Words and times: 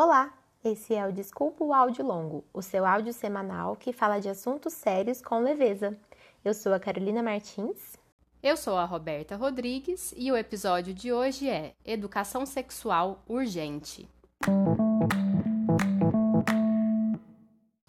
Olá, 0.00 0.32
esse 0.62 0.94
é 0.94 1.04
o 1.04 1.12
Desculpa 1.12 1.64
o 1.64 1.74
Áudio 1.74 2.06
Longo, 2.06 2.44
o 2.54 2.62
seu 2.62 2.86
áudio 2.86 3.12
semanal 3.12 3.74
que 3.74 3.92
fala 3.92 4.20
de 4.20 4.28
assuntos 4.28 4.72
sérios 4.72 5.20
com 5.20 5.40
leveza. 5.40 5.98
Eu 6.44 6.54
sou 6.54 6.72
a 6.72 6.78
Carolina 6.78 7.20
Martins. 7.20 7.96
Eu 8.40 8.56
sou 8.56 8.76
a 8.78 8.84
Roberta 8.84 9.34
Rodrigues 9.34 10.14
e 10.16 10.30
o 10.30 10.36
episódio 10.36 10.94
de 10.94 11.12
hoje 11.12 11.50
é 11.50 11.74
Educação 11.84 12.46
Sexual 12.46 13.24
Urgente. 13.26 14.08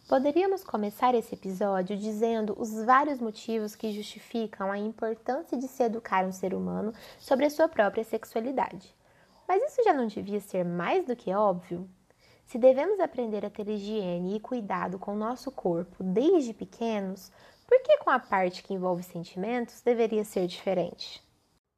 Poderíamos 0.08 0.64
começar 0.64 1.14
esse 1.14 1.36
episódio 1.36 1.96
dizendo 1.96 2.56
os 2.58 2.74
vários 2.86 3.20
motivos 3.22 3.76
que 3.76 3.92
justificam 3.92 4.72
a 4.72 4.80
importância 4.80 5.56
de 5.56 5.68
se 5.68 5.84
educar 5.84 6.26
um 6.26 6.32
ser 6.32 6.56
humano 6.56 6.92
sobre 7.20 7.46
a 7.46 7.52
sua 7.52 7.68
própria 7.68 8.04
sexualidade. 8.04 8.96
Mas 9.48 9.62
isso 9.62 9.84
já 9.84 9.94
não 9.94 10.08
devia 10.08 10.40
ser 10.40 10.66
mais 10.66 11.06
do 11.06 11.16
que 11.16 11.32
óbvio? 11.32 11.88
Se 12.50 12.58
devemos 12.58 13.00
aprender 13.00 13.46
a 13.46 13.50
ter 13.52 13.70
higiene 13.70 14.36
e 14.36 14.40
cuidado 14.40 14.98
com 14.98 15.14
o 15.14 15.16
nosso 15.16 15.52
corpo 15.52 16.04
desde 16.04 16.52
pequenos, 16.52 17.32
por 17.68 17.80
que 17.84 18.00
com 18.00 18.10
a 18.10 18.18
parte 18.18 18.64
que 18.64 18.74
envolve 18.74 19.04
sentimentos 19.04 19.82
deveria 19.82 20.26
ser 20.26 20.48
diferente? 20.48 21.24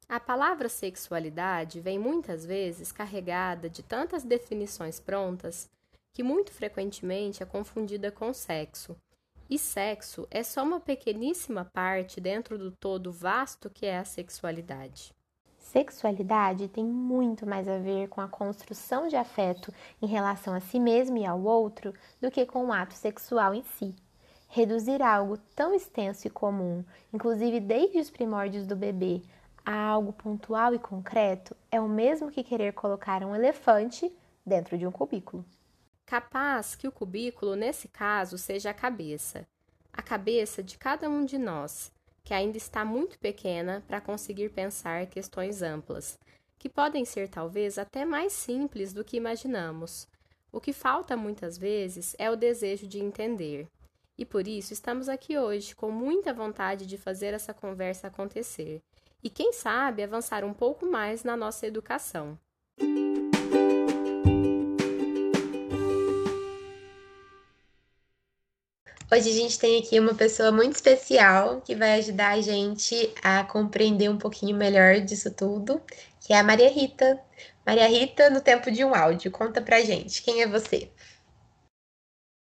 A 0.08 0.18
palavra 0.18 0.70
sexualidade 0.70 1.78
vem 1.78 1.98
muitas 1.98 2.46
vezes 2.46 2.90
carregada 2.90 3.68
de 3.68 3.82
tantas 3.82 4.22
definições 4.22 4.98
prontas 4.98 5.68
que 6.10 6.22
muito 6.22 6.50
frequentemente 6.50 7.42
é 7.42 7.46
confundida 7.46 8.10
com 8.10 8.32
sexo. 8.32 8.96
E 9.50 9.58
sexo 9.58 10.26
é 10.30 10.42
só 10.42 10.62
uma 10.62 10.80
pequeníssima 10.80 11.66
parte 11.66 12.18
dentro 12.18 12.56
do 12.56 12.72
todo 12.72 13.12
vasto 13.12 13.68
que 13.68 13.84
é 13.84 13.98
a 13.98 14.06
sexualidade. 14.06 15.12
Sexualidade 15.72 16.68
tem 16.68 16.84
muito 16.84 17.46
mais 17.46 17.66
a 17.66 17.78
ver 17.78 18.06
com 18.08 18.20
a 18.20 18.28
construção 18.28 19.08
de 19.08 19.16
afeto 19.16 19.72
em 20.02 20.06
relação 20.06 20.52
a 20.52 20.60
si 20.60 20.78
mesmo 20.78 21.16
e 21.16 21.24
ao 21.24 21.42
outro 21.42 21.94
do 22.20 22.30
que 22.30 22.44
com 22.44 22.66
o 22.66 22.72
ato 22.74 22.92
sexual 22.92 23.54
em 23.54 23.62
si. 23.62 23.96
Reduzir 24.50 25.00
algo 25.00 25.38
tão 25.56 25.74
extenso 25.74 26.26
e 26.26 26.30
comum, 26.30 26.84
inclusive 27.10 27.58
desde 27.58 27.98
os 27.98 28.10
primórdios 28.10 28.66
do 28.66 28.76
bebê, 28.76 29.22
a 29.64 29.74
algo 29.74 30.12
pontual 30.12 30.74
e 30.74 30.78
concreto 30.78 31.56
é 31.70 31.80
o 31.80 31.88
mesmo 31.88 32.30
que 32.30 32.44
querer 32.44 32.74
colocar 32.74 33.24
um 33.24 33.34
elefante 33.34 34.14
dentro 34.44 34.76
de 34.76 34.86
um 34.86 34.92
cubículo. 34.92 35.42
Capaz 36.04 36.74
que 36.74 36.86
o 36.86 36.92
cubículo, 36.92 37.56
nesse 37.56 37.88
caso, 37.88 38.36
seja 38.36 38.68
a 38.68 38.74
cabeça, 38.74 39.46
a 39.90 40.02
cabeça 40.02 40.62
de 40.62 40.76
cada 40.76 41.08
um 41.08 41.24
de 41.24 41.38
nós, 41.38 41.90
que 42.24 42.34
ainda 42.34 42.56
está 42.56 42.84
muito 42.84 43.18
pequena 43.18 43.82
para 43.86 44.00
conseguir 44.00 44.50
pensar 44.50 45.06
questões 45.06 45.62
amplas, 45.62 46.18
que 46.58 46.68
podem 46.68 47.04
ser 47.04 47.28
talvez 47.28 47.78
até 47.78 48.04
mais 48.04 48.32
simples 48.32 48.92
do 48.92 49.04
que 49.04 49.16
imaginamos. 49.16 50.06
O 50.52 50.60
que 50.60 50.72
falta 50.72 51.16
muitas 51.16 51.58
vezes 51.58 52.14
é 52.18 52.30
o 52.30 52.36
desejo 52.36 52.86
de 52.86 53.00
entender. 53.00 53.66
E 54.16 54.24
por 54.24 54.46
isso 54.46 54.72
estamos 54.72 55.08
aqui 55.08 55.38
hoje 55.38 55.74
com 55.74 55.90
muita 55.90 56.32
vontade 56.32 56.86
de 56.86 56.98
fazer 56.98 57.34
essa 57.34 57.54
conversa 57.54 58.08
acontecer 58.08 58.82
e, 59.22 59.30
quem 59.30 59.52
sabe, 59.52 60.02
avançar 60.02 60.44
um 60.44 60.52
pouco 60.52 60.84
mais 60.84 61.24
na 61.24 61.36
nossa 61.36 61.66
educação. 61.66 62.38
Hoje 69.12 69.28
a 69.28 69.34
gente 69.34 69.58
tem 69.58 69.78
aqui 69.78 70.00
uma 70.00 70.14
pessoa 70.14 70.50
muito 70.50 70.72
especial 70.72 71.60
que 71.60 71.74
vai 71.74 71.98
ajudar 71.98 72.30
a 72.30 72.40
gente 72.40 73.12
a 73.22 73.44
compreender 73.44 74.08
um 74.08 74.16
pouquinho 74.16 74.56
melhor 74.56 75.00
disso 75.00 75.30
tudo, 75.30 75.82
que 76.18 76.32
é 76.32 76.38
a 76.38 76.42
Maria 76.42 76.70
Rita. 76.70 77.20
Maria 77.66 77.86
Rita, 77.88 78.30
no 78.30 78.40
tempo 78.40 78.70
de 78.70 78.82
um 78.82 78.94
áudio, 78.94 79.30
conta 79.30 79.60
pra 79.60 79.82
gente, 79.82 80.22
quem 80.22 80.40
é 80.40 80.46
você? 80.46 80.90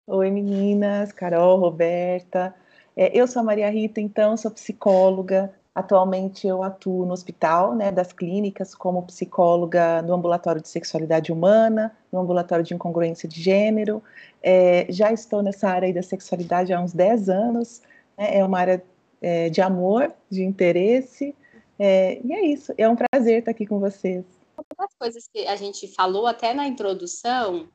Oi 0.05 0.29
meninas, 0.29 1.11
Carol, 1.11 1.57
Roberta. 1.57 2.53
É, 2.95 3.09
eu 3.19 3.25
sou 3.25 3.39
a 3.39 3.45
Maria 3.45 3.71
Rita, 3.71 3.99
então, 3.99 4.37
sou 4.37 4.51
psicóloga, 4.51 5.51
Atualmente 5.73 6.45
eu 6.45 6.61
atuo 6.61 7.05
no 7.05 7.13
hospital 7.13 7.73
né, 7.73 7.91
das 7.91 8.11
clínicas 8.11 8.75
como 8.75 9.03
psicóloga 9.03 10.01
no 10.01 10.13
ambulatório 10.13 10.61
de 10.61 10.67
sexualidade 10.67 11.31
humana, 11.31 11.95
no 12.11 12.19
ambulatório 12.19 12.63
de 12.63 12.73
incongruência 12.73 13.27
de 13.27 13.41
gênero. 13.41 14.03
É, 14.43 14.85
já 14.89 15.13
estou 15.13 15.41
nessa 15.41 15.69
área 15.69 15.93
da 15.93 16.03
sexualidade 16.03 16.73
há 16.73 16.81
uns 16.81 16.91
10 16.91 17.29
anos. 17.29 17.81
Né, 18.17 18.37
é 18.39 18.43
uma 18.43 18.59
área 18.59 18.83
é, 19.21 19.49
de 19.49 19.61
amor, 19.61 20.13
de 20.29 20.43
interesse. 20.43 21.33
É, 21.79 22.19
e 22.21 22.33
é 22.33 22.45
isso. 22.47 22.73
É 22.77 22.89
um 22.89 22.95
prazer 22.95 23.39
estar 23.39 23.51
aqui 23.51 23.65
com 23.65 23.79
vocês. 23.79 24.25
Uma 24.57 24.65
das 24.77 24.93
coisas 24.99 25.29
que 25.33 25.47
a 25.47 25.55
gente 25.55 25.87
falou 25.87 26.27
até 26.27 26.53
na 26.53 26.67
introdução, 26.67 27.69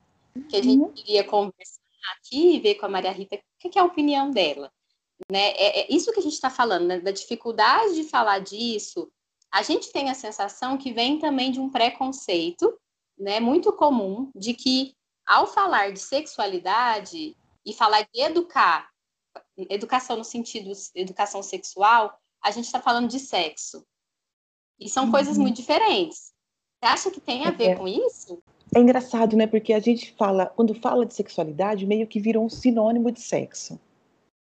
que 0.50 0.56
a 0.56 0.62
gente 0.62 0.82
uhum. 0.82 0.92
queria 0.92 1.24
conversar 1.24 1.80
aqui 2.18 2.56
e 2.56 2.60
ver 2.60 2.74
com 2.74 2.84
a 2.84 2.88
Maria 2.90 3.10
Rita, 3.10 3.36
o 3.36 3.70
que 3.70 3.78
é 3.78 3.82
a 3.82 3.84
opinião 3.84 4.30
dela. 4.30 4.70
Né? 5.30 5.50
É, 5.52 5.80
é 5.80 5.86
isso 5.92 6.12
que 6.12 6.20
a 6.20 6.22
gente 6.22 6.34
está 6.34 6.50
falando, 6.50 6.86
né? 6.86 7.00
da 7.00 7.10
dificuldade 7.10 7.94
de 7.94 8.04
falar 8.04 8.38
disso. 8.38 9.10
A 9.52 9.62
gente 9.62 9.92
tem 9.92 10.10
a 10.10 10.14
sensação 10.14 10.76
que 10.76 10.92
vem 10.92 11.18
também 11.18 11.50
de 11.50 11.60
um 11.60 11.70
preconceito, 11.70 12.78
né, 13.18 13.40
muito 13.40 13.72
comum, 13.72 14.30
de 14.34 14.52
que 14.52 14.94
ao 15.26 15.46
falar 15.46 15.92
de 15.92 15.98
sexualidade 15.98 17.36
e 17.64 17.72
falar 17.72 18.02
de 18.02 18.20
educar, 18.20 18.90
educação 19.70 20.16
no 20.16 20.24
sentido 20.24 20.70
educação 20.94 21.42
sexual, 21.42 22.18
a 22.42 22.50
gente 22.50 22.66
está 22.66 22.80
falando 22.80 23.08
de 23.08 23.18
sexo. 23.18 23.84
E 24.78 24.88
são 24.88 25.06
uhum. 25.06 25.10
coisas 25.10 25.38
muito 25.38 25.56
diferentes. 25.56 26.32
Você 26.78 26.86
acha 26.86 27.10
que 27.10 27.20
tem 27.20 27.46
a 27.46 27.50
ver 27.50 27.70
é. 27.70 27.74
com 27.74 27.88
isso? 27.88 28.42
É 28.74 28.78
engraçado, 28.78 29.36
né? 29.36 29.46
Porque 29.46 29.72
a 29.72 29.80
gente 29.80 30.12
fala, 30.12 30.46
quando 30.46 30.74
fala 30.74 31.06
de 31.06 31.14
sexualidade, 31.14 31.86
meio 31.86 32.06
que 32.06 32.20
virou 32.20 32.44
um 32.44 32.50
sinônimo 32.50 33.10
de 33.10 33.20
sexo. 33.20 33.80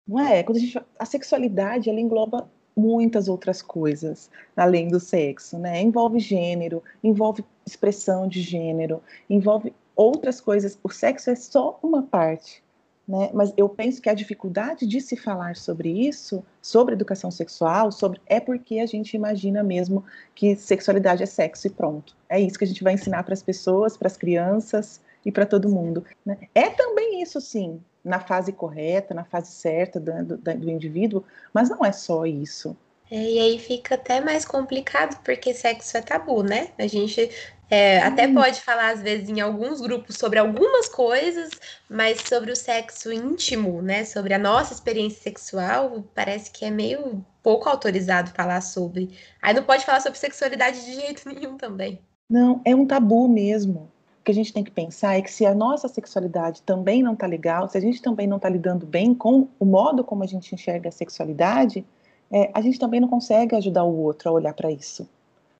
Não 0.07 0.19
é? 0.19 0.43
Quando 0.43 0.57
a, 0.57 0.59
gente, 0.59 0.79
a 0.99 1.05
sexualidade 1.05 1.89
ela 1.89 1.99
engloba 1.99 2.49
muitas 2.75 3.27
outras 3.27 3.61
coisas 3.61 4.29
além 4.55 4.87
do 4.87 4.99
sexo, 4.99 5.57
né? 5.57 5.81
Envolve 5.81 6.19
gênero, 6.19 6.83
envolve 7.03 7.45
expressão 7.65 8.27
de 8.27 8.41
gênero, 8.41 9.01
envolve 9.29 9.73
outras 9.95 10.41
coisas. 10.41 10.77
O 10.83 10.89
sexo 10.89 11.29
é 11.29 11.35
só 11.35 11.79
uma 11.81 12.03
parte, 12.03 12.63
né? 13.07 13.29
Mas 13.33 13.53
eu 13.55 13.69
penso 13.69 14.01
que 14.01 14.09
a 14.09 14.13
dificuldade 14.13 14.85
de 14.85 14.99
se 14.99 15.15
falar 15.15 15.55
sobre 15.55 15.89
isso, 15.89 16.43
sobre 16.61 16.95
educação 16.95 17.31
sexual, 17.31 17.91
sobre 17.91 18.19
é 18.25 18.39
porque 18.39 18.79
a 18.79 18.85
gente 18.85 19.15
imagina 19.15 19.63
mesmo 19.63 20.03
que 20.35 20.55
sexualidade 20.55 21.23
é 21.23 21.27
sexo 21.27 21.67
e 21.67 21.69
pronto. 21.69 22.15
É 22.27 22.39
isso 22.39 22.57
que 22.57 22.65
a 22.65 22.67
gente 22.67 22.83
vai 22.83 22.93
ensinar 22.93 23.23
para 23.23 23.33
as 23.33 23.43
pessoas, 23.43 23.95
para 23.95 24.07
as 24.07 24.17
crianças 24.17 24.99
e 25.25 25.31
para 25.31 25.45
todo 25.45 25.69
mundo. 25.69 26.03
Né? 26.25 26.37
É 26.53 26.69
também 26.69 27.21
isso, 27.21 27.39
sim, 27.39 27.81
na 28.03 28.19
fase 28.19 28.51
correta, 28.51 29.13
na 29.13 29.23
fase 29.23 29.51
certa 29.51 29.99
do, 29.99 30.23
do, 30.23 30.37
do 30.37 30.69
indivíduo, 30.69 31.23
mas 31.53 31.69
não 31.69 31.85
é 31.85 31.91
só 31.91 32.25
isso. 32.25 32.75
É, 33.11 33.15
e 33.15 33.39
aí 33.39 33.59
fica 33.59 33.95
até 33.95 34.19
mais 34.19 34.43
complicado, 34.43 35.21
porque 35.23 35.53
sexo 35.53 35.97
é 35.97 36.01
tabu, 36.01 36.41
né? 36.41 36.69
A 36.79 36.87
gente 36.87 37.29
é, 37.69 37.99
até 37.99 38.27
pode 38.27 38.59
falar, 38.61 38.91
às 38.91 39.01
vezes, 39.01 39.29
em 39.29 39.39
alguns 39.39 39.81
grupos 39.81 40.17
sobre 40.17 40.39
algumas 40.39 40.89
coisas, 40.89 41.51
mas 41.89 42.21
sobre 42.21 42.51
o 42.51 42.55
sexo 42.55 43.11
íntimo, 43.11 43.81
né? 43.81 44.03
Sobre 44.03 44.33
a 44.33 44.39
nossa 44.39 44.73
experiência 44.73 45.21
sexual, 45.21 46.03
parece 46.15 46.49
que 46.49 46.65
é 46.65 46.71
meio 46.71 47.23
pouco 47.43 47.69
autorizado 47.69 48.31
falar 48.31 48.61
sobre. 48.61 49.15
Aí 49.41 49.53
não 49.53 49.63
pode 49.63 49.85
falar 49.85 50.01
sobre 50.01 50.17
sexualidade 50.17 50.83
de 50.83 50.93
jeito 50.93 51.27
nenhum 51.29 51.55
também. 51.55 52.01
Não, 52.29 52.61
é 52.65 52.73
um 52.75 52.87
tabu 52.87 53.27
mesmo 53.27 53.92
que 54.23 54.31
a 54.31 54.33
gente 54.33 54.53
tem 54.53 54.63
que 54.63 54.71
pensar 54.71 55.17
é 55.17 55.21
que 55.21 55.31
se 55.31 55.45
a 55.45 55.53
nossa 55.53 55.87
sexualidade 55.87 56.61
também 56.61 57.03
não 57.03 57.13
está 57.13 57.27
legal, 57.27 57.67
se 57.67 57.77
a 57.77 57.81
gente 57.81 58.01
também 58.01 58.25
não 58.25 58.37
está 58.37 58.47
lidando 58.47 58.85
bem 58.85 59.13
com 59.13 59.47
o 59.59 59.65
modo 59.65 60.03
como 60.03 60.23
a 60.23 60.27
gente 60.27 60.55
enxerga 60.55 60.89
a 60.89 60.91
sexualidade, 60.91 61.85
é, 62.31 62.49
a 62.53 62.61
gente 62.61 62.79
também 62.79 62.99
não 62.99 63.07
consegue 63.07 63.55
ajudar 63.55 63.83
o 63.83 63.95
outro 63.95 64.29
a 64.29 64.31
olhar 64.31 64.53
para 64.53 64.71
isso. 64.71 65.07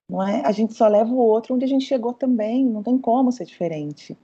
Não 0.08 0.26
é? 0.26 0.42
A 0.44 0.52
gente 0.52 0.74
só 0.74 0.88
leva 0.88 1.10
o 1.10 1.18
outro 1.18 1.54
onde 1.54 1.64
a 1.64 1.68
gente 1.68 1.84
chegou 1.84 2.12
também, 2.12 2.64
não 2.64 2.82
tem 2.82 2.98
como 2.98 3.30
ser 3.30 3.44
diferente. 3.44 4.16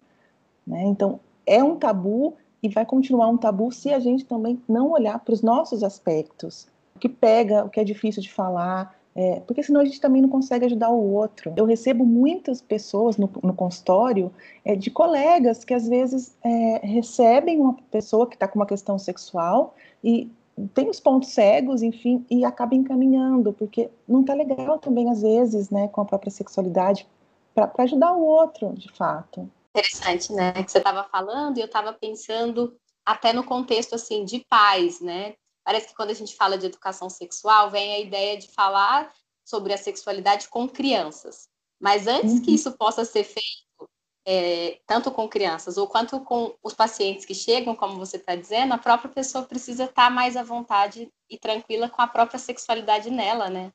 Né? 0.67 0.85
Então, 0.85 1.20
é 1.47 1.62
um 1.62 1.76
tabu 1.76 2.37
e 2.62 2.69
vai 2.69 2.85
continuar 2.85 3.29
um 3.29 3.37
tabu 3.37 3.70
se 3.73 3.93
a 3.93 3.99
gente 3.99 4.25
também 4.25 4.61
não 4.69 4.91
olhar 4.91 5.19
para 5.19 5.32
os 5.35 5.43
nossos 5.43 5.82
aspectos, 5.82 6.67
o 6.94 6.99
que 6.99 7.09
pega, 7.09 7.64
o 7.64 7.70
que 7.70 7.81
é 7.81 7.85
difícil 7.85 8.23
de 8.23 8.31
falar, 8.31 9.00
é, 9.15 9.41
porque 9.41 9.62
senão 9.62 9.81
a 9.81 9.85
gente 9.85 10.01
também 10.01 10.23
não 10.23 10.29
consegue 10.29 10.67
ajudar 10.67 10.91
o 10.91 11.12
outro. 11.12 11.53
Eu 11.57 11.65
recebo 11.65 12.05
muitas 12.05 12.61
pessoas 12.61 13.17
no, 13.17 13.31
no 13.43 13.53
consultório 13.55 14.33
é, 14.65 14.77
de 14.77 14.91
colegas 14.91 15.65
que 15.65 15.75
às 15.75 15.89
vezes 15.89 16.37
é, 16.45 16.87
recebem 16.87 17.61
uma 17.61 17.75
pessoa 17.91 18.27
que 18.27 18.37
está 18.37 18.47
com 18.47 18.59
uma 18.59 18.67
questão 18.67 18.99
sexual 18.99 19.75
e 20.03 20.31
tem 20.75 20.89
os 20.91 21.01
pontos 21.01 21.31
cegos, 21.31 21.83
enfim, 21.83 22.25
e 22.31 22.45
acaba 22.45 22.75
encaminhando, 22.75 23.53
porque 23.53 23.91
não 24.07 24.21
está 24.21 24.35
legal 24.35 24.79
também 24.79 25.09
às 25.11 25.23
vezes, 25.23 25.71
né, 25.71 25.89
com 25.89 26.03
a 26.03 26.05
própria 26.05 26.31
sexualidade, 26.31 27.07
para 27.55 27.71
ajudar 27.79 28.12
o 28.12 28.23
outro, 28.23 28.73
de 28.75 28.93
fato. 28.93 29.51
Interessante, 29.75 30.33
né, 30.33 30.53
que 30.53 30.71
você 30.71 30.79
estava 30.79 31.05
falando 31.05 31.57
e 31.57 31.61
eu 31.61 31.67
estava 31.67 31.93
pensando 31.93 32.77
até 33.05 33.33
no 33.33 33.43
contexto 33.43 33.95
assim 33.95 34.25
de 34.25 34.45
pais, 34.49 35.01
né? 35.01 35.35
Parece 35.70 35.87
que 35.87 35.94
quando 35.94 36.11
a 36.11 36.14
gente 36.14 36.34
fala 36.34 36.58
de 36.58 36.67
educação 36.67 37.08
sexual, 37.08 37.70
vem 37.70 37.94
a 37.94 38.00
ideia 38.00 38.37
de 38.37 38.49
falar 38.49 39.08
sobre 39.44 39.72
a 39.72 39.78
sexualidade 39.78 40.49
com 40.49 40.69
crianças. 40.69 41.49
Mas 41.81 42.08
antes 42.08 42.32
uhum. 42.32 42.43
que 42.43 42.52
isso 42.52 42.72
possa 42.72 43.05
ser 43.05 43.22
feito, 43.22 43.88
é, 44.26 44.81
tanto 44.84 45.12
com 45.12 45.28
crianças 45.28 45.78
ou 45.78 45.87
quanto 45.87 46.19
com 46.22 46.52
os 46.61 46.75
pacientes 46.75 47.25
que 47.25 47.37
chegam, 47.37 47.76
como 47.76 48.00
você 48.00 48.17
está 48.17 48.34
dizendo, 48.34 48.75
a 48.75 48.78
própria 48.78 49.12
pessoa 49.12 49.44
precisa 49.44 49.84
estar 49.84 50.08
tá 50.08 50.11
mais 50.11 50.37
à 50.37 50.43
vontade 50.43 51.08
e 51.31 51.38
tranquila 51.38 51.88
com 51.88 52.02
a 52.02 52.08
própria 52.08 52.40
sexualidade 52.40 53.08
nela, 53.08 53.49
né? 53.49 53.70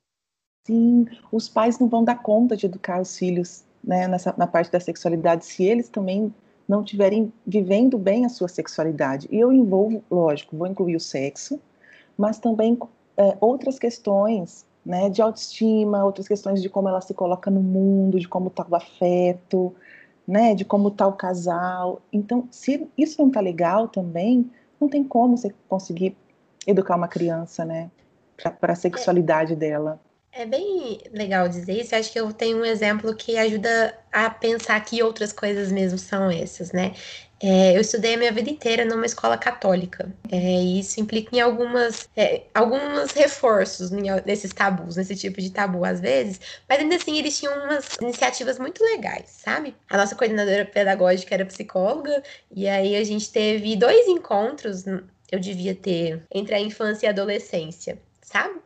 Sim, 0.67 1.05
os 1.31 1.47
pais 1.47 1.79
não 1.79 1.87
vão 1.87 2.03
dar 2.03 2.21
conta 2.21 2.57
de 2.57 2.65
educar 2.65 2.99
os 2.99 3.17
filhos 3.17 3.63
né, 3.81 4.05
nessa, 4.05 4.35
na 4.37 4.47
parte 4.47 4.69
da 4.69 4.81
sexualidade 4.81 5.45
se 5.45 5.63
eles 5.63 5.87
também 5.87 6.35
não 6.67 6.81
estiverem 6.81 7.31
vivendo 7.47 7.97
bem 7.97 8.25
a 8.25 8.29
sua 8.29 8.49
sexualidade. 8.49 9.29
E 9.31 9.39
eu 9.39 9.53
envolvo, 9.53 10.03
lógico, 10.11 10.57
vou 10.57 10.67
incluir 10.67 10.97
o 10.97 10.99
sexo, 10.99 11.57
mas 12.17 12.39
também 12.39 12.77
é, 13.17 13.37
outras 13.39 13.79
questões 13.79 14.65
né, 14.85 15.09
de 15.09 15.21
autoestima, 15.21 16.05
outras 16.05 16.27
questões 16.27 16.61
de 16.61 16.69
como 16.69 16.87
ela 16.87 17.01
se 17.01 17.13
coloca 17.13 17.49
no 17.49 17.61
mundo, 17.61 18.19
de 18.19 18.27
como 18.27 18.47
está 18.47 18.65
o 18.69 18.75
afeto, 18.75 19.75
né, 20.27 20.53
de 20.53 20.63
como 20.63 20.89
está 20.89 21.07
o 21.07 21.13
casal. 21.13 22.01
Então, 22.13 22.47
se 22.51 22.87
isso 22.97 23.19
não 23.19 23.29
está 23.29 23.39
legal 23.39 23.87
também, 23.87 24.49
não 24.79 24.87
tem 24.87 25.03
como 25.03 25.37
você 25.37 25.53
conseguir 25.67 26.15
educar 26.67 26.95
uma 26.95 27.07
criança, 27.07 27.65
né, 27.65 27.89
para 28.59 28.73
a 28.73 28.75
sexualidade 28.75 29.53
é. 29.53 29.55
dela. 29.55 29.99
É 30.37 30.45
bem 30.45 30.99
legal 31.13 31.47
dizer 31.47 31.79
isso. 31.79 31.95
Acho 31.95 32.11
que 32.11 32.19
eu 32.19 32.31
tenho 32.33 32.57
um 32.57 32.65
exemplo 32.65 33.15
que 33.15 33.37
ajuda 33.37 33.97
a 34.11 34.29
pensar 34.29 34.77
que 34.83 35.01
outras 35.01 35.31
coisas 35.31 35.71
mesmo 35.71 35.97
são 35.97 36.29
essas, 36.29 36.73
né? 36.73 36.91
É, 37.41 37.75
eu 37.75 37.81
estudei 37.81 38.15
a 38.15 38.17
minha 38.17 38.31
vida 38.31 38.49
inteira 38.49 38.85
numa 38.85 39.05
escola 39.05 39.37
católica. 39.37 40.11
É, 40.31 40.37
e 40.37 40.79
isso 40.79 40.99
implica 40.99 41.35
em 41.35 41.41
algumas, 41.41 42.09
é, 42.15 42.43
alguns 42.53 43.11
reforços 43.11 43.91
nesses 44.25 44.53
tabus, 44.53 44.95
nesse 44.95 45.15
tipo 45.15 45.41
de 45.41 45.51
tabu 45.51 45.83
às 45.83 45.99
vezes, 45.99 46.39
mas 46.67 46.79
ainda 46.79 46.95
assim 46.95 47.17
eles 47.17 47.37
tinham 47.37 47.53
umas 47.65 47.95
iniciativas 48.01 48.57
muito 48.57 48.83
legais, 48.83 49.29
sabe? 49.43 49.75
A 49.89 49.97
nossa 49.97 50.15
coordenadora 50.15 50.65
pedagógica 50.65 51.35
era 51.35 51.45
psicóloga, 51.45 52.23
e 52.51 52.67
aí 52.67 52.95
a 52.95 53.03
gente 53.03 53.31
teve 53.31 53.75
dois 53.75 54.07
encontros, 54.07 54.85
eu 55.31 55.39
devia 55.39 55.75
ter, 55.75 56.23
entre 56.31 56.55
a 56.55 56.59
infância 56.59 57.05
e 57.05 57.07
a 57.07 57.11
adolescência, 57.11 57.99
sabe? 58.21 58.59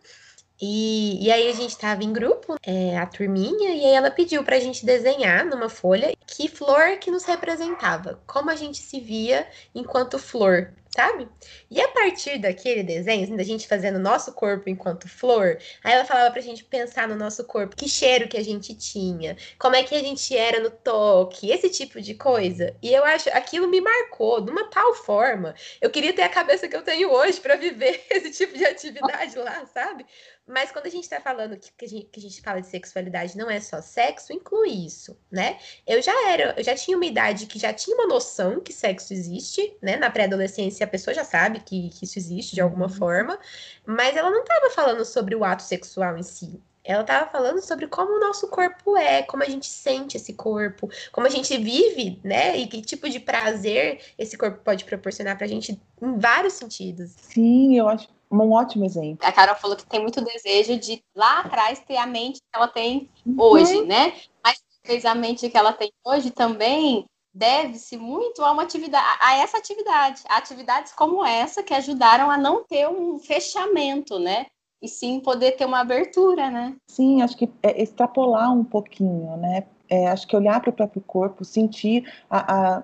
E, 0.61 1.25
e 1.25 1.31
aí 1.31 1.47
a 1.47 1.53
gente 1.53 1.69
estava 1.69 2.03
em 2.03 2.11
grupo, 2.11 2.57
é, 2.63 2.97
a 2.97 3.05
turminha, 3.05 3.69
e 3.69 3.85
aí 3.85 3.93
ela 3.93 4.11
pediu 4.11 4.43
para 4.43 4.57
a 4.57 4.59
gente 4.59 4.85
desenhar 4.85 5.45
numa 5.45 5.69
folha 5.69 6.13
que 6.27 6.49
flor 6.49 6.97
que 6.97 7.09
nos 7.09 7.23
representava, 7.23 8.21
como 8.27 8.49
a 8.49 8.55
gente 8.55 8.79
se 8.79 8.99
via 8.99 9.47
enquanto 9.73 10.19
flor, 10.19 10.73
sabe? 10.89 11.29
E 11.69 11.79
a 11.79 11.87
partir 11.89 12.39
daquele 12.39 12.83
desenho, 12.83 13.23
assim, 13.23 13.37
da 13.37 13.43
gente 13.43 13.67
fazendo 13.67 13.99
nosso 13.99 14.33
corpo 14.33 14.69
enquanto 14.69 15.07
flor, 15.07 15.57
aí 15.83 15.93
ela 15.93 16.03
falava 16.03 16.31
pra 16.31 16.41
gente 16.41 16.63
pensar 16.63 17.07
no 17.07 17.15
nosso 17.15 17.45
corpo, 17.45 17.75
que 17.75 17.87
cheiro 17.87 18.27
que 18.27 18.37
a 18.37 18.43
gente 18.43 18.75
tinha, 18.75 19.37
como 19.57 19.75
é 19.75 19.83
que 19.83 19.95
a 19.95 19.99
gente 19.99 20.35
era 20.35 20.59
no 20.59 20.71
toque, 20.71 21.51
esse 21.51 21.69
tipo 21.69 22.01
de 22.01 22.15
coisa. 22.15 22.75
E 22.81 22.91
eu 22.93 23.05
acho, 23.05 23.29
aquilo 23.29 23.67
me 23.67 23.79
marcou 23.79 24.41
de 24.41 24.51
uma 24.51 24.69
tal 24.69 24.93
forma. 24.93 25.55
Eu 25.79 25.89
queria 25.89 26.13
ter 26.13 26.23
a 26.23 26.29
cabeça 26.29 26.67
que 26.67 26.75
eu 26.75 26.81
tenho 26.81 27.11
hoje 27.11 27.39
para 27.39 27.55
viver 27.55 28.03
esse 28.09 28.31
tipo 28.31 28.57
de 28.57 28.65
atividade 28.65 29.37
lá, 29.37 29.65
sabe? 29.67 30.05
Mas 30.49 30.71
quando 30.71 30.87
a 30.87 30.89
gente 30.89 31.03
está 31.03 31.21
falando 31.21 31.55
que, 31.55 31.71
que, 31.77 31.85
a 31.85 31.87
gente, 31.87 32.05
que 32.05 32.19
a 32.19 32.23
gente 32.23 32.41
fala 32.41 32.59
de 32.59 32.65
sexualidade 32.65 33.37
não 33.37 33.51
é 33.51 33.61
só 33.61 33.83
sexo, 33.83 34.33
inclui 34.33 34.69
isso, 34.69 35.15
né? 35.31 35.59
Eu 35.85 36.01
já 36.01 36.27
era, 36.27 36.55
eu 36.57 36.63
já 36.63 36.73
tinha 36.73 36.97
uma 36.97 37.05
idade 37.05 37.45
que 37.45 37.59
já 37.59 37.71
tinha 37.71 37.95
uma 37.95 38.07
noção 38.07 38.59
que 38.59 38.73
sexo 38.73 39.13
existe, 39.13 39.77
né? 39.79 39.95
Na 39.97 40.09
pré-adolescência 40.09 40.83
a 40.83 40.89
pessoa 40.89 41.13
já 41.13 41.23
sabe 41.23 41.59
que, 41.59 41.89
que 41.89 42.03
isso 42.03 42.17
existe 42.17 42.55
de 42.55 42.61
alguma 42.61 42.87
uhum. 42.87 42.93
forma, 42.93 43.39
mas 43.85 44.17
ela 44.17 44.31
não 44.31 44.41
estava 44.41 44.71
falando 44.71 45.05
sobre 45.05 45.35
o 45.35 45.43
ato 45.43 45.61
sexual 45.61 46.17
em 46.17 46.23
si. 46.23 46.59
Ela 46.83 47.01
estava 47.01 47.29
falando 47.29 47.61
sobre 47.61 47.85
como 47.85 48.13
o 48.13 48.19
nosso 48.19 48.47
corpo 48.47 48.97
é, 48.97 49.21
como 49.21 49.43
a 49.43 49.47
gente 49.47 49.67
sente 49.67 50.17
esse 50.17 50.33
corpo, 50.33 50.89
como 51.11 51.27
a 51.27 51.29
gente 51.29 51.55
vive, 51.59 52.19
né? 52.23 52.57
E 52.57 52.65
que 52.65 52.81
tipo 52.81 53.07
de 53.07 53.19
prazer 53.19 54.01
esse 54.17 54.35
corpo 54.35 54.63
pode 54.63 54.83
proporcionar 54.83 55.37
pra 55.37 55.45
gente 55.45 55.79
em 56.01 56.17
vários 56.17 56.53
sentidos. 56.53 57.11
Sim, 57.11 57.77
eu 57.77 57.87
acho 57.87 58.07
um 58.31 58.51
ótimo 58.51 58.85
exemplo. 58.85 59.27
A 59.27 59.31
Carol 59.31 59.55
falou 59.55 59.75
que 59.75 59.85
tem 59.85 60.01
muito 60.01 60.21
desejo 60.23 60.77
de 60.77 61.03
lá 61.15 61.39
atrás 61.39 61.79
ter 61.79 61.97
a 61.97 62.05
mente 62.05 62.39
que 62.39 62.55
ela 62.55 62.67
tem 62.67 63.09
uhum. 63.25 63.35
hoje, 63.39 63.81
né? 63.85 64.13
Mas 64.43 64.61
talvez 64.83 65.05
a 65.05 65.15
mente 65.15 65.49
que 65.49 65.57
ela 65.57 65.73
tem 65.73 65.91
hoje 66.05 66.31
também 66.31 67.05
deve-se 67.33 67.95
muito 67.97 68.43
a 68.43 68.51
uma 68.51 68.63
atividade, 68.63 69.17
a 69.21 69.37
essa 69.37 69.57
atividade, 69.57 70.21
a 70.27 70.37
atividades 70.37 70.91
como 70.93 71.23
essa 71.23 71.63
que 71.63 71.73
ajudaram 71.73 72.29
a 72.29 72.37
não 72.37 72.63
ter 72.63 72.87
um 72.87 73.17
fechamento, 73.19 74.19
né? 74.19 74.47
E 74.81 74.87
sim 74.87 75.19
poder 75.19 75.53
ter 75.53 75.65
uma 75.65 75.79
abertura, 75.79 76.49
né? 76.49 76.75
Sim, 76.87 77.21
acho 77.21 77.35
que 77.35 77.49
é 77.61 77.81
extrapolar 77.81 78.53
um 78.53 78.63
pouquinho, 78.63 79.35
né? 79.37 79.65
É, 79.89 80.07
acho 80.07 80.27
que 80.27 80.35
olhar 80.35 80.59
para 80.61 80.69
o 80.69 80.73
próprio 80.73 81.01
corpo, 81.01 81.43
sentir 81.43 82.11
a, 82.29 82.77
a 82.77 82.83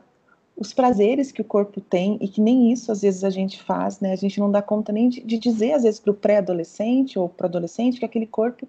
os 0.58 0.74
prazeres 0.74 1.32
que 1.32 1.42
o 1.42 1.46
corpo 1.46 1.82
tem 1.82 2.18
e 2.22 2.28
que 2.28 2.40
nem 2.40 2.72
isso 2.72 2.92
às 2.92 3.02
vezes 3.02 3.24
a 3.24 3.30
gente 3.30 3.62
faz, 3.62 4.00
né? 4.00 4.14
A 4.14 4.16
gente 4.16 4.40
não 4.40 4.50
dá 4.50 4.62
conta 4.62 4.92
nem 4.92 5.10
de, 5.10 5.22
de 5.22 5.38
dizer 5.38 5.74
às 5.74 5.84
vezes 5.84 6.00
para 6.00 6.12
o 6.12 6.16
pré-adolescente 6.16 7.20
ou 7.20 7.28
para 7.28 7.46
o 7.46 7.48
adolescente 7.50 8.00
que 8.00 8.06
aquele 8.06 8.26
corpo 8.26 8.68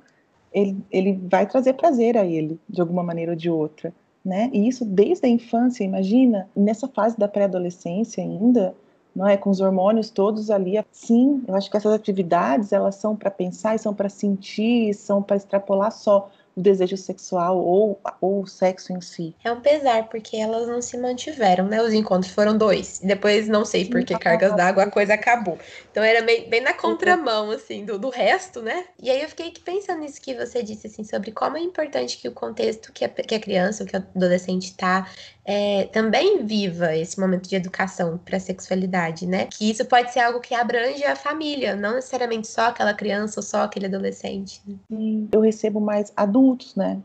ele, 0.52 0.76
ele 0.90 1.12
vai 1.12 1.46
trazer 1.46 1.74
prazer 1.74 2.16
a 2.16 2.24
ele 2.24 2.58
de 2.68 2.80
alguma 2.80 3.02
maneira 3.02 3.32
ou 3.32 3.36
de 3.36 3.50
outra, 3.50 3.92
né? 4.24 4.50
E 4.52 4.66
isso 4.66 4.84
desde 4.84 5.26
a 5.26 5.28
infância, 5.28 5.84
imagina 5.84 6.48
nessa 6.56 6.88
fase 6.88 7.16
da 7.16 7.28
pré-adolescência 7.28 8.22
ainda, 8.22 8.74
não 9.14 9.26
é 9.26 9.36
com 9.36 9.48
os 9.48 9.60
hormônios 9.60 10.10
todos 10.10 10.50
ali. 10.50 10.74
Sim, 10.90 11.42
eu 11.46 11.54
acho 11.54 11.70
que 11.70 11.76
essas 11.76 11.92
atividades 11.92 12.72
elas 12.72 12.96
são 12.96 13.14
para 13.14 13.30
pensar, 13.30 13.78
são 13.78 13.94
para 13.94 14.08
sentir, 14.08 14.92
são 14.94 15.22
para 15.22 15.36
extrapolar 15.36 15.92
só 15.92 16.30
o 16.56 16.60
desejo 16.60 16.96
sexual 16.96 17.58
ou, 17.58 18.00
ou 18.20 18.40
o 18.42 18.46
sexo 18.46 18.92
em 18.92 19.00
si. 19.00 19.36
É 19.44 19.52
um 19.52 19.60
pesar, 19.60 20.08
porque 20.08 20.38
elas 20.38 20.66
não 20.66 20.80
se 20.80 20.96
mantiveram, 20.96 21.66
né? 21.66 21.82
Os 21.82 21.92
encontros 21.92 22.32
foram 22.32 22.56
dois. 22.56 23.00
E 23.02 23.06
depois, 23.06 23.46
não 23.46 23.64
sei 23.64 23.84
por 23.84 24.02
que 24.02 24.18
cargas 24.18 24.56
d'água, 24.56 24.84
a 24.84 24.90
coisa 24.90 25.14
acabou. 25.14 25.58
Então 25.90 26.02
era 26.02 26.22
bem, 26.22 26.48
bem 26.48 26.62
na 26.62 26.72
contramão, 26.72 27.50
assim, 27.50 27.84
do, 27.84 27.98
do 27.98 28.08
resto, 28.08 28.62
né? 28.62 28.86
E 29.00 29.10
aí 29.10 29.20
eu 29.20 29.28
fiquei 29.28 29.52
pensando 29.62 30.00
nisso 30.00 30.20
que 30.20 30.34
você 30.34 30.62
disse, 30.62 30.86
assim, 30.86 31.04
sobre 31.04 31.30
como 31.30 31.58
é 31.58 31.60
importante 31.60 32.16
que 32.16 32.26
o 32.26 32.32
contexto 32.32 32.90
que 32.90 33.04
a, 33.04 33.08
que 33.08 33.34
a 33.34 33.40
criança 33.40 33.82
ou 33.82 33.88
que 33.88 33.96
o 33.96 34.04
adolescente 34.16 34.74
tá 34.74 35.06
é, 35.46 35.84
também 35.92 36.44
viva 36.44 36.94
esse 36.96 37.18
momento 37.20 37.48
de 37.48 37.54
educação 37.54 38.18
para 38.18 38.40
sexualidade, 38.40 39.26
né? 39.26 39.46
Que 39.46 39.70
isso 39.70 39.84
pode 39.84 40.12
ser 40.12 40.20
algo 40.20 40.40
que 40.40 40.54
abrange 40.54 41.04
a 41.04 41.14
família, 41.14 41.76
não 41.76 41.94
necessariamente 41.94 42.48
só 42.48 42.66
aquela 42.66 42.92
criança 42.92 43.38
ou 43.38 43.44
só 43.44 43.62
aquele 43.62 43.86
adolescente. 43.86 44.60
Né? 44.66 45.28
Eu 45.30 45.40
recebo 45.40 45.80
mais 45.80 46.12
adultos, 46.16 46.45
né, 46.76 47.00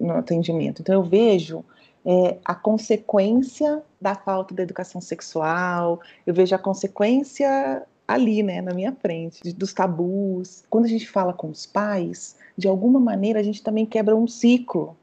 no 0.00 0.12
atendimento. 0.12 0.82
Então 0.82 0.94
eu 0.94 1.02
vejo 1.02 1.64
é, 2.04 2.38
a 2.44 2.54
consequência 2.54 3.82
da 4.00 4.14
falta 4.14 4.54
da 4.54 4.62
educação 4.62 5.00
sexual, 5.00 6.00
eu 6.26 6.34
vejo 6.34 6.54
a 6.54 6.58
consequência 6.58 7.82
ali, 8.06 8.42
né, 8.42 8.60
na 8.60 8.74
minha 8.74 8.92
frente, 8.92 9.52
dos 9.52 9.72
tabus. 9.72 10.64
Quando 10.68 10.84
a 10.84 10.88
gente 10.88 11.08
fala 11.08 11.32
com 11.32 11.48
os 11.48 11.64
pais, 11.64 12.36
de 12.58 12.68
alguma 12.68 13.00
maneira 13.00 13.40
a 13.40 13.42
gente 13.42 13.62
também 13.62 13.86
quebra 13.86 14.14
um 14.14 14.26
ciclo 14.26 14.96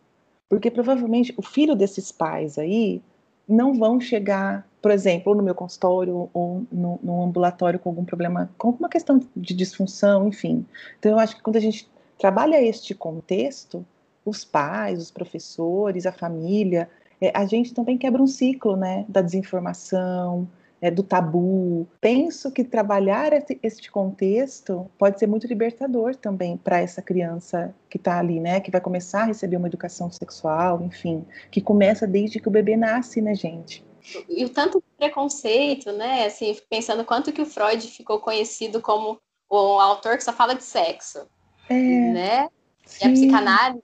porque 0.49 0.71
provavelmente 0.71 1.33
o 1.37 1.43
filho 1.43 1.75
desses 1.75 2.11
pais 2.11 2.57
aí 2.57 3.01
não 3.47 3.73
vão 3.73 4.01
chegar, 4.01 4.67
por 4.81 4.91
exemplo, 4.91 5.35
no 5.35 5.43
meu 5.43 5.53
consultório 5.53 6.29
ou 6.33 6.65
no, 6.71 6.99
no 7.01 7.23
ambulatório 7.23 7.79
com 7.79 7.89
algum 7.89 8.03
problema, 8.03 8.49
com 8.57 8.69
alguma 8.69 8.89
questão 8.89 9.21
de 9.35 9.53
disfunção, 9.53 10.27
enfim. 10.27 10.65
Então 10.97 11.11
eu 11.11 11.19
acho 11.19 11.35
que 11.35 11.43
quando 11.43 11.55
a 11.55 11.61
gente 11.61 11.87
trabalha 12.19 12.61
este 12.61 12.93
contexto, 12.93 13.85
os 14.25 14.43
pais, 14.43 15.01
os 15.01 15.09
professores, 15.09 16.05
a 16.05 16.11
família, 16.11 16.89
é, 17.21 17.31
a 17.33 17.45
gente 17.45 17.73
também 17.73 17.97
quebra 17.97 18.21
um 18.21 18.27
ciclo, 18.27 18.75
né, 18.75 19.05
da 19.07 19.21
desinformação, 19.21 20.47
é, 20.81 20.91
do 20.91 21.03
tabu. 21.03 21.87
Penso 21.99 22.51
que 22.51 22.63
trabalhar 22.63 23.31
este 23.63 23.91
contexto 23.91 24.89
pode 24.97 25.19
ser 25.19 25.27
muito 25.27 25.47
libertador 25.47 26.15
também 26.15 26.57
para 26.57 26.79
essa 26.79 27.01
criança 27.01 27.73
que 27.89 27.97
está 27.97 28.19
ali, 28.19 28.39
né, 28.39 28.59
que 28.59 28.71
vai 28.71 28.81
começar 28.81 29.23
a 29.23 29.25
receber 29.25 29.57
uma 29.57 29.67
educação 29.67 30.11
sexual, 30.11 30.81
enfim, 30.83 31.25
que 31.49 31.61
começa 31.61 32.05
desde 32.05 32.39
que 32.39 32.47
o 32.47 32.51
bebê 32.51 32.77
nasce, 32.77 33.21
né, 33.21 33.33
gente? 33.33 33.83
E 34.29 34.45
o 34.45 34.49
tanto 34.49 34.81
preconceito, 34.97 35.91
né, 35.91 36.25
assim, 36.25 36.55
pensando 36.69 37.03
quanto 37.03 37.31
que 37.31 37.41
o 37.41 37.45
Freud 37.45 37.85
ficou 37.87 38.19
conhecido 38.19 38.81
como 38.81 39.19
o 39.49 39.79
autor 39.79 40.17
que 40.17 40.23
só 40.23 40.31
fala 40.31 40.53
de 40.53 40.63
sexo, 40.63 41.27
é, 41.69 42.11
né? 42.11 42.49
Sim. 42.85 43.05
E 43.05 43.07
a 43.07 43.11
psicanálise 43.11 43.83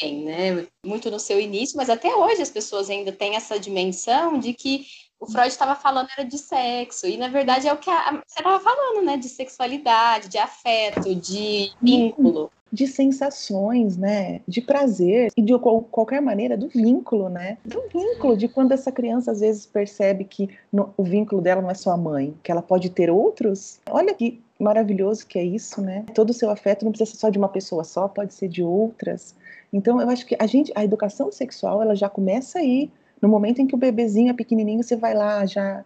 tem, 0.00 0.24
né? 0.24 0.66
Muito 0.84 1.10
no 1.10 1.20
seu 1.20 1.40
início, 1.40 1.76
mas 1.76 1.90
até 1.90 2.14
hoje 2.14 2.42
as 2.42 2.50
pessoas 2.50 2.90
ainda 2.90 3.12
têm 3.12 3.36
essa 3.36 3.58
dimensão 3.58 4.38
de 4.38 4.52
que 4.52 4.86
o 5.20 5.26
Freud 5.26 5.48
estava 5.48 5.74
falando 5.74 6.08
era 6.16 6.26
de 6.26 6.36
sexo, 6.36 7.06
e 7.06 7.16
na 7.16 7.28
verdade 7.28 7.66
é 7.66 7.72
o 7.72 7.78
que 7.78 7.88
a, 7.88 8.22
você 8.26 8.40
estava 8.40 8.60
falando, 8.60 9.04
né? 9.04 9.16
De 9.16 9.28
sexualidade, 9.28 10.28
de 10.28 10.38
afeto, 10.38 11.14
de 11.14 11.72
vínculo. 11.80 12.50
De 12.70 12.86
sensações, 12.88 13.96
né? 13.96 14.40
De 14.46 14.60
prazer 14.60 15.30
e 15.36 15.40
de 15.40 15.52
qualquer 15.58 16.20
maneira 16.20 16.56
do 16.56 16.68
vínculo, 16.68 17.28
né? 17.28 17.56
Do 17.64 17.82
vínculo, 17.88 18.36
de 18.36 18.48
quando 18.48 18.72
essa 18.72 18.90
criança 18.90 19.30
às 19.30 19.40
vezes 19.40 19.64
percebe 19.64 20.24
que 20.24 20.50
no, 20.72 20.92
o 20.96 21.04
vínculo 21.04 21.40
dela 21.40 21.62
não 21.62 21.70
é 21.70 21.74
só 21.74 21.92
a 21.92 21.96
mãe, 21.96 22.34
que 22.42 22.50
ela 22.50 22.62
pode 22.62 22.90
ter 22.90 23.10
outros. 23.10 23.80
Olha 23.88 24.12
que 24.12 24.42
maravilhoso 24.58 25.26
que 25.26 25.38
é 25.38 25.44
isso, 25.44 25.80
né? 25.80 26.04
Todo 26.14 26.30
o 26.30 26.34
seu 26.34 26.50
afeto 26.50 26.84
não 26.84 26.92
precisa 26.92 27.10
ser 27.10 27.16
só 27.16 27.28
de 27.28 27.38
uma 27.38 27.48
pessoa 27.48 27.84
só, 27.84 28.08
pode 28.08 28.34
ser 28.34 28.48
de 28.48 28.62
outras. 28.62 29.34
Então 29.72 30.00
eu 30.00 30.08
acho 30.08 30.26
que 30.26 30.36
a 30.38 30.46
gente, 30.46 30.72
a 30.74 30.84
educação 30.84 31.32
sexual, 31.32 31.82
ela 31.82 31.94
já 31.94 32.08
começa 32.08 32.58
aí 32.58 32.90
No 33.22 33.28
momento 33.28 33.60
em 33.60 33.66
que 33.66 33.74
o 33.74 33.78
bebezinho 33.78 34.30
é 34.30 34.34
pequenininho, 34.34 34.82
você 34.82 34.96
vai 34.96 35.14
lá 35.14 35.46
já 35.46 35.82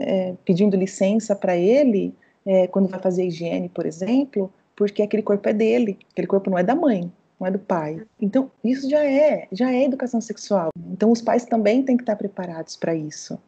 é, 0.00 0.34
pedindo 0.44 0.76
licença 0.76 1.34
para 1.34 1.56
ele, 1.56 2.14
é, 2.44 2.66
quando 2.68 2.88
vai 2.88 3.00
fazer 3.00 3.26
higiene, 3.26 3.68
por 3.68 3.86
exemplo, 3.86 4.52
porque 4.76 5.02
aquele 5.02 5.22
corpo 5.22 5.48
é 5.48 5.52
dele, 5.52 5.98
aquele 6.12 6.28
corpo 6.28 6.50
não 6.50 6.58
é 6.58 6.62
da 6.62 6.74
mãe, 6.74 7.10
não 7.40 7.46
é 7.46 7.50
do 7.50 7.58
pai. 7.58 8.02
Então, 8.20 8.50
isso 8.62 8.88
já 8.88 9.04
é, 9.04 9.48
já 9.50 9.72
é 9.72 9.84
educação 9.84 10.20
sexual. 10.20 10.70
Então, 10.92 11.10
os 11.10 11.20
pais 11.20 11.44
também 11.44 11.82
têm 11.82 11.96
que 11.96 12.02
estar 12.02 12.16
preparados 12.16 12.76
para 12.76 12.94
isso, 12.94 13.38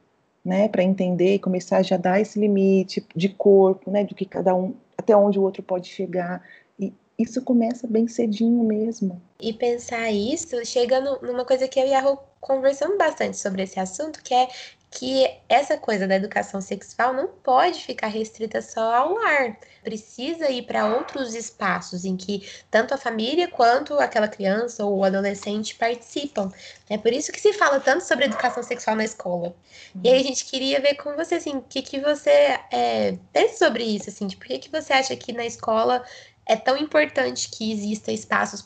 né, 0.48 0.66
para 0.66 0.82
entender 0.82 1.34
e 1.34 1.38
começar 1.38 1.76
a 1.76 1.82
já 1.82 1.98
dar 1.98 2.18
esse 2.18 2.40
limite 2.40 3.06
de 3.14 3.28
corpo, 3.28 3.90
né, 3.90 4.02
do 4.02 4.14
que 4.14 4.24
cada 4.24 4.54
um, 4.54 4.74
até 4.96 5.14
onde 5.14 5.38
o 5.38 5.42
outro 5.42 5.62
pode 5.62 5.88
chegar. 5.88 6.42
E 6.80 6.90
isso 7.18 7.42
começa 7.42 7.86
bem 7.86 8.08
cedinho 8.08 8.64
mesmo. 8.64 9.20
E 9.38 9.52
pensar 9.52 10.10
isso 10.10 10.64
chega 10.64 11.00
numa 11.20 11.44
coisa 11.44 11.68
que 11.68 11.78
eu 11.78 11.86
e 11.86 11.92
a 11.92 12.00
Rô 12.00 12.16
conversamos 12.40 12.96
bastante 12.96 13.36
sobre 13.36 13.62
esse 13.62 13.78
assunto, 13.78 14.22
que 14.22 14.32
é 14.32 14.48
que 14.90 15.28
essa 15.48 15.76
coisa 15.76 16.06
da 16.06 16.16
educação 16.16 16.60
sexual 16.60 17.12
não 17.12 17.28
pode 17.28 17.84
ficar 17.84 18.06
restrita 18.06 18.62
só 18.62 18.94
ao 18.94 19.14
lar. 19.14 19.58
Precisa 19.82 20.50
ir 20.50 20.62
para 20.62 20.86
outros 20.86 21.34
espaços 21.34 22.04
em 22.04 22.16
que 22.16 22.48
tanto 22.70 22.94
a 22.94 22.98
família 22.98 23.48
quanto 23.48 23.94
aquela 23.98 24.28
criança 24.28 24.84
ou 24.84 25.04
adolescente 25.04 25.74
participam. 25.74 26.50
É 26.88 26.96
por 26.96 27.12
isso 27.12 27.30
que 27.30 27.40
se 27.40 27.52
fala 27.52 27.80
tanto 27.80 28.04
sobre 28.04 28.24
educação 28.24 28.62
sexual 28.62 28.96
na 28.96 29.04
escola. 29.04 29.54
E 30.02 30.08
aí 30.08 30.20
a 30.20 30.22
gente 30.22 30.46
queria 30.46 30.80
ver 30.80 30.94
com 30.94 31.14
você, 31.14 31.36
assim, 31.36 31.56
o 31.56 31.62
que, 31.62 31.82
que 31.82 32.00
você 32.00 32.58
é, 32.72 33.18
pensa 33.32 33.66
sobre 33.66 33.84
isso, 33.84 34.08
assim, 34.08 34.26
de 34.26 34.36
por 34.36 34.46
que, 34.46 34.58
que 34.58 34.70
você 34.70 34.92
acha 34.92 35.14
que 35.16 35.32
na 35.32 35.44
escola 35.44 36.02
é 36.46 36.56
tão 36.56 36.76
importante 36.76 37.50
que 37.50 37.72
exista 37.72 38.10
espaços 38.10 38.64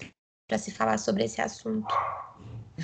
para 0.49 0.59
se 0.59 0.71
falar 0.71 0.99
sobre 0.99 1.25
esse 1.25 1.41
assunto? 1.41 1.93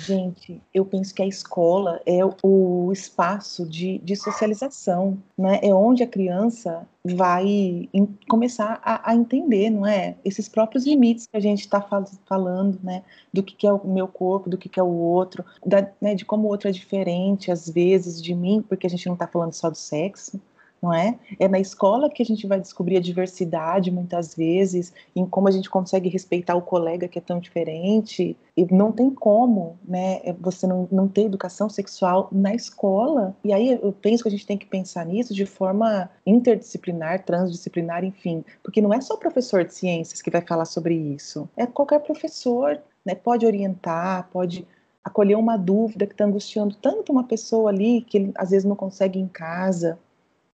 Gente, 0.05 0.61
eu 0.73 0.85
penso 0.85 1.13
que 1.13 1.21
a 1.21 1.27
escola 1.27 2.01
é 2.05 2.19
o 2.41 2.89
espaço 2.91 3.67
de, 3.67 3.97
de 3.99 4.15
socialização, 4.15 5.21
né? 5.37 5.59
É 5.61 5.73
onde 5.73 6.03
a 6.03 6.07
criança 6.07 6.87
vai 7.03 7.89
em, 7.93 8.05
começar 8.29 8.79
a, 8.83 9.11
a, 9.11 9.15
entender, 9.15 9.69
não 9.69 9.85
é? 9.85 10.15
Esses 10.23 10.47
próprios 10.47 10.85
limites 10.85 11.27
que 11.27 11.35
a 11.35 11.39
gente 11.39 11.61
está 11.61 11.81
fal 11.81 12.05
falando, 12.25 12.79
né? 12.81 13.03
Do 13.33 13.43
que, 13.43 13.55
que, 13.55 13.67
é 13.67 13.73
o 13.73 13.87
meu 13.87 14.07
corpo, 14.07 14.49
do 14.49 14.57
que, 14.57 14.69
que 14.69 14.79
é 14.79 14.83
o 14.83 14.87
outro, 14.87 15.43
da, 15.65 15.89
né? 15.99 16.15
de 16.15 16.23
como 16.23 16.47
o 16.47 16.51
outro 16.51 16.69
é 16.69 16.71
diferente, 16.71 17.51
às 17.51 17.69
vezes, 17.69 18.21
de 18.21 18.33
mim, 18.33 18.63
porque 18.67 18.87
a 18.87 18.89
gente 18.89 19.05
não 19.05 19.13
está 19.13 19.27
falando 19.27 19.53
só 19.53 19.69
do 19.69 19.77
sexo, 19.77 20.39
não 20.81 20.93
é? 20.93 21.17
É 21.37 21.47
na 21.47 21.59
escola 21.59 22.09
que 22.09 22.23
a 22.23 22.25
gente 22.25 22.47
vai 22.47 22.59
descobrir 22.59 22.97
a 22.97 23.01
diversidade, 23.01 23.91
muitas 23.91 24.35
vezes, 24.35 24.93
em 25.15 25.25
como 25.25 25.47
a 25.47 25.51
gente 25.51 25.69
consegue 25.69 26.09
respeitar 26.09 26.55
o 26.55 26.61
colega 26.61 27.07
que 27.07 27.19
é 27.19 27.21
tão 27.21 27.39
diferente. 27.39 28.37
E 28.55 28.73
não 28.73 28.91
tem 28.91 29.09
como, 29.09 29.77
né, 29.87 30.19
é 30.23 30.33
você 30.33 30.67
não, 30.67 30.87
não 30.91 31.07
ter 31.07 31.23
educação 31.23 31.69
sexual 31.69 32.29
na 32.31 32.53
escola. 32.53 33.35
E 33.43 33.53
aí 33.53 33.79
eu 33.81 33.91
penso 33.91 34.23
que 34.23 34.29
a 34.29 34.31
gente 34.31 34.45
tem 34.45 34.57
que 34.57 34.65
pensar 34.65 35.05
nisso 35.05 35.33
de 35.33 35.45
forma 35.45 36.09
interdisciplinar, 36.25 37.23
transdisciplinar, 37.23 38.03
enfim. 38.03 38.43
Porque 38.63 38.81
não 38.81 38.93
é 38.93 39.01
só 39.01 39.15
o 39.15 39.19
professor 39.19 39.63
de 39.65 39.73
ciências 39.73 40.21
que 40.21 40.31
vai 40.31 40.41
falar 40.41 40.65
sobre 40.65 40.95
isso. 40.95 41.49
É 41.55 41.65
qualquer 41.65 41.99
professor, 41.99 42.79
né, 43.05 43.15
pode 43.15 43.45
orientar, 43.45 44.29
pode 44.31 44.65
acolher 45.03 45.35
uma 45.35 45.57
dúvida 45.57 46.05
que 46.05 46.13
está 46.13 46.25
angustiando 46.25 46.75
tanto 46.75 47.11
uma 47.11 47.23
pessoa 47.23 47.69
ali 47.69 48.01
que 48.01 48.17
ele 48.17 48.31
às 48.35 48.51
vezes 48.51 48.65
não 48.65 48.75
consegue 48.75 49.19
em 49.19 49.27
casa 49.27 49.97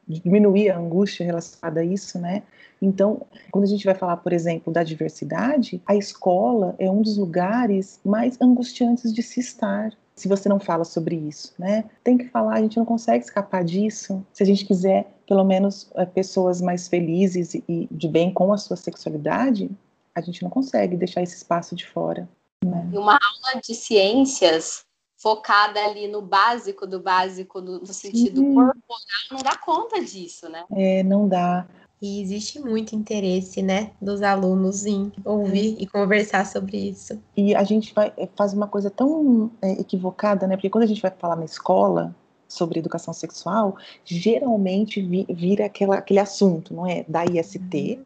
diminuir 0.07 0.69
a 0.69 0.77
angústia 0.77 1.25
relacionada 1.25 1.81
a 1.81 1.85
isso, 1.85 2.19
né? 2.19 2.43
Então, 2.81 3.21
quando 3.51 3.65
a 3.65 3.67
gente 3.67 3.85
vai 3.85 3.93
falar, 3.93 4.17
por 4.17 4.33
exemplo, 4.33 4.73
da 4.73 4.83
diversidade, 4.83 5.81
a 5.85 5.95
escola 5.95 6.75
é 6.79 6.89
um 6.89 7.01
dos 7.01 7.17
lugares 7.17 7.99
mais 8.03 8.37
angustiantes 8.41 9.13
de 9.13 9.21
se 9.21 9.39
estar. 9.39 9.91
Se 10.15 10.27
você 10.27 10.49
não 10.49 10.59
fala 10.59 10.83
sobre 10.83 11.15
isso, 11.15 11.53
né? 11.57 11.85
Tem 12.03 12.17
que 12.17 12.27
falar, 12.29 12.55
a 12.55 12.61
gente 12.61 12.77
não 12.77 12.85
consegue 12.85 13.23
escapar 13.23 13.63
disso. 13.63 14.25
Se 14.33 14.43
a 14.43 14.45
gente 14.45 14.65
quiser, 14.65 15.13
pelo 15.27 15.43
menos, 15.43 15.89
é, 15.95 16.05
pessoas 16.05 16.61
mais 16.61 16.87
felizes 16.87 17.53
e 17.53 17.87
de 17.89 18.07
bem 18.07 18.33
com 18.33 18.51
a 18.51 18.57
sua 18.57 18.75
sexualidade, 18.75 19.69
a 20.13 20.21
gente 20.21 20.43
não 20.43 20.49
consegue 20.49 20.97
deixar 20.97 21.21
esse 21.21 21.37
espaço 21.37 21.75
de 21.75 21.87
fora. 21.87 22.27
Né? 22.63 22.89
Uma 22.93 23.13
aula 23.13 23.61
de 23.63 23.73
ciências 23.73 24.85
focada 25.21 25.79
ali 25.85 26.07
no 26.07 26.19
básico 26.19 26.87
do 26.87 26.99
básico, 26.99 27.61
no, 27.61 27.79
no 27.79 27.93
sentido 27.93 28.41
Sim. 28.41 28.55
corporal, 28.55 28.97
não 29.31 29.37
dá 29.43 29.55
conta 29.55 30.03
disso, 30.03 30.49
né? 30.49 30.65
É, 30.71 31.03
não 31.03 31.27
dá. 31.27 31.67
E 32.01 32.19
existe 32.19 32.59
muito 32.59 32.95
interesse, 32.95 33.61
né, 33.61 33.91
dos 34.01 34.23
alunos 34.23 34.87
em 34.87 35.11
ouvir 35.23 35.75
e 35.79 35.85
conversar 35.85 36.47
sobre 36.47 36.89
isso. 36.89 37.21
E 37.37 37.53
a 37.53 37.63
gente 37.63 37.93
vai, 37.93 38.11
é, 38.17 38.27
faz 38.35 38.53
uma 38.53 38.67
coisa 38.67 38.89
tão 38.89 39.51
é, 39.61 39.73
equivocada, 39.73 40.47
né? 40.47 40.55
Porque 40.55 40.71
quando 40.71 40.85
a 40.85 40.87
gente 40.87 41.01
vai 41.01 41.11
falar 41.11 41.35
na 41.35 41.45
escola 41.45 42.15
sobre 42.47 42.79
educação 42.79 43.13
sexual, 43.13 43.77
geralmente 44.03 44.99
vi, 44.99 45.27
vira 45.29 45.67
aquela, 45.67 45.97
aquele 45.97 46.19
assunto, 46.19 46.73
não 46.73 46.87
é? 46.87 47.05
Da 47.07 47.23
IST. 47.25 47.99
Uhum. 47.99 48.05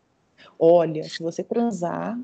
Olha, 0.60 1.04
se 1.06 1.24
você 1.24 1.42
transar, 1.42 2.20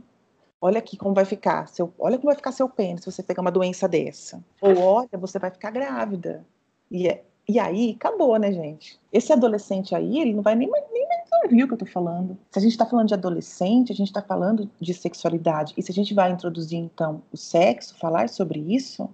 olha 0.61 0.79
aqui 0.79 0.95
como 0.95 1.13
vai 1.13 1.25
ficar, 1.25 1.67
seu, 1.67 1.91
olha 1.99 2.17
como 2.17 2.27
vai 2.27 2.35
ficar 2.35 2.51
seu 2.51 2.69
pênis 2.69 3.03
se 3.03 3.11
você 3.11 3.23
pegar 3.23 3.41
uma 3.41 3.51
doença 3.51 3.87
dessa. 3.87 4.41
Ou 4.61 4.77
olha, 4.77 5.09
você 5.13 5.39
vai 5.39 5.49
ficar 5.49 5.71
grávida. 5.71 6.45
E, 6.89 7.07
é, 7.07 7.23
e 7.49 7.59
aí, 7.59 7.95
acabou, 7.97 8.37
né, 8.37 8.51
gente? 8.51 8.99
Esse 9.11 9.33
adolescente 9.33 9.95
aí, 9.95 10.19
ele 10.19 10.33
não 10.33 10.43
vai 10.43 10.55
nem, 10.55 10.69
nem 10.69 11.07
ouvir 11.43 11.63
o 11.63 11.67
que 11.67 11.73
eu 11.73 11.77
tô 11.77 11.85
falando. 11.85 12.37
Se 12.49 12.59
a 12.59 12.61
gente 12.61 12.77
tá 12.77 12.85
falando 12.85 13.07
de 13.07 13.13
adolescente, 13.13 13.91
a 13.91 13.95
gente 13.95 14.11
tá 14.11 14.21
falando 14.21 14.69
de 14.79 14.93
sexualidade. 14.93 15.73
E 15.77 15.81
se 15.81 15.91
a 15.91 15.93
gente 15.93 16.13
vai 16.13 16.31
introduzir, 16.31 16.77
então, 16.77 17.21
o 17.31 17.37
sexo, 17.37 17.97
falar 17.97 18.29
sobre 18.29 18.59
isso, 18.59 19.09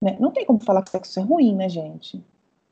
né? 0.00 0.16
Não 0.20 0.30
tem 0.30 0.44
como 0.44 0.60
falar 0.60 0.82
que 0.82 0.90
sexo 0.90 1.18
é 1.18 1.22
ruim, 1.22 1.54
né, 1.54 1.68
gente? 1.68 2.22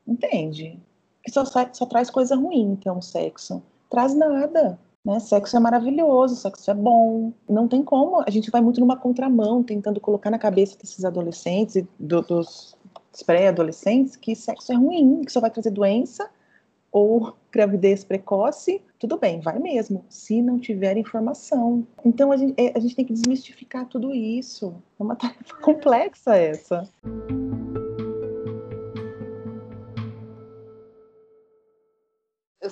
Entende? 0.07 0.79
Que 1.23 1.31
só, 1.31 1.43
só 1.45 1.85
traz 1.85 2.09
coisa 2.09 2.35
ruim, 2.35 2.71
então, 2.71 2.97
o 2.97 3.01
sexo. 3.01 3.61
Traz 3.89 4.13
nada. 4.15 4.79
Né? 5.03 5.19
Sexo 5.19 5.57
é 5.57 5.59
maravilhoso, 5.59 6.35
sexo 6.35 6.69
é 6.69 6.73
bom. 6.73 7.33
Não 7.49 7.67
tem 7.67 7.83
como. 7.83 8.21
A 8.21 8.29
gente 8.29 8.51
vai 8.51 8.61
muito 8.61 8.79
numa 8.79 8.97
contramão, 8.97 9.63
tentando 9.63 9.99
colocar 9.99 10.29
na 10.29 10.37
cabeça 10.39 10.77
desses 10.77 11.03
adolescentes 11.03 11.75
e 11.75 11.87
do, 11.99 12.21
dos 12.21 12.77
pré-adolescentes 13.25 14.15
que 14.15 14.35
sexo 14.35 14.71
é 14.71 14.75
ruim, 14.75 15.21
que 15.25 15.31
só 15.31 15.41
vai 15.41 15.49
trazer 15.49 15.71
doença 15.71 16.29
ou 16.91 17.35
gravidez 17.51 18.03
precoce. 18.03 18.81
Tudo 18.99 19.17
bem, 19.17 19.39
vai 19.39 19.57
mesmo, 19.57 20.05
se 20.07 20.41
não 20.41 20.59
tiver 20.59 20.95
informação. 20.95 21.85
Então 22.05 22.31
a 22.31 22.37
gente, 22.37 22.53
é, 22.55 22.71
a 22.75 22.79
gente 22.79 22.95
tem 22.95 23.05
que 23.05 23.13
desmistificar 23.13 23.87
tudo 23.87 24.13
isso. 24.13 24.75
É 24.99 25.03
uma 25.03 25.15
tarefa 25.15 25.55
complexa 25.61 26.35
essa. 26.35 26.87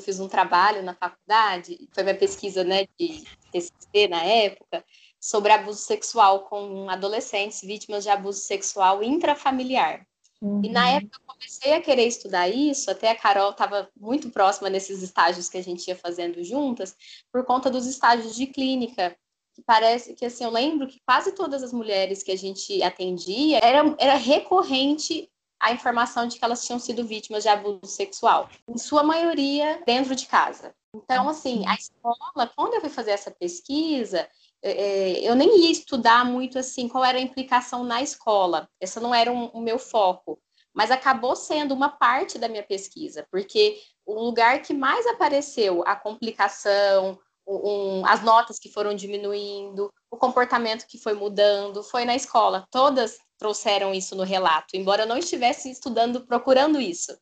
Fiz 0.09 0.19
um 0.19 0.27
trabalho 0.27 0.81
na 0.81 0.95
faculdade, 0.95 1.87
foi 1.93 2.03
minha 2.03 2.17
pesquisa 2.17 2.63
né, 2.63 2.87
de 2.99 3.23
TCC 3.51 4.07
na 4.09 4.23
época, 4.23 4.83
sobre 5.19 5.51
abuso 5.51 5.79
sexual 5.79 6.45
com 6.45 6.89
adolescentes 6.89 7.61
vítimas 7.61 8.03
de 8.03 8.09
abuso 8.09 8.39
sexual 8.39 9.03
intrafamiliar. 9.03 10.03
Uhum. 10.41 10.61
E 10.63 10.69
na 10.69 10.85
uhum. 10.85 10.95
época 10.97 11.17
eu 11.19 11.33
comecei 11.33 11.73
a 11.73 11.81
querer 11.81 12.07
estudar 12.07 12.49
isso, 12.49 12.89
até 12.89 13.11
a 13.11 13.15
Carol 13.15 13.51
estava 13.51 13.87
muito 13.95 14.31
próxima 14.31 14.69
nesses 14.69 15.03
estágios 15.03 15.47
que 15.47 15.57
a 15.57 15.63
gente 15.63 15.87
ia 15.87 15.95
fazendo 15.95 16.43
juntas, 16.43 16.95
por 17.31 17.45
conta 17.45 17.69
dos 17.69 17.85
estágios 17.85 18.35
de 18.35 18.47
clínica. 18.47 19.15
Que 19.53 19.61
parece 19.61 20.13
que, 20.13 20.25
assim, 20.25 20.43
eu 20.43 20.51
lembro 20.51 20.87
que 20.87 21.01
quase 21.05 21.33
todas 21.33 21.61
as 21.61 21.73
mulheres 21.73 22.23
que 22.23 22.31
a 22.31 22.37
gente 22.37 22.81
atendia, 22.81 23.59
era, 23.61 23.95
era 23.99 24.15
recorrente 24.15 25.29
a 25.59 25.71
informação 25.71 26.27
de 26.27 26.39
que 26.39 26.45
elas 26.45 26.65
tinham 26.65 26.79
sido 26.79 27.05
vítimas 27.05 27.43
de 27.43 27.49
abuso 27.49 27.85
sexual, 27.85 28.49
em 28.67 28.77
sua 28.77 29.03
maioria 29.03 29.81
dentro 29.85 30.15
de 30.15 30.25
casa. 30.25 30.73
Então, 30.95 31.29
assim, 31.29 31.67
a 31.67 31.75
escola, 31.75 32.51
quando 32.55 32.73
eu 32.75 32.81
fui 32.81 32.89
fazer 32.89 33.11
essa 33.11 33.29
pesquisa, 33.29 34.27
é, 34.61 34.71
é, 34.71 35.29
eu 35.29 35.35
nem 35.35 35.65
ia 35.65 35.71
estudar 35.71 36.25
muito 36.25 36.57
assim 36.57 36.87
qual 36.87 37.03
era 37.03 37.17
a 37.17 37.21
implicação 37.21 37.83
na 37.83 38.01
escola. 38.01 38.67
Essa 38.79 38.99
não 38.99 39.13
era 39.13 39.31
o 39.31 39.61
meu 39.61 39.77
foco, 39.77 40.39
mas 40.73 40.91
acabou 40.91 41.35
sendo 41.35 41.73
uma 41.73 41.89
parte 41.89 42.37
da 42.37 42.47
minha 42.47 42.63
pesquisa, 42.63 43.27
porque 43.31 43.79
o 44.05 44.13
lugar 44.13 44.61
que 44.61 44.73
mais 44.73 45.05
apareceu 45.07 45.83
a 45.85 45.95
complicação, 45.95 47.19
um, 47.47 48.05
as 48.05 48.23
notas 48.23 48.59
que 48.59 48.71
foram 48.71 48.93
diminuindo, 48.93 49.91
o 50.11 50.17
comportamento 50.17 50.87
que 50.87 50.97
foi 50.97 51.13
mudando, 51.13 51.83
foi 51.83 52.05
na 52.05 52.15
escola. 52.15 52.65
Todas 52.71 53.17
trouxeram 53.39 53.93
isso 53.93 54.15
no 54.15 54.24
relato, 54.24 54.75
embora 54.75 55.03
eu 55.03 55.08
não 55.08 55.17
estivesse 55.17 55.72
estudando, 55.72 56.25
procurando 56.25 56.79
isso. 56.79 57.17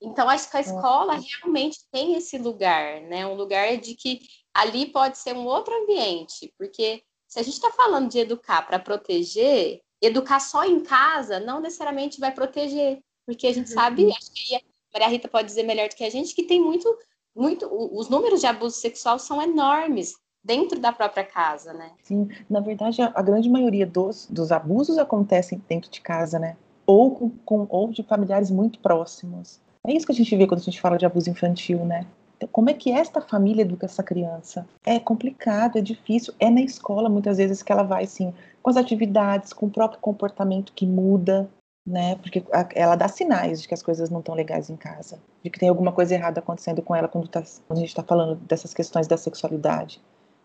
Então, 0.00 0.28
acho 0.28 0.50
que 0.50 0.56
a 0.56 0.60
escola 0.60 1.14
realmente 1.14 1.78
tem 1.90 2.14
esse 2.14 2.36
lugar, 2.36 3.00
né? 3.02 3.26
Um 3.26 3.34
lugar 3.34 3.76
de 3.78 3.94
que 3.94 4.20
ali 4.52 4.86
pode 4.86 5.16
ser 5.16 5.34
um 5.34 5.46
outro 5.46 5.74
ambiente, 5.74 6.52
porque 6.58 7.02
se 7.26 7.38
a 7.38 7.42
gente 7.42 7.54
está 7.54 7.70
falando 7.70 8.10
de 8.10 8.18
educar 8.18 8.62
para 8.66 8.78
proteger, 8.78 9.80
educar 10.00 10.40
só 10.40 10.64
em 10.64 10.80
casa 10.80 11.40
não 11.40 11.60
necessariamente 11.60 12.20
vai 12.20 12.32
proteger, 12.32 13.00
porque 13.24 13.46
a 13.46 13.54
gente 13.54 13.68
uhum. 13.68 13.74
sabe, 13.74 14.10
acho 14.10 14.32
que 14.32 14.54
a 14.56 14.60
Maria 14.92 15.08
Rita 15.08 15.28
pode 15.28 15.46
dizer 15.46 15.62
melhor 15.62 15.88
do 15.88 15.94
que 15.94 16.04
a 16.04 16.10
gente, 16.10 16.34
que 16.34 16.42
tem 16.42 16.60
muito, 16.60 16.94
muito, 17.34 17.66
os 17.70 18.08
números 18.08 18.40
de 18.40 18.46
abuso 18.46 18.76
sexual 18.76 19.18
são 19.18 19.40
enormes 19.40 20.14
dentro 20.44 20.80
da 20.80 20.92
própria 20.92 21.24
casa, 21.24 21.72
né? 21.72 21.90
Sim, 22.02 22.28
na 22.48 22.60
verdade, 22.60 23.00
a, 23.02 23.22
grande 23.22 23.48
maioria 23.48 23.86
dos, 23.86 24.26
dos 24.30 24.50
abusos 24.52 24.98
acontecem 24.98 25.62
dentro 25.68 25.90
de 25.90 26.00
casa, 26.00 26.38
né? 26.38 26.56
ou, 26.86 27.10
com, 27.10 27.30
com, 27.44 27.66
ou 27.68 27.90
de 27.90 28.02
familiares 28.02 28.50
muito 28.50 28.78
próximos. 28.78 29.60
É 29.86 29.92
isso 29.92 30.06
que 30.06 30.12
a 30.12 30.14
gente 30.14 30.36
vê 30.36 30.46
quando 30.46 30.60
a 30.60 30.64
gente 30.64 30.80
fala 30.80 30.96
de 30.96 31.06
abuso 31.06 31.30
infantil, 31.30 31.84
né? 31.84 32.06
Então, 32.36 32.48
como 32.50 32.70
é 32.70 32.74
que 32.74 32.90
esta 32.90 33.20
família 33.20 33.62
educa 33.62 33.86
essa 33.86 34.02
criança? 34.02 34.66
É 34.84 34.98
complicado, 34.98 35.78
é 35.78 35.80
difícil. 35.80 36.34
É 36.38 36.50
na 36.50 36.60
escola, 36.60 37.08
muitas 37.08 37.38
vezes, 37.38 37.62
que 37.62 37.72
ela 37.72 37.82
vai, 37.82 38.04
assim, 38.04 38.32
com 38.62 38.70
as 38.70 38.76
atividades, 38.76 39.52
com 39.52 39.66
o 39.66 39.70
próprio 39.70 40.00
comportamento 40.00 40.72
que 40.72 40.86
muda, 40.86 41.48
né? 41.86 42.16
Porque 42.16 42.44
ela 42.74 42.94
dá 42.94 43.08
sinais 43.08 43.62
de 43.62 43.68
que 43.68 43.74
as 43.74 43.82
coisas 43.82 44.10
não 44.10 44.20
estão 44.20 44.34
legais 44.34 44.70
em 44.70 44.76
casa, 44.76 45.18
de 45.42 45.50
que 45.50 45.58
tem 45.58 45.68
alguma 45.68 45.92
coisa 45.92 46.14
errada 46.14 46.40
acontecendo 46.40 46.82
com 46.82 46.94
ela 46.94 47.08
quando, 47.08 47.28
tá, 47.28 47.42
quando 47.66 47.78
a 47.78 47.80
gente 47.80 47.88
está 47.88 48.02
falando 48.02 48.36
dessas 48.36 48.72
questões 48.72 49.06
da 49.06 49.16
sexualidade. 49.16 50.00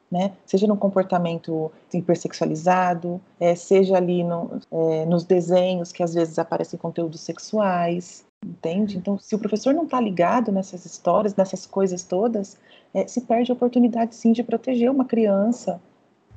Né? 0.09 0.31
Seja 0.45 0.65
no 0.67 0.77
comportamento 0.77 1.69
hipersexualizado, 1.93 3.19
é, 3.37 3.55
seja 3.55 3.97
ali 3.97 4.23
no, 4.23 4.61
é, 4.71 5.05
nos 5.05 5.25
desenhos 5.25 5.91
que 5.91 6.01
às 6.01 6.13
vezes 6.13 6.39
aparecem 6.39 6.79
conteúdos 6.79 7.19
sexuais, 7.19 8.25
entende? 8.45 8.97
Então, 8.97 9.19
se 9.19 9.35
o 9.35 9.39
professor 9.39 9.73
não 9.73 9.83
está 9.83 9.99
ligado 9.99 10.49
nessas 10.49 10.85
histórias, 10.85 11.35
nessas 11.35 11.65
coisas 11.65 12.03
todas, 12.03 12.57
é, 12.93 13.05
se 13.05 13.19
perde 13.21 13.51
a 13.51 13.55
oportunidade 13.55 14.15
sim 14.15 14.31
de 14.31 14.43
proteger 14.43 14.89
uma 14.89 15.03
criança, 15.03 15.81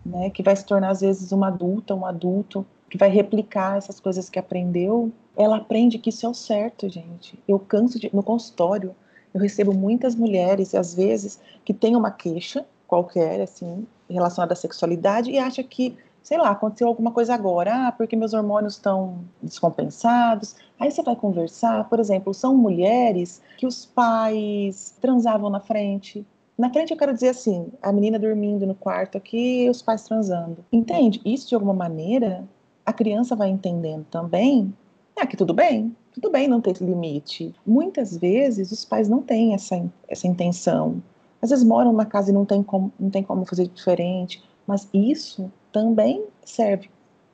né, 0.05 0.31
que 0.31 0.43
vai 0.43 0.57
se 0.57 0.65
tornar 0.65 0.91
às 0.91 1.01
vezes 1.01 1.31
uma 1.31 1.49
adulta, 1.49 1.95
um 1.95 2.05
adulto, 2.05 2.67
que 2.89 2.99
vai 2.99 3.09
replicar 3.09 3.79
essas 3.79 4.01
coisas 4.01 4.29
que 4.29 4.39
aprendeu. 4.39 5.13
Ela 5.37 5.59
aprende 5.59 5.99
que 5.99 6.11
isso 6.11 6.27
é 6.27 6.29
o 6.29 6.35
certo, 6.35 6.89
gente. 6.89 7.39
Eu 7.47 7.59
canso 7.59 8.01
de 8.01 8.11
no 8.13 8.23
consultório, 8.23 8.95
eu 9.33 9.41
recebo 9.41 9.73
muitas 9.73 10.15
mulheres, 10.17 10.75
às 10.75 10.93
vezes, 10.93 11.41
que 11.65 11.73
têm 11.73 11.95
uma 11.95 12.11
queixa 12.11 12.67
qualquer, 12.91 13.41
assim, 13.41 13.87
relacionada 14.11 14.53
à 14.53 14.57
sexualidade 14.57 15.31
e 15.31 15.39
acha 15.39 15.63
que, 15.63 15.97
sei 16.25 16.37
lá, 16.37 16.51
aconteceu 16.51 16.89
alguma 16.89 17.13
coisa 17.13 17.33
agora, 17.33 17.87
ah, 17.87 17.93
porque 17.93 18.17
meus 18.17 18.35
hormônios 18.35 18.75
estão 18.75 19.21
descompensados. 19.41 20.57
Aí 20.79 20.91
você 20.91 21.01
vai 21.01 21.15
conversar, 21.15 21.89
por 21.89 22.01
exemplo, 22.01 22.35
são 22.35 22.57
mulheres 22.57 23.41
que 23.57 23.65
os 23.65 23.87
pais 23.87 24.97
transavam 25.01 25.49
na 25.49 25.61
frente. 25.61 26.27
Na 26.59 26.69
frente 26.69 26.91
eu 26.91 26.97
quero 26.97 27.15
dizer 27.15 27.29
assim, 27.29 27.69
a 27.81 27.93
menina 27.93 28.19
dormindo 28.19 28.67
no 28.67 28.75
quarto 28.75 29.17
aqui 29.17 29.71
os 29.71 29.81
pais 29.81 30.03
transando. 30.03 30.65
Entende? 30.73 31.21
Isso 31.25 31.49
de 31.49 31.55
alguma 31.55 31.73
maneira 31.73 32.45
a 32.85 32.93
criança 32.93 33.37
vai 33.37 33.49
entendendo 33.51 34.05
também 34.11 34.75
é 35.17 35.25
que 35.27 35.37
tudo 35.37 35.55
bem, 35.55 35.95
tudo 36.13 36.29
bem 36.31 36.49
não 36.49 36.61
ter 36.61 36.77
limite. 36.81 37.55
Muitas 37.65 38.17
vezes 38.17 38.73
os 38.73 38.85
pais 38.85 39.09
não 39.09 39.23
têm 39.23 39.55
essa, 39.55 39.81
essa 40.09 40.27
intenção 40.27 41.01
às 41.43 41.51
vezes 41.51 41.65
moram 41.65 41.93
na 41.93 42.05
casa 42.05 42.31
e 42.31 42.35
não 42.35 42.45
tem 42.45 42.63
como, 42.63 42.93
não 42.99 43.11
tem 43.11 43.23
como 43.23 43.45
fazer 43.45 43.67
diferente, 43.69 44.43
mas 44.67 44.89
isso 44.93 45.51
também 45.73 46.25
serve, 46.45 46.91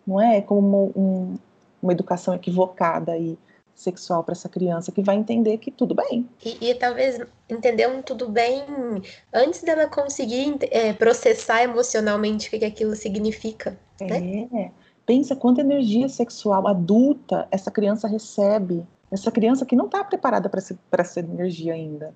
não 0.07 0.21
é? 0.21 0.41
Como 0.41 0.93
um, 0.95 1.37
uma 1.83 1.93
educação 1.93 2.35
equivocada 2.35 3.13
aí 3.13 3.39
sexual 3.75 4.25
para 4.25 4.33
essa 4.33 4.49
criança 4.49 4.91
que 4.91 5.03
vai 5.03 5.17
entender 5.17 5.59
que 5.59 5.71
tudo 5.71 5.95
bem. 5.95 6.27
E, 6.45 6.71
e 6.71 6.75
talvez 6.75 7.21
entender 7.49 7.87
um 7.89 8.01
tudo 8.01 8.29
bem 8.29 8.65
antes 9.33 9.63
dela 9.63 9.87
conseguir 9.87 10.57
é, 10.71 10.93
processar 10.93 11.63
emocionalmente 11.63 12.49
o 12.49 12.51
que, 12.51 12.61
que 12.61 12.65
aquilo 12.65 12.95
significa. 12.97 13.79
Né? 14.01 14.49
É. 14.55 14.71
Pensa 15.05 15.37
quanta 15.37 15.61
energia 15.61 16.09
sexual 16.09 16.67
adulta 16.67 17.47
essa 17.51 17.71
criança 17.71 18.09
recebe. 18.09 18.83
Essa 19.11 19.31
criança 19.31 19.67
que 19.67 19.77
não 19.77 19.87
está 19.87 20.03
preparada 20.03 20.49
para 20.49 21.03
essa 21.03 21.21
energia 21.21 21.75
ainda 21.75 22.15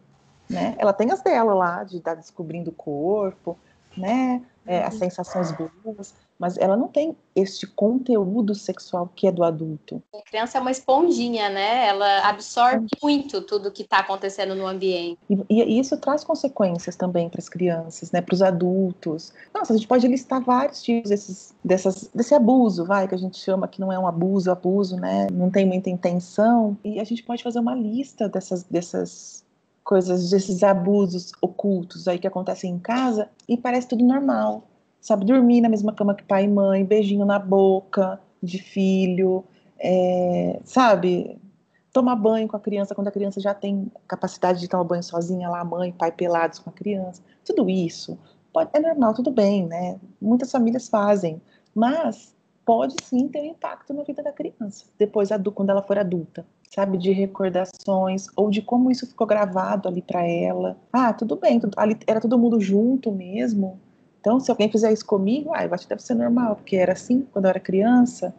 né? 0.50 0.74
Ela 0.78 0.92
tem 0.92 1.10
as 1.10 1.22
dela 1.22 1.54
lá, 1.54 1.84
de 1.84 1.98
estar 1.98 2.14
descobrindo 2.14 2.70
o 2.70 2.74
corpo, 2.74 3.56
né? 3.96 4.42
É, 4.66 4.84
as 4.84 4.92
uhum. 4.94 5.00
sensações 5.00 5.52
boas, 5.52 6.14
mas 6.38 6.56
ela 6.58 6.76
não 6.76 6.86
tem 6.86 7.16
este 7.34 7.66
conteúdo 7.66 8.54
sexual 8.54 9.10
que 9.16 9.26
é 9.26 9.32
do 9.32 9.42
adulto. 9.42 10.02
A 10.14 10.22
criança 10.22 10.58
é 10.58 10.60
uma 10.60 10.70
esponjinha, 10.70 11.48
né? 11.48 11.88
Ela 11.88 12.28
absorve 12.28 12.86
muito 13.02 13.40
tudo 13.40 13.70
que 13.72 13.82
está 13.82 13.98
acontecendo 13.98 14.54
no 14.54 14.66
ambiente. 14.66 15.18
E, 15.28 15.44
e, 15.48 15.80
isso 15.80 15.96
traz 15.96 16.22
consequências 16.22 16.94
também 16.94 17.28
para 17.28 17.40
as 17.40 17.48
crianças, 17.48 18.12
né? 18.12 18.20
Para 18.20 18.34
os 18.34 18.42
adultos. 18.42 19.32
Nossa, 19.52 19.72
a 19.72 19.76
gente 19.76 19.88
pode 19.88 20.06
listar 20.06 20.42
vários 20.42 20.82
tipos 20.82 21.10
desses, 21.10 21.54
dessas, 21.64 22.10
desse 22.14 22.34
abuso, 22.34 22.84
vai, 22.84 23.08
que 23.08 23.14
a 23.14 23.18
gente 23.18 23.38
chama 23.38 23.66
que 23.66 23.80
não 23.80 23.90
é 23.90 23.98
um 23.98 24.06
abuso, 24.06 24.50
abuso, 24.50 24.96
né? 24.96 25.26
Não 25.32 25.50
tem 25.50 25.66
muita 25.66 25.90
intenção. 25.90 26.76
E 26.84 27.00
a 27.00 27.04
gente 27.04 27.22
pode 27.22 27.42
fazer 27.42 27.58
uma 27.58 27.74
lista 27.74 28.28
dessas, 28.28 28.62
dessas 28.64 29.44
coisas, 29.90 30.30
desses 30.30 30.62
abusos 30.62 31.32
ocultos 31.42 32.06
aí 32.06 32.16
que 32.16 32.26
acontecem 32.28 32.74
em 32.74 32.78
casa 32.78 33.28
e 33.48 33.56
parece 33.56 33.88
tudo 33.88 34.04
normal. 34.04 34.62
Sabe, 35.00 35.24
dormir 35.24 35.60
na 35.60 35.68
mesma 35.68 35.92
cama 35.92 36.14
que 36.14 36.22
pai 36.22 36.44
e 36.44 36.48
mãe, 36.48 36.84
beijinho 36.84 37.24
na 37.24 37.40
boca 37.40 38.20
de 38.40 38.62
filho, 38.62 39.42
é, 39.80 40.60
sabe, 40.62 41.36
tomar 41.92 42.14
banho 42.14 42.46
com 42.46 42.56
a 42.56 42.60
criança 42.60 42.94
quando 42.94 43.08
a 43.08 43.10
criança 43.10 43.40
já 43.40 43.52
tem 43.52 43.90
capacidade 44.06 44.60
de 44.60 44.68
tomar 44.68 44.84
banho 44.84 45.02
sozinha, 45.02 45.48
lá 45.48 45.64
mãe, 45.64 45.90
pai 45.90 46.12
pelados 46.12 46.60
com 46.60 46.70
a 46.70 46.72
criança. 46.72 47.20
Tudo 47.44 47.68
isso 47.68 48.16
pode, 48.52 48.70
é 48.72 48.78
normal, 48.78 49.12
tudo 49.12 49.32
bem, 49.32 49.66
né? 49.66 49.98
Muitas 50.22 50.52
famílias 50.52 50.88
fazem, 50.88 51.42
mas 51.74 52.32
pode 52.64 52.94
sim 53.02 53.26
ter 53.26 53.40
um 53.40 53.46
impacto 53.46 53.92
na 53.92 54.04
vida 54.04 54.22
da 54.22 54.30
criança, 54.30 54.84
depois 54.96 55.30
quando 55.52 55.70
ela 55.70 55.82
for 55.82 55.98
adulta 55.98 56.46
sabe, 56.70 56.96
de 56.98 57.10
recordações 57.12 58.26
ou 58.36 58.48
de 58.48 58.62
como 58.62 58.90
isso 58.90 59.06
ficou 59.06 59.26
gravado 59.26 59.88
ali 59.88 60.00
para 60.00 60.26
ela. 60.26 60.76
Ah, 60.92 61.12
tudo 61.12 61.36
bem, 61.36 61.58
tudo, 61.58 61.74
ali 61.76 61.96
era 62.06 62.20
todo 62.20 62.38
mundo 62.38 62.60
junto 62.60 63.10
mesmo. 63.10 63.78
Então, 64.20 64.38
se 64.38 64.50
alguém 64.50 64.70
fizer 64.70 64.92
isso 64.92 65.04
comigo, 65.04 65.50
ah, 65.54 65.64
eu 65.64 65.74
acho 65.74 65.84
que 65.84 65.88
deve 65.88 66.02
ser 66.02 66.14
normal, 66.14 66.56
porque 66.56 66.76
era 66.76 66.92
assim 66.92 67.26
quando 67.32 67.46
eu 67.46 67.50
era 67.50 67.60
criança. 67.60 68.34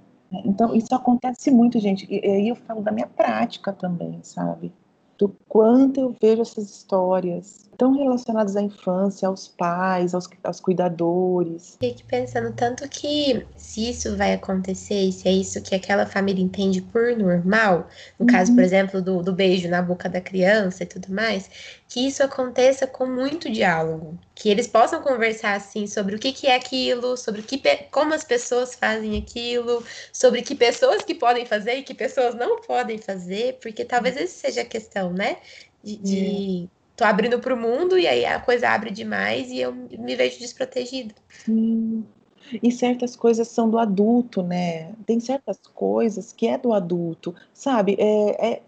Então, 0.45 0.73
isso 0.73 0.93
acontece 0.95 1.51
muito, 1.51 1.79
gente. 1.79 2.07
E 2.09 2.25
aí 2.25 2.47
eu 2.47 2.55
falo 2.55 2.81
da 2.81 2.91
minha 2.91 3.07
prática 3.07 3.73
também, 3.73 4.19
sabe? 4.23 4.71
Do 5.17 5.35
quanto 5.49 5.99
eu 5.99 6.15
vejo 6.21 6.41
essas 6.41 6.69
histórias 6.69 7.69
tão 7.81 7.93
relacionadas 7.93 8.55
à 8.55 8.61
infância, 8.61 9.27
aos 9.27 9.47
pais, 9.47 10.13
aos, 10.13 10.29
aos 10.43 10.59
cuidadores. 10.59 11.77
Fiquei 11.81 12.05
pensando 12.07 12.53
tanto 12.53 12.87
que 12.87 13.43
se 13.57 13.89
isso 13.89 14.15
vai 14.15 14.35
acontecer, 14.35 15.01
e 15.01 15.11
se 15.11 15.27
é 15.27 15.31
isso 15.31 15.59
que 15.63 15.73
aquela 15.73 16.05
família 16.05 16.43
entende 16.43 16.79
por 16.79 17.17
normal, 17.17 17.87
no 18.19 18.27
uhum. 18.27 18.31
caso, 18.31 18.53
por 18.53 18.63
exemplo, 18.63 19.01
do, 19.01 19.23
do 19.23 19.33
beijo 19.33 19.67
na 19.67 19.81
boca 19.81 20.07
da 20.07 20.21
criança 20.21 20.83
e 20.83 20.85
tudo 20.85 21.11
mais, 21.11 21.49
que 21.89 22.05
isso 22.05 22.21
aconteça 22.21 22.85
com 22.85 23.07
muito 23.07 23.51
diálogo, 23.51 24.15
que 24.35 24.47
eles 24.47 24.67
possam 24.67 25.01
conversar 25.01 25.55
assim 25.55 25.87
sobre 25.87 26.15
o 26.15 26.19
que, 26.19 26.31
que 26.33 26.45
é 26.45 26.55
aquilo, 26.55 27.17
sobre 27.17 27.41
o 27.41 27.43
que, 27.43 27.59
como 27.89 28.13
as 28.13 28.23
pessoas 28.23 28.75
fazem 28.75 29.17
aquilo, 29.17 29.83
sobre 30.13 30.43
que 30.43 30.53
pessoas 30.53 31.01
que 31.03 31.15
podem 31.15 31.47
fazer 31.47 31.77
e 31.77 31.83
que 31.83 31.95
pessoas 31.95 32.35
não 32.35 32.61
podem 32.61 32.99
fazer, 32.99 33.57
porque 33.59 33.83
talvez 33.83 34.17
essa 34.17 34.37
seja 34.37 34.61
a 34.61 34.65
questão, 34.65 35.11
né? 35.11 35.37
De, 35.83 35.95
de 35.95 36.69
tô 36.95 37.03
abrindo 37.03 37.39
para 37.39 37.53
o 37.53 37.57
mundo 37.57 37.97
e 37.97 38.07
aí 38.07 38.25
a 38.25 38.39
coisa 38.39 38.69
abre 38.69 38.91
demais 38.91 39.49
e 39.49 39.59
eu 39.59 39.73
me 39.73 40.15
vejo 40.15 40.39
desprotegida. 40.39 41.13
Sim. 41.29 42.05
E 42.61 42.71
certas 42.71 43.15
coisas 43.15 43.47
são 43.47 43.69
do 43.69 43.77
adulto, 43.77 44.41
né? 44.41 44.93
Tem 45.05 45.19
certas 45.19 45.57
coisas 45.73 46.33
que 46.33 46.47
é 46.47 46.57
do 46.57 46.73
adulto, 46.73 47.33
sabe? 47.53 47.95
É, 47.99 48.53
é 48.53 48.61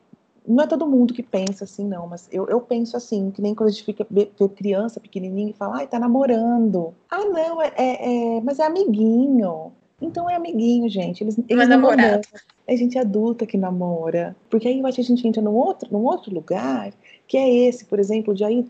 não 0.46 0.64
é 0.64 0.68
todo 0.68 0.86
mundo 0.86 1.14
que 1.14 1.24
pensa 1.24 1.64
assim, 1.64 1.86
não, 1.88 2.06
mas 2.06 2.28
eu, 2.32 2.48
eu 2.48 2.60
penso 2.60 2.98
assim, 2.98 3.32
que 3.32 3.42
nem 3.42 3.56
quando 3.56 3.70
a 3.70 3.72
gente 3.72 3.86
fica 3.86 4.06
vê 4.10 4.30
criança 4.56 5.00
pequenininha 5.00 5.52
e 5.52 5.54
fala, 5.54 5.78
ai, 5.78 5.88
tá 5.88 5.98
namorando. 5.98 6.94
Ah, 7.10 7.24
não, 7.24 7.62
é, 7.62 7.72
é, 7.78 8.38
é 8.38 8.42
mas 8.42 8.60
é 8.60 8.66
amiguinho. 8.66 9.72
Então 10.02 10.30
é 10.30 10.36
amiguinho, 10.36 10.90
gente. 10.90 11.24
Eles, 11.24 11.38
eles 11.38 11.70
não 11.70 11.78
namoram. 11.78 12.22
É 12.66 12.76
gente 12.76 12.98
adulta 12.98 13.46
que 13.46 13.58
namora. 13.58 14.36
Porque 14.50 14.68
aí 14.68 14.80
eu 14.80 14.86
acho 14.86 14.96
que 14.96 15.02
a 15.02 15.06
gente 15.06 15.28
entra 15.28 15.42
num 15.42 15.54
outro, 15.54 15.90
num 15.92 16.04
outro 16.04 16.34
lugar 16.34 16.94
que 17.28 17.38
é 17.38 17.50
esse, 17.68 17.86
por 17.86 18.00
exemplo, 18.00 18.34
de 18.34 18.44
aí 18.44 18.66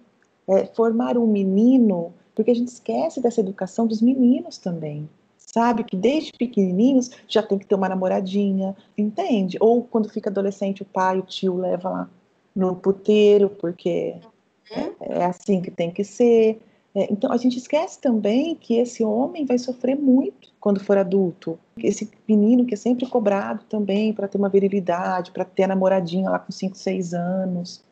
é, 0.47 0.65
formar 0.65 1.17
um 1.17 1.27
menino, 1.27 2.13
porque 2.35 2.51
a 2.51 2.55
gente 2.55 2.69
esquece 2.69 3.21
dessa 3.21 3.41
educação 3.41 3.87
dos 3.87 4.01
meninos 4.01 4.57
também. 4.57 5.09
Sabe 5.37 5.83
que 5.83 5.95
desde 5.95 6.31
pequenininhos 6.31 7.11
já 7.27 7.43
tem 7.43 7.59
que 7.59 7.65
ter 7.65 7.75
uma 7.75 7.89
namoradinha, 7.89 8.75
entende? 8.97 9.57
Ou 9.59 9.83
quando 9.83 10.09
fica 10.09 10.29
adolescente, 10.29 10.81
o 10.81 10.85
pai, 10.85 11.19
o 11.19 11.21
tio 11.21 11.55
leva 11.55 11.89
lá 11.89 12.09
no 12.55 12.75
puteiro, 12.75 13.49
porque 13.49 14.15
é, 14.71 15.19
é 15.19 15.25
assim 15.25 15.61
que 15.61 15.69
tem 15.69 15.91
que 15.91 16.03
ser. 16.03 16.59
É, 16.95 17.11
então 17.11 17.31
a 17.31 17.37
gente 17.37 17.57
esquece 17.57 17.99
também 17.99 18.55
que 18.55 18.75
esse 18.75 19.03
homem 19.03 19.45
vai 19.45 19.57
sofrer 19.57 19.95
muito 19.95 20.49
quando 20.59 20.79
for 20.79 20.97
adulto. 20.97 21.57
Esse 21.77 22.09
menino 22.27 22.65
que 22.65 22.75
é 22.75 22.77
sempre 22.77 23.07
cobrado 23.07 23.63
também 23.65 24.13
para 24.13 24.27
ter 24.27 24.37
uma 24.37 24.49
virilidade, 24.49 25.31
para 25.31 25.43
ter 25.43 25.63
a 25.63 25.67
namoradinha 25.67 26.29
lá 26.29 26.39
com 26.39 26.51
5, 26.51 26.77
6 26.77 27.13
anos. 27.13 27.83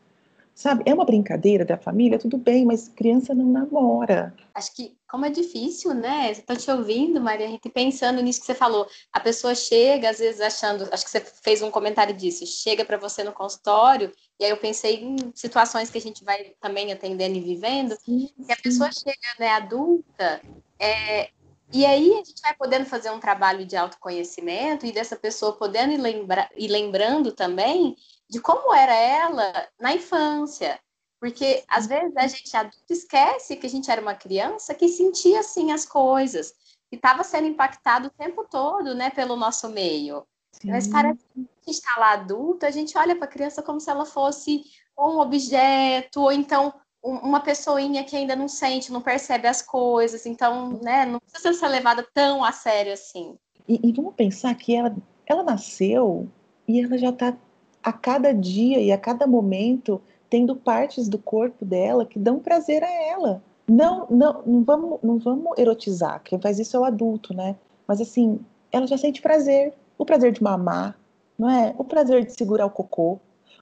Sabe, 0.54 0.82
é 0.86 0.92
uma 0.92 1.04
brincadeira 1.04 1.64
da 1.64 1.78
família, 1.78 2.18
tudo 2.18 2.36
bem, 2.36 2.64
mas 2.64 2.86
criança 2.88 3.34
não 3.34 3.46
namora. 3.46 4.34
Acho 4.54 4.74
que, 4.74 4.96
como 5.10 5.24
é 5.24 5.30
difícil, 5.30 5.94
né? 5.94 6.30
Estou 6.30 6.54
te 6.54 6.70
ouvindo, 6.70 7.20
Maria 7.20 7.48
Rita, 7.48 7.70
pensando 7.70 8.22
nisso 8.22 8.40
que 8.40 8.46
você 8.46 8.54
falou. 8.54 8.86
A 9.12 9.18
pessoa 9.18 9.54
chega, 9.54 10.10
às 10.10 10.18
vezes, 10.18 10.40
achando. 10.40 10.88
Acho 10.92 11.04
que 11.04 11.10
você 11.10 11.20
fez 11.20 11.62
um 11.62 11.70
comentário 11.70 12.14
disso. 12.14 12.46
Chega 12.46 12.84
para 12.84 12.98
você 12.98 13.24
no 13.24 13.32
consultório, 13.32 14.12
e 14.38 14.44
aí 14.44 14.50
eu 14.50 14.58
pensei 14.58 15.02
em 15.02 15.16
situações 15.34 15.90
que 15.90 15.98
a 15.98 16.00
gente 16.00 16.22
vai 16.22 16.52
também 16.60 16.92
atendendo 16.92 17.36
e 17.36 17.40
vivendo. 17.40 17.96
Sim, 18.04 18.28
sim. 18.28 18.44
Que 18.44 18.52
a 18.52 18.56
pessoa 18.56 18.90
chega, 18.92 19.16
né, 19.40 19.48
adulta, 19.48 20.42
é, 20.78 21.30
E 21.72 21.86
aí 21.86 22.12
a 22.12 22.16
gente 22.18 22.42
vai 22.42 22.54
podendo 22.54 22.84
fazer 22.84 23.10
um 23.10 23.18
trabalho 23.18 23.64
de 23.64 23.76
autoconhecimento 23.76 24.84
e 24.84 24.92
dessa 24.92 25.16
pessoa 25.16 25.54
podendo 25.54 25.94
ir, 25.94 25.96
lembra 25.96 26.50
ir 26.54 26.68
lembrando 26.68 27.32
também 27.32 27.96
de 28.32 28.40
como 28.40 28.74
era 28.74 28.94
ela 28.94 29.68
na 29.78 29.92
infância. 29.92 30.80
Porque 31.20 31.62
às 31.68 31.86
vezes 31.86 32.16
a 32.16 32.26
gente 32.26 32.56
adulto 32.56 32.90
esquece 32.90 33.56
que 33.56 33.66
a 33.66 33.70
gente 33.70 33.90
era 33.90 34.00
uma 34.00 34.14
criança 34.14 34.74
que 34.74 34.88
sentia 34.88 35.40
assim 35.40 35.70
as 35.70 35.84
coisas, 35.84 36.54
que 36.88 36.96
estava 36.96 37.22
sendo 37.22 37.46
impactado 37.46 38.08
o 38.08 38.10
tempo 38.10 38.46
todo, 38.50 38.94
né, 38.94 39.10
pelo 39.10 39.36
nosso 39.36 39.68
meio. 39.68 40.26
Sim. 40.50 40.70
Mas 40.70 40.88
parece 40.88 41.18
que 41.18 41.40
a 41.40 41.40
gente 41.40 41.76
está 41.76 42.00
lá 42.00 42.12
adulto, 42.14 42.64
a 42.64 42.70
gente 42.70 42.96
olha 42.96 43.14
para 43.14 43.26
a 43.26 43.30
criança 43.30 43.62
como 43.62 43.78
se 43.78 43.90
ela 43.90 44.06
fosse 44.06 44.64
um 44.98 45.18
objeto, 45.18 46.22
ou 46.22 46.32
então 46.32 46.72
uma 47.02 47.40
pessoinha 47.40 48.02
que 48.02 48.16
ainda 48.16 48.34
não 48.34 48.48
sente, 48.48 48.92
não 48.92 49.02
percebe 49.02 49.46
as 49.46 49.60
coisas, 49.60 50.24
então, 50.24 50.80
né, 50.82 51.04
não 51.04 51.20
precisa 51.20 51.52
ser 51.52 51.68
levada 51.68 52.06
tão 52.14 52.42
a 52.42 52.50
sério 52.50 52.94
assim. 52.94 53.36
E, 53.68 53.78
e 53.88 53.92
vamos 53.92 54.14
pensar 54.14 54.54
que 54.54 54.74
ela, 54.74 54.94
ela 55.26 55.42
nasceu 55.42 56.28
e 56.66 56.80
ela 56.80 56.96
já 56.96 57.10
está 57.10 57.36
a 57.82 57.92
cada 57.92 58.32
dia 58.32 58.80
e 58.80 58.92
a 58.92 58.98
cada 58.98 59.26
momento 59.26 60.00
tendo 60.30 60.56
partes 60.56 61.08
do 61.08 61.18
corpo 61.18 61.64
dela 61.64 62.06
que 62.06 62.18
dão 62.18 62.38
prazer 62.38 62.82
a 62.82 62.90
ela. 62.90 63.42
Não, 63.68 64.06
não, 64.08 64.42
não 64.46 64.64
vamos, 64.64 64.98
não 65.02 65.18
vamos 65.18 65.58
erotizar. 65.58 66.20
Quem 66.22 66.40
faz 66.40 66.58
isso 66.58 66.76
é 66.76 66.80
o 66.80 66.84
adulto, 66.84 67.34
né? 67.34 67.56
Mas 67.86 68.00
assim, 68.00 68.40
ela 68.70 68.86
já 68.86 68.96
sente 68.96 69.20
prazer, 69.20 69.74
o 69.98 70.04
prazer 70.04 70.32
de 70.32 70.42
mamar, 70.42 70.96
não 71.38 71.50
é? 71.50 71.74
O 71.76 71.84
prazer 71.84 72.24
de 72.24 72.32
segurar 72.32 72.66
o 72.66 72.70
cocô. 72.70 73.18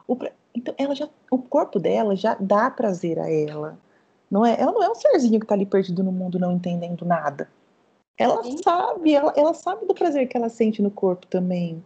O 0.07 0.17
pra... 0.17 0.31
Então, 0.55 0.75
ela 0.79 0.95
já, 0.95 1.09
o 1.31 1.39
corpo 1.39 1.79
dela 1.79 2.17
já 2.17 2.37
dá 2.39 2.71
prazer 2.71 3.19
a 3.19 3.31
ela, 3.31 3.79
não 4.31 4.45
é? 4.45 4.61
Ela 4.61 4.73
não 4.73 4.83
é 4.83 4.91
um 4.91 4.95
serzinho 4.95 5.39
que 5.39 5.45
está 5.45 5.55
ali 5.55 5.67
perdido 5.67 6.03
no 6.03 6.13
mundo, 6.13 6.39
não 6.39 6.53
entendendo 6.53 7.05
nada. 7.05 7.49
Ela 8.19 8.43
Sim. 8.43 8.59
sabe, 8.63 9.15
ela, 9.15 9.33
ela 9.37 9.55
sabe 9.55 9.87
do 9.87 9.95
prazer 9.95 10.29
que 10.29 10.37
ela 10.37 10.49
sente 10.49 10.83
no 10.83 10.91
corpo 10.91 11.27
também. 11.27 11.83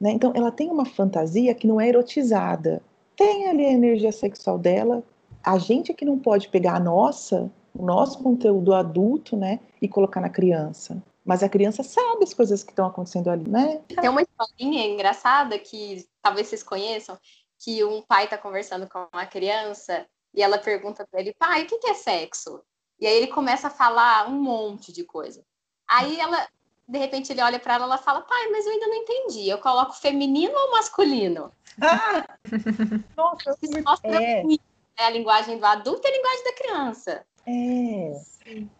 Né? 0.00 0.10
Então, 0.12 0.32
ela 0.34 0.50
tem 0.50 0.70
uma 0.70 0.84
fantasia 0.84 1.54
que 1.54 1.66
não 1.66 1.80
é 1.80 1.88
erotizada. 1.88 2.82
Tem 3.16 3.48
ali 3.48 3.64
a 3.64 3.72
energia 3.72 4.12
sexual 4.12 4.58
dela. 4.58 5.02
A 5.42 5.58
gente 5.58 5.90
é 5.90 5.94
que 5.94 6.04
não 6.04 6.18
pode 6.18 6.48
pegar 6.48 6.76
a 6.76 6.80
nossa, 6.80 7.50
o 7.74 7.84
nosso 7.84 8.22
conteúdo 8.22 8.74
adulto, 8.74 9.36
né, 9.36 9.60
e 9.80 9.88
colocar 9.88 10.20
na 10.20 10.28
criança. 10.28 11.02
Mas 11.24 11.42
a 11.42 11.48
criança 11.48 11.82
sabe 11.82 12.22
as 12.22 12.32
coisas 12.32 12.62
que 12.62 12.70
estão 12.70 12.86
acontecendo 12.86 13.28
ali, 13.28 13.48
né? 13.50 13.80
Tem 13.88 14.08
uma 14.08 14.22
historinha 14.22 14.86
engraçada 14.86 15.58
que 15.58 16.06
talvez 16.22 16.46
vocês 16.46 16.62
conheçam, 16.62 17.18
que 17.58 17.82
um 17.84 18.00
pai 18.02 18.24
está 18.24 18.38
conversando 18.38 18.88
com 18.88 19.06
uma 19.12 19.26
criança 19.26 20.06
e 20.32 20.42
ela 20.42 20.58
pergunta 20.58 21.06
para 21.10 21.20
ele, 21.20 21.34
pai, 21.34 21.62
o 21.62 21.66
que 21.66 21.88
é 21.88 21.94
sexo? 21.94 22.62
E 23.00 23.06
aí 23.06 23.14
ele 23.14 23.26
começa 23.26 23.66
a 23.66 23.70
falar 23.70 24.28
um 24.28 24.40
monte 24.40 24.92
de 24.92 25.02
coisa. 25.02 25.42
Aí 25.88 26.20
ela, 26.20 26.46
de 26.88 26.98
repente, 26.98 27.32
ele 27.32 27.42
olha 27.42 27.58
para 27.58 27.74
ela 27.74 27.84
e 27.84 27.88
ela 27.88 27.98
fala, 27.98 28.20
pai, 28.20 28.48
mas 28.50 28.64
eu 28.64 28.72
ainda 28.72 28.86
não 28.86 28.94
entendi. 28.94 29.48
Eu 29.48 29.58
coloco 29.58 29.94
feminino 29.94 30.54
ou 30.54 30.70
masculino? 30.72 31.50
Ah! 31.80 32.26
Nossa, 33.16 33.56
Isso 33.60 33.82
mostra 33.82 34.22
é. 34.22 34.42
muito 34.42 34.62
né, 34.98 35.04
a 35.04 35.10
linguagem 35.10 35.58
do 35.58 35.66
adulto 35.66 36.02
e 36.04 36.08
a 36.08 36.16
linguagem 36.16 36.44
da 36.44 36.52
criança. 36.52 37.24
É. 37.46 38.12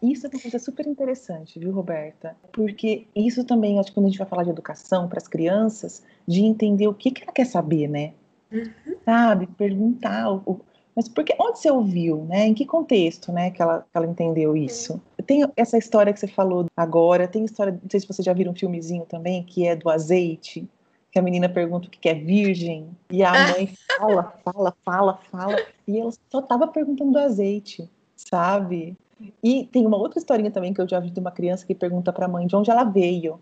Isso 0.01 0.25
é 0.25 0.29
uma 0.29 0.41
coisa 0.41 0.59
super 0.59 0.87
interessante, 0.87 1.59
viu, 1.59 1.71
Roberta? 1.71 2.35
Porque 2.53 3.07
isso 3.15 3.43
também, 3.43 3.79
acho 3.79 3.89
que 3.89 3.95
quando 3.95 4.05
a 4.05 4.09
gente 4.09 4.17
vai 4.17 4.27
falar 4.27 4.43
de 4.43 4.49
educação 4.49 5.09
para 5.09 5.17
as 5.17 5.27
crianças, 5.27 6.03
de 6.25 6.41
entender 6.41 6.87
o 6.87 6.93
que, 6.93 7.11
que 7.11 7.23
ela 7.23 7.33
quer 7.33 7.45
saber, 7.45 7.87
né? 7.87 8.13
Uhum. 8.51 8.95
Sabe? 9.03 9.47
Perguntar 9.47 10.31
o, 10.31 10.61
mas 10.95 11.07
porque 11.07 11.35
onde 11.39 11.59
você 11.59 11.69
ouviu, 11.69 12.25
né? 12.25 12.47
Em 12.47 12.53
que 12.53 12.65
contexto, 12.65 13.31
né, 13.31 13.51
que 13.51 13.61
ela, 13.61 13.81
que 13.81 13.95
ela 13.97 14.07
entendeu 14.07 14.55
isso? 14.55 15.01
Tem 15.27 15.45
essa 15.57 15.77
história 15.77 16.13
que 16.13 16.19
você 16.19 16.27
falou 16.27 16.65
agora, 16.75 17.27
tem 17.27 17.43
história, 17.43 17.73
não 17.73 17.89
sei 17.89 17.99
se 17.99 18.07
você 18.07 18.23
já 18.23 18.33
viu 18.33 18.49
um 18.49 18.55
filmezinho 18.55 19.05
também, 19.05 19.43
que 19.43 19.67
é 19.67 19.75
do 19.75 19.89
azeite, 19.89 20.67
que 21.11 21.19
a 21.19 21.21
menina 21.21 21.49
pergunta 21.49 21.87
o 21.87 21.91
que 21.91 22.07
é 22.07 22.13
virgem, 22.13 22.89
e 23.11 23.23
a 23.23 23.33
mãe 23.51 23.69
fala, 23.97 24.33
fala, 24.43 24.73
fala, 24.85 25.19
fala, 25.29 25.57
e 25.85 25.99
ela 25.99 26.11
só 26.31 26.41
tava 26.41 26.67
perguntando 26.67 27.11
do 27.11 27.19
azeite, 27.19 27.89
sabe? 28.15 28.97
E 29.43 29.65
tem 29.65 29.85
uma 29.85 29.97
outra 29.97 30.19
historinha 30.19 30.51
também 30.51 30.73
que 30.73 30.79
eu 30.79 30.87
já 30.87 30.99
vi 30.99 31.09
de 31.09 31.19
uma 31.19 31.31
criança 31.31 31.65
que 31.65 31.75
pergunta 31.75 32.13
para 32.13 32.25
a 32.25 32.29
mãe 32.29 32.47
de 32.47 32.55
onde 32.55 32.71
ela 32.71 32.83
veio. 32.83 33.39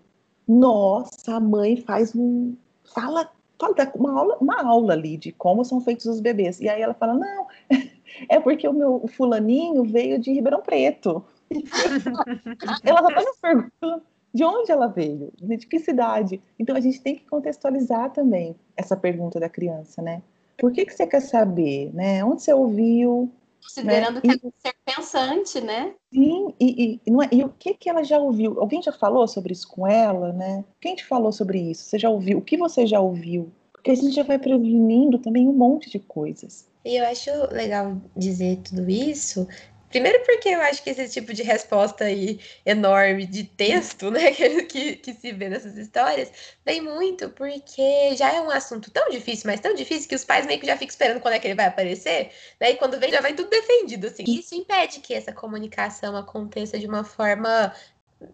Nossa, 0.48 1.36
a 1.36 1.40
mãe 1.40 1.78
faz 1.78 2.16
um 2.16 2.56
fala 2.84 3.30
fala 3.60 3.74
uma 3.96 4.20
aula, 4.20 4.38
uma 4.40 4.62
aula 4.64 4.94
ali 4.94 5.18
de 5.18 5.32
como 5.32 5.64
são 5.66 5.82
feitos 5.82 6.06
os 6.06 6.20
bebês. 6.20 6.60
E 6.60 6.70
aí 6.70 6.82
ela 6.82 6.94
fala: 6.94 7.14
não, 7.14 7.48
é 8.30 8.40
porque 8.40 8.68
o 8.68 8.74
meu 8.74 9.06
fulaninho 9.08 9.84
veio 9.84 10.20
de 10.20 10.32
Ribeirão 10.32 10.62
Preto. 10.62 11.24
ela 12.84 13.02
me 13.02 13.26
perguntando 13.42 14.04
de 14.34 14.44
onde 14.44 14.70
ela 14.70 14.88
veio, 14.88 15.32
de 15.42 15.58
que 15.60 15.80
cidade. 15.80 16.42
Então 16.60 16.76
a 16.76 16.80
gente 16.82 17.02
tem 17.02 17.16
que 17.16 17.26
contextualizar 17.26 18.12
também 18.12 18.56
essa 18.76 18.98
pergunta 18.98 19.40
da 19.40 19.48
criança, 19.48 20.02
né? 20.02 20.22
Por 20.58 20.72
que, 20.72 20.86
que 20.86 20.94
você 20.94 21.08
quer 21.08 21.22
saber, 21.22 21.94
né? 21.94 22.24
Onde 22.24 22.42
você 22.42 22.54
ouviu? 22.54 23.32
Considerando 23.62 24.16
né? 24.16 24.22
que 24.22 24.32
é 24.32 24.52
ser 24.70 24.76
pensante, 24.86 25.62
né? 25.62 25.94
Sim, 26.14 26.54
e, 26.60 27.00
e, 27.06 27.12
não 27.12 27.24
é, 27.24 27.30
e 27.32 27.44
o 27.44 27.50
que, 27.50 27.74
que 27.74 27.90
ela 27.90 28.04
já 28.04 28.20
ouviu? 28.20 28.60
Alguém 28.60 28.82
já 28.82 28.92
falou 28.92 29.28
sobre 29.28 29.54
isso 29.54 29.68
com 29.68 29.88
ela, 29.88 30.32
né? 30.34 30.64
Quem 30.80 30.96
te 30.96 31.06
falou 31.06 31.32
sobre 31.32 31.60
isso? 31.60 31.84
Você 31.86 31.98
já 31.98 32.10
ouviu? 32.10 32.38
O 32.40 32.42
que 32.42 32.58
você 32.58 32.86
já 32.86 33.00
ouviu? 33.00 33.52
Porque 33.72 33.92
a 33.92 33.96
gente 33.96 34.16
já 34.16 34.24
vai 34.24 34.38
prevenindo 34.38 35.18
também 35.18 35.48
um 35.48 35.54
monte 35.54 35.90
de 35.90 36.00
coisas. 36.00 36.68
E 36.84 36.98
eu 36.98 37.06
acho 37.06 37.32
legal 37.52 37.98
dizer 38.16 38.58
tudo 38.58 38.90
isso, 38.90 39.48
Primeiro 39.96 40.26
porque 40.26 40.50
eu 40.50 40.60
acho 40.60 40.84
que 40.84 40.90
esse 40.90 41.08
tipo 41.08 41.34
de 41.34 41.42
resposta 41.42 42.04
aí 42.04 42.38
enorme 42.66 43.26
de 43.26 43.46
texto, 43.46 44.12
né, 44.12 44.30
que, 44.68 44.98
que 44.98 45.14
se 45.14 45.32
vê 45.32 45.48
nessas 45.48 45.78
histórias, 45.78 46.30
vem 46.66 46.82
muito 46.82 47.30
porque 47.30 48.14
já 48.18 48.30
é 48.34 48.42
um 48.42 48.50
assunto 48.50 48.92
tão 48.92 49.10
difícil, 49.10 49.44
mas 49.46 49.62
tão 49.62 49.74
difícil 49.74 50.10
que 50.10 50.16
os 50.16 50.26
pais 50.26 50.46
meio 50.46 50.60
que 50.60 50.66
já 50.66 50.74
ficam 50.74 50.90
esperando 50.90 51.22
quando 51.22 51.36
é 51.36 51.40
que 51.40 51.48
ele 51.48 51.56
vai 51.56 51.68
aparecer, 51.68 52.30
né, 52.60 52.72
e 52.72 52.76
quando 52.76 53.00
vem 53.00 53.10
já 53.10 53.22
vem 53.22 53.34
tudo 53.36 53.50
defendido, 53.50 54.08
assim. 54.08 54.26
Isso 54.28 54.54
impede 54.54 55.00
que 55.00 55.14
essa 55.14 55.32
comunicação 55.32 56.18
aconteça 56.18 56.78
de 56.78 56.88
uma 56.88 57.06
forma 57.06 57.74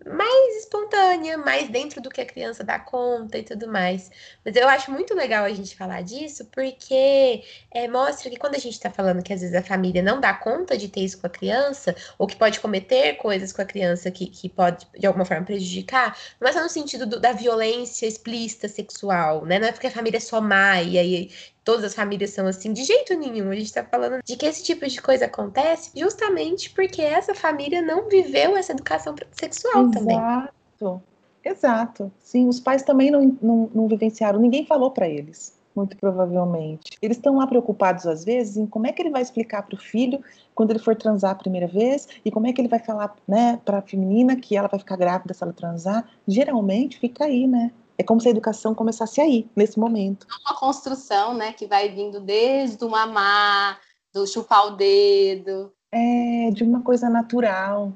mais 0.06 0.58
espontânea, 0.58 1.38
mais 1.38 1.70
dentro 1.70 2.02
do 2.02 2.10
que 2.10 2.22
a 2.22 2.26
criança 2.26 2.64
dá 2.64 2.80
conta 2.80 3.38
e 3.38 3.44
tudo 3.44 3.68
mais. 3.68 4.12
Mas 4.44 4.56
eu 4.56 4.68
acho 4.68 4.92
muito 4.92 5.14
legal 5.14 5.46
a 5.46 5.54
gente 5.54 5.76
falar 5.76 6.02
disso, 6.02 6.46
porque 6.52 7.44
é, 7.72 7.88
mostra 7.88 8.30
que 8.30 8.38
quando 8.38 8.56
a 8.56 8.60
gente 8.60 8.74
está 8.74 8.90
falando 8.90 9.24
que 9.24 9.34
às 9.34 9.42
vezes 9.42 9.56
a 9.56 9.64
família 9.64 10.02
não 10.02 10.20
dá 10.20 10.34
conta 10.34 10.78
de 10.78 10.88
ter 10.88 11.02
isso 11.02 11.20
com 11.20 11.28
a 11.28 11.30
criança, 11.30 11.96
ou 12.18 12.28
que 12.28 12.36
pode 12.36 12.60
cometer 12.60 13.16
coisas 13.16 13.52
com 13.52 13.62
a 13.62 13.66
criança 13.66 14.12
que, 14.12 14.28
que 14.28 14.50
pode 14.50 14.88
de 14.98 15.06
alguma 15.06 15.26
forma 15.26 15.46
prejudicar, 15.46 16.18
não 16.40 16.48
é 16.48 16.54
só 16.54 16.62
no 16.62 16.70
sentido 16.70 17.06
do, 17.06 17.20
da 17.20 17.32
violência 17.32 18.06
explícita 18.06 18.68
sexual, 18.68 19.46
né? 19.46 19.60
Não 19.60 19.68
é 19.68 19.72
porque 19.72 19.88
a 19.88 19.92
família 19.92 20.18
é 20.18 20.22
só 20.22 20.42
má 20.42 20.82
e 20.82 20.98
aí 20.98 21.32
todas 21.64 21.84
as 21.84 21.94
famílias 21.94 22.32
são 22.32 22.48
assim, 22.48 22.74
de 22.74 22.84
jeito 22.84 23.14
nenhum. 23.16 23.50
A 23.50 23.56
gente 23.56 23.66
está 23.66 23.84
falando 23.84 24.20
de 24.24 24.36
que 24.36 24.46
esse 24.46 24.64
tipo 24.64 24.88
de 24.88 25.02
coisa 25.02 25.26
acontece 25.26 25.92
justamente 25.96 26.70
porque 26.72 27.02
essa 27.02 27.34
família 27.34 27.82
não 27.82 28.08
viveu 28.08 28.58
essa 28.58 28.72
educação 28.72 29.16
sexual 29.32 29.84
Exato. 29.84 30.00
também. 30.00 30.18
Exato. 30.18 31.02
Exato. 31.44 32.12
Sim, 32.20 32.48
os 32.48 32.60
pais 32.60 32.84
também 32.84 33.10
não, 33.12 33.38
não, 33.42 33.70
não 33.74 33.88
vivenciaram, 33.88 34.40
ninguém 34.40 34.66
falou 34.66 34.92
para 34.92 35.10
eles, 35.10 35.58
muito 35.76 35.98
provavelmente. 35.98 36.98
Eles 37.02 37.18
estão 37.18 37.38
lá 37.38 37.48
preocupados, 37.48 38.06
às 38.06 38.24
vezes, 38.24 38.58
em 38.58 38.66
como 38.66 38.88
é 38.88 38.92
que 38.92 39.02
ele 39.02 39.10
vai 39.10 39.22
explicar 39.22 39.64
para 39.64 39.76
o 39.76 39.80
filho 39.80 40.24
quando 40.54 40.72
ele 40.72 40.80
for 40.80 40.96
transar 40.96 41.32
a 41.32 41.36
primeira 41.36 41.68
vez 41.68 42.08
e 42.24 42.32
como 42.32 42.48
é 42.48 42.54
que 42.54 42.62
ele 42.62 42.68
vai 42.68 42.80
falar 42.80 43.16
né, 43.28 43.60
para 43.66 43.80
a 43.80 43.84
menina 43.94 44.36
que 44.36 44.56
ela 44.56 44.68
vai 44.68 44.80
ficar 44.80 44.96
grávida 44.96 45.34
se 45.34 45.44
ela 45.44 45.54
transar. 45.54 46.08
Geralmente 46.28 47.00
fica 47.00 47.26
aí, 47.26 47.48
né? 47.48 47.72
É 48.02 48.04
como 48.04 48.20
se 48.20 48.28
a 48.28 48.32
educação 48.32 48.74
começasse 48.74 49.22
aí, 49.22 49.48
nesse 49.56 49.80
momento. 49.80 50.26
É 50.28 50.50
uma 50.50 50.60
construção, 50.60 51.36
né, 51.36 51.54
que 51.54 51.68
vai 51.68 51.88
vindo 51.88 52.20
desde 52.20 52.84
o 52.84 52.90
mamar, 52.90 53.80
do 54.12 54.26
chupar 54.26 54.66
o 54.66 54.76
dedo. 54.76 55.72
É, 55.92 56.50
de 56.52 56.64
uma 56.64 56.82
coisa 56.82 57.12
natural. 57.12 57.94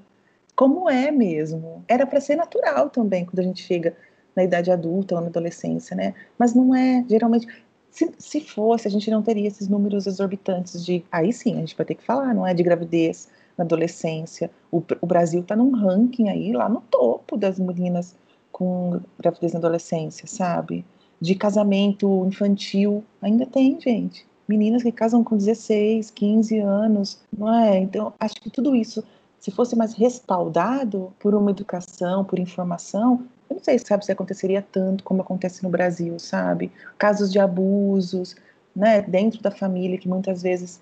Como 0.55 0.87
é 0.87 1.09
mesmo. 1.09 1.83
Era 1.87 2.05
para 2.05 2.21
ser 2.21 2.35
natural 2.35 2.91
também 2.91 3.25
quando 3.25 3.39
a 3.39 3.41
gente 3.41 3.63
chega 3.63 3.97
na 4.35 4.43
idade 4.43 4.69
adulta 4.69 5.15
ou 5.15 5.21
na 5.21 5.27
adolescência, 5.27 5.97
né? 5.97 6.13
Mas 6.37 6.53
não 6.53 6.75
é, 6.75 7.03
geralmente. 7.09 7.47
Se, 7.89 8.13
se 8.19 8.41
fosse, 8.41 8.87
a 8.87 8.91
gente 8.91 9.09
não 9.09 9.23
teria 9.23 9.47
esses 9.47 9.67
números 9.67 10.05
exorbitantes 10.05 10.85
de. 10.85 11.03
Aí 11.11 11.33
sim, 11.33 11.55
a 11.55 11.61
gente 11.61 11.75
vai 11.75 11.85
ter 11.85 11.95
que 11.95 12.03
falar, 12.03 12.31
não 12.31 12.45
é? 12.45 12.53
De 12.53 12.61
gravidez 12.61 13.27
na 13.57 13.63
adolescência. 13.63 14.51
O, 14.71 14.83
o 15.01 15.07
Brasil 15.07 15.41
está 15.41 15.55
num 15.55 15.71
ranking 15.71 16.29
aí 16.29 16.53
lá 16.53 16.69
no 16.69 16.81
topo 16.81 17.35
das 17.35 17.57
meninas 17.57 18.15
com 18.55 19.01
gravidez 19.19 19.51
na 19.51 19.59
adolescência, 19.59 20.25
sabe? 20.25 20.85
De 21.19 21.35
casamento 21.35 22.25
infantil, 22.25 23.03
ainda 23.21 23.45
tem, 23.45 23.77
gente. 23.81 24.25
Meninas 24.47 24.81
que 24.81 24.93
casam 24.93 25.25
com 25.25 25.35
16, 25.35 26.09
15 26.11 26.59
anos, 26.59 27.19
não 27.37 27.53
é? 27.53 27.77
Então, 27.79 28.13
acho 28.17 28.35
que 28.35 28.49
tudo 28.49 28.73
isso, 28.73 29.03
se 29.41 29.51
fosse 29.51 29.75
mais 29.75 29.93
respaldado 29.93 31.11
por 31.19 31.35
uma 31.35 31.51
educação, 31.51 32.23
por 32.23 32.39
informação, 32.39 33.25
eu 33.49 33.57
não 33.57 33.61
sei, 33.61 33.77
sabe, 33.77 34.05
se 34.05 34.13
aconteceria 34.13 34.61
tanto 34.61 35.03
como 35.03 35.21
acontece 35.21 35.61
no 35.61 35.69
Brasil, 35.69 36.17
sabe? 36.17 36.71
Casos 36.97 37.29
de 37.29 37.39
abusos, 37.39 38.37
né, 38.73 39.01
dentro 39.01 39.41
da 39.41 39.51
família, 39.51 39.97
que 39.97 40.07
muitas 40.07 40.41
vezes 40.41 40.79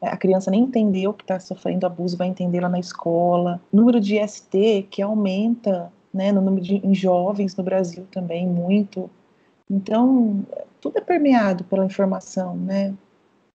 a 0.00 0.16
criança 0.16 0.52
nem 0.52 0.60
entendeu 0.60 1.12
que 1.12 1.24
está 1.24 1.40
sofrendo 1.40 1.84
abuso, 1.84 2.16
vai 2.16 2.28
entender 2.28 2.60
lá 2.60 2.68
na 2.68 2.78
escola. 2.78 3.60
Número 3.72 4.00
de 4.00 4.24
ST 4.24 4.86
que 4.88 5.02
aumenta, 5.02 5.90
né, 6.12 6.32
no 6.32 6.40
número 6.40 6.64
de 6.64 6.76
em 6.76 6.94
jovens 6.94 7.56
no 7.56 7.62
Brasil 7.62 8.06
também 8.10 8.46
muito. 8.46 9.10
Então, 9.70 10.44
tudo 10.80 10.98
é 10.98 11.00
permeado 11.00 11.64
pela 11.64 11.84
informação, 11.84 12.56
né? 12.56 12.94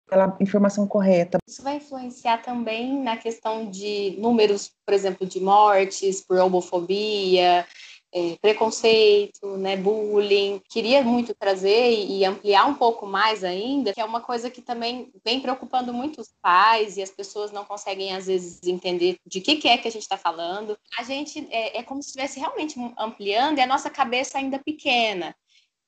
Pela 0.09 0.37
informação 0.41 0.87
correta. 0.87 1.39
Isso 1.49 1.63
vai 1.63 1.77
influenciar 1.77 2.43
também 2.43 3.03
na 3.03 3.17
questão 3.17 3.71
de 3.71 4.17
números, 4.19 4.71
por 4.85 4.95
exemplo, 4.95 5.27
de 5.27 5.41
mortes 5.41 6.21
por 6.21 6.37
homofobia, 6.39 7.67
é, 8.13 8.37
preconceito, 8.41 9.57
né, 9.57 9.77
bullying. 9.77 10.61
Queria 10.69 11.03
muito 11.03 11.35
trazer 11.35 11.93
e 11.93 12.25
ampliar 12.25 12.67
um 12.67 12.75
pouco 12.75 13.07
mais 13.07 13.43
ainda, 13.43 13.93
que 13.93 14.01
é 14.01 14.05
uma 14.05 14.21
coisa 14.21 14.51
que 14.51 14.61
também 14.61 15.11
vem 15.25 15.41
preocupando 15.41 15.93
muito 15.93 16.21
os 16.21 16.33
pais 16.43 16.97
e 16.97 17.03
as 17.03 17.11
pessoas 17.11 17.51
não 17.51 17.65
conseguem 17.65 18.15
às 18.15 18.27
vezes 18.27 18.61
entender 18.65 19.17
de 19.27 19.41
que, 19.41 19.57
que 19.57 19.69
é 19.69 19.79
que 19.79 19.89
a 19.89 19.91
gente 19.91 20.03
está 20.03 20.19
falando. 20.19 20.79
A 20.99 21.03
gente 21.03 21.49
é, 21.51 21.79
é 21.79 21.83
como 21.83 22.03
se 22.03 22.09
estivesse 22.09 22.39
realmente 22.39 22.79
ampliando 22.99 23.59
e 23.59 23.63
a 23.63 23.67
nossa 23.67 23.89
cabeça 23.89 24.39
ainda 24.39 24.59
pequena. 24.59 25.35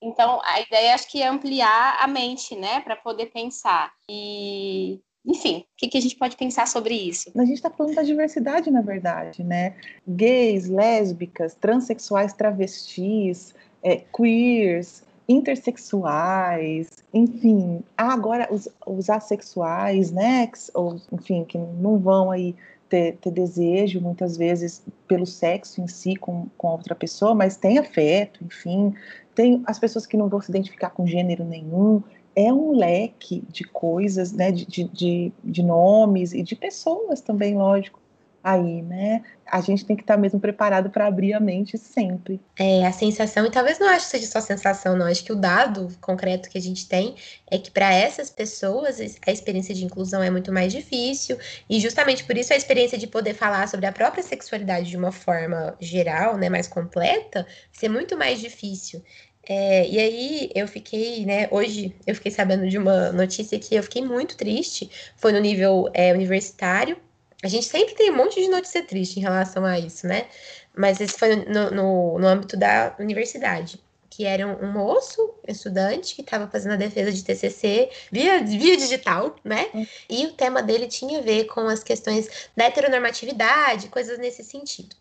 Então, 0.02 0.40
a 0.44 0.60
ideia 0.60 0.94
acho 0.94 1.10
que 1.10 1.22
é 1.22 1.26
ampliar 1.26 1.96
a 1.98 2.06
mente, 2.06 2.54
né, 2.54 2.80
para 2.80 2.94
poder 2.96 3.26
pensar. 3.26 3.90
E 4.08 5.00
enfim, 5.26 5.58
o 5.60 5.64
que, 5.76 5.88
que, 5.88 5.98
a 5.98 6.00
gente 6.00 6.16
pode 6.16 6.36
pensar 6.36 6.68
sobre 6.68 6.94
isso? 6.94 7.30
A 7.34 7.44
gente 7.44 7.56
está 7.56 7.70
falando 7.70 7.94
da 7.94 8.02
diversidade, 8.02 8.70
na 8.70 8.82
verdade, 8.82 9.42
né? 9.42 9.74
Gays, 10.06 10.68
lésbicas, 10.68 11.54
transexuais, 11.54 12.34
travestis, 12.34 13.54
é, 13.82 14.02
queers, 14.14 15.02
intersexuais, 15.26 16.90
enfim. 17.12 17.82
Ah, 17.96 18.12
agora 18.12 18.48
os, 18.50 18.68
os 18.86 19.08
assexuais, 19.08 20.10
né? 20.10 20.50
Ou, 20.74 21.00
enfim, 21.10 21.44
que 21.44 21.56
não 21.56 21.98
vão 21.98 22.30
aí 22.30 22.54
ter, 22.88 23.16
ter, 23.16 23.30
desejo, 23.30 24.00
muitas 24.00 24.36
vezes, 24.36 24.82
pelo 25.08 25.24
sexo 25.24 25.80
em 25.80 25.86
si 25.86 26.16
com, 26.16 26.48
com 26.58 26.68
outra 26.68 26.94
pessoa, 26.94 27.34
mas 27.34 27.56
tem 27.56 27.78
afeto, 27.78 28.44
enfim. 28.44 28.94
Tem 29.34 29.62
as 29.66 29.78
pessoas 29.78 30.06
que 30.06 30.16
não 30.16 30.28
vão 30.28 30.40
se 30.40 30.50
identificar 30.50 30.90
com 30.90 31.06
gênero 31.06 31.44
nenhum 31.44 32.02
é 32.36 32.52
um 32.52 32.72
leque 32.72 33.42
de 33.48 33.64
coisas, 33.64 34.32
né, 34.32 34.50
de, 34.50 34.84
de, 34.84 35.32
de, 35.42 35.62
nomes 35.62 36.32
e 36.32 36.42
de 36.42 36.56
pessoas 36.56 37.20
também, 37.20 37.56
lógico, 37.56 38.00
aí, 38.42 38.82
né? 38.82 39.22
A 39.46 39.62
gente 39.62 39.86
tem 39.86 39.96
que 39.96 40.02
estar 40.02 40.18
mesmo 40.18 40.38
preparado 40.38 40.90
para 40.90 41.06
abrir 41.06 41.32
a 41.32 41.40
mente 41.40 41.78
sempre. 41.78 42.38
É, 42.58 42.86
a 42.86 42.92
sensação, 42.92 43.46
e 43.46 43.50
talvez 43.50 43.78
não 43.78 43.88
acho 43.88 44.04
que 44.04 44.10
seja 44.10 44.26
só 44.26 44.40
sensação, 44.40 44.96
não, 44.96 45.06
acho 45.06 45.24
que 45.24 45.32
o 45.32 45.36
dado 45.36 45.88
concreto 46.00 46.50
que 46.50 46.58
a 46.58 46.60
gente 46.60 46.86
tem 46.86 47.14
é 47.50 47.56
que 47.56 47.70
para 47.70 47.94
essas 47.94 48.28
pessoas 48.28 49.00
a 49.26 49.32
experiência 49.32 49.74
de 49.74 49.84
inclusão 49.84 50.22
é 50.22 50.30
muito 50.30 50.52
mais 50.52 50.72
difícil, 50.72 51.38
e 51.70 51.80
justamente 51.80 52.24
por 52.24 52.36
isso 52.36 52.52
a 52.52 52.56
experiência 52.56 52.98
de 52.98 53.06
poder 53.06 53.32
falar 53.32 53.66
sobre 53.66 53.86
a 53.86 53.92
própria 53.92 54.22
sexualidade 54.22 54.90
de 54.90 54.96
uma 54.96 55.12
forma 55.12 55.74
geral, 55.80 56.36
né, 56.36 56.50
mais 56.50 56.68
completa, 56.68 57.46
ser 57.72 57.88
muito 57.88 58.18
mais 58.18 58.40
difícil. 58.40 59.02
É, 59.46 59.86
e 59.88 59.98
aí 59.98 60.50
eu 60.54 60.66
fiquei, 60.66 61.26
né, 61.26 61.48
hoje 61.50 61.94
eu 62.06 62.14
fiquei 62.14 62.32
sabendo 62.32 62.68
de 62.68 62.78
uma 62.78 63.12
notícia 63.12 63.58
que 63.58 63.74
eu 63.74 63.82
fiquei 63.82 64.02
muito 64.02 64.36
triste, 64.36 64.90
foi 65.16 65.32
no 65.32 65.40
nível 65.40 65.90
é, 65.92 66.12
universitário. 66.12 66.96
A 67.42 67.48
gente 67.48 67.66
sempre 67.66 67.94
tem 67.94 68.10
um 68.10 68.16
monte 68.16 68.40
de 68.40 68.48
notícia 68.48 68.82
triste 68.82 69.18
em 69.18 69.22
relação 69.22 69.64
a 69.66 69.78
isso, 69.78 70.06
né? 70.06 70.26
Mas 70.74 71.00
esse 71.00 71.18
foi 71.18 71.36
no, 71.36 71.70
no, 71.70 72.18
no 72.18 72.26
âmbito 72.26 72.56
da 72.56 72.96
universidade, 72.98 73.78
que 74.08 74.24
era 74.24 74.46
um, 74.46 74.72
moço, 74.72 75.34
estudante, 75.46 76.14
que 76.14 76.22
estava 76.22 76.48
fazendo 76.48 76.72
a 76.72 76.76
defesa 76.76 77.12
de 77.12 77.22
TCC 77.22 77.90
via, 78.10 78.42
via 78.42 78.76
digital, 78.76 79.36
né? 79.44 79.66
Hum. 79.74 79.86
E 80.08 80.26
o 80.26 80.32
tema 80.32 80.62
dele 80.62 80.86
tinha 80.86 81.18
a 81.18 81.22
ver 81.22 81.44
com 81.44 81.62
as 81.68 81.82
questões 81.82 82.28
da 82.56 82.64
heteronormatividade, 82.64 83.88
coisas 83.88 84.18
nesse 84.18 84.42
sentido. 84.42 84.96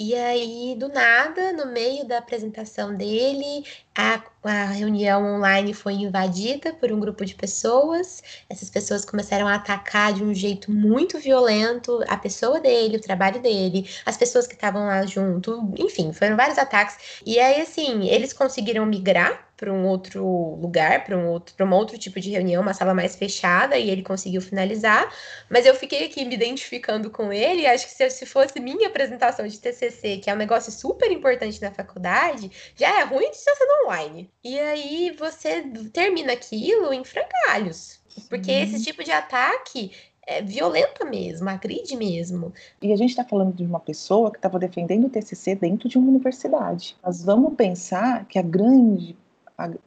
E 0.00 0.14
aí, 0.14 0.76
do 0.78 0.88
nada, 0.88 1.52
no 1.52 1.66
meio 1.72 2.06
da 2.06 2.18
apresentação 2.18 2.94
dele, 2.96 3.64
a, 3.96 4.22
a 4.44 4.64
reunião 4.66 5.24
online 5.24 5.74
foi 5.74 5.94
invadida 5.94 6.72
por 6.72 6.92
um 6.92 7.00
grupo 7.00 7.24
de 7.24 7.34
pessoas. 7.34 8.22
Essas 8.48 8.70
pessoas 8.70 9.04
começaram 9.04 9.48
a 9.48 9.56
atacar 9.56 10.12
de 10.12 10.22
um 10.22 10.32
jeito 10.32 10.70
muito 10.70 11.18
violento 11.18 12.00
a 12.06 12.16
pessoa 12.16 12.60
dele, 12.60 12.96
o 12.96 13.00
trabalho 13.00 13.42
dele, 13.42 13.90
as 14.06 14.16
pessoas 14.16 14.46
que 14.46 14.54
estavam 14.54 14.86
lá 14.86 15.04
junto, 15.04 15.68
enfim, 15.76 16.12
foram 16.12 16.36
vários 16.36 16.58
ataques. 16.58 17.20
E 17.26 17.40
aí, 17.40 17.60
assim, 17.60 18.08
eles 18.08 18.32
conseguiram 18.32 18.86
migrar 18.86 19.47
para 19.58 19.72
um 19.72 19.86
outro 19.86 20.54
lugar, 20.54 21.04
para 21.04 21.18
um 21.18 21.26
outro, 21.26 21.52
para 21.54 21.66
um 21.66 21.72
outro 21.72 21.98
tipo 21.98 22.20
de 22.20 22.30
reunião, 22.30 22.62
uma 22.62 22.72
sala 22.72 22.94
mais 22.94 23.16
fechada, 23.16 23.76
e 23.76 23.90
ele 23.90 24.02
conseguiu 24.02 24.40
finalizar. 24.40 25.12
Mas 25.50 25.66
eu 25.66 25.74
fiquei 25.74 26.06
aqui 26.06 26.24
me 26.24 26.36
identificando 26.36 27.10
com 27.10 27.32
ele, 27.32 27.62
e 27.62 27.66
acho 27.66 27.86
que 27.86 27.92
se, 27.92 28.08
se 28.08 28.24
fosse 28.24 28.60
minha 28.60 28.86
apresentação 28.86 29.46
de 29.46 29.58
TCC, 29.58 30.18
que 30.18 30.30
é 30.30 30.34
um 30.34 30.36
negócio 30.36 30.70
super 30.70 31.10
importante 31.10 31.60
na 31.60 31.72
faculdade, 31.72 32.50
já 32.76 33.00
é 33.00 33.02
ruim 33.02 33.30
de 33.30 33.36
ser 33.36 33.50
online. 33.84 34.30
E 34.44 34.58
aí 34.60 35.14
você 35.18 35.62
termina 35.92 36.32
aquilo 36.34 36.92
em 36.92 37.02
frangalhos. 37.04 37.98
Porque 38.28 38.50
uhum. 38.50 38.62
esse 38.62 38.84
tipo 38.84 39.02
de 39.02 39.10
ataque 39.10 39.90
é 40.24 40.40
violenta 40.40 41.04
mesmo, 41.04 41.48
agride 41.48 41.96
mesmo. 41.96 42.52
E 42.80 42.92
a 42.92 42.96
gente 42.96 43.10
está 43.10 43.24
falando 43.24 43.54
de 43.54 43.64
uma 43.64 43.80
pessoa 43.80 44.30
que 44.30 44.38
estava 44.38 44.58
defendendo 44.58 45.06
o 45.06 45.10
TCC 45.10 45.56
dentro 45.56 45.88
de 45.88 45.98
uma 45.98 46.08
universidade. 46.08 46.96
Nós 47.02 47.24
vamos 47.24 47.54
pensar 47.54 48.24
que 48.26 48.38
a 48.38 48.42
grande 48.42 49.16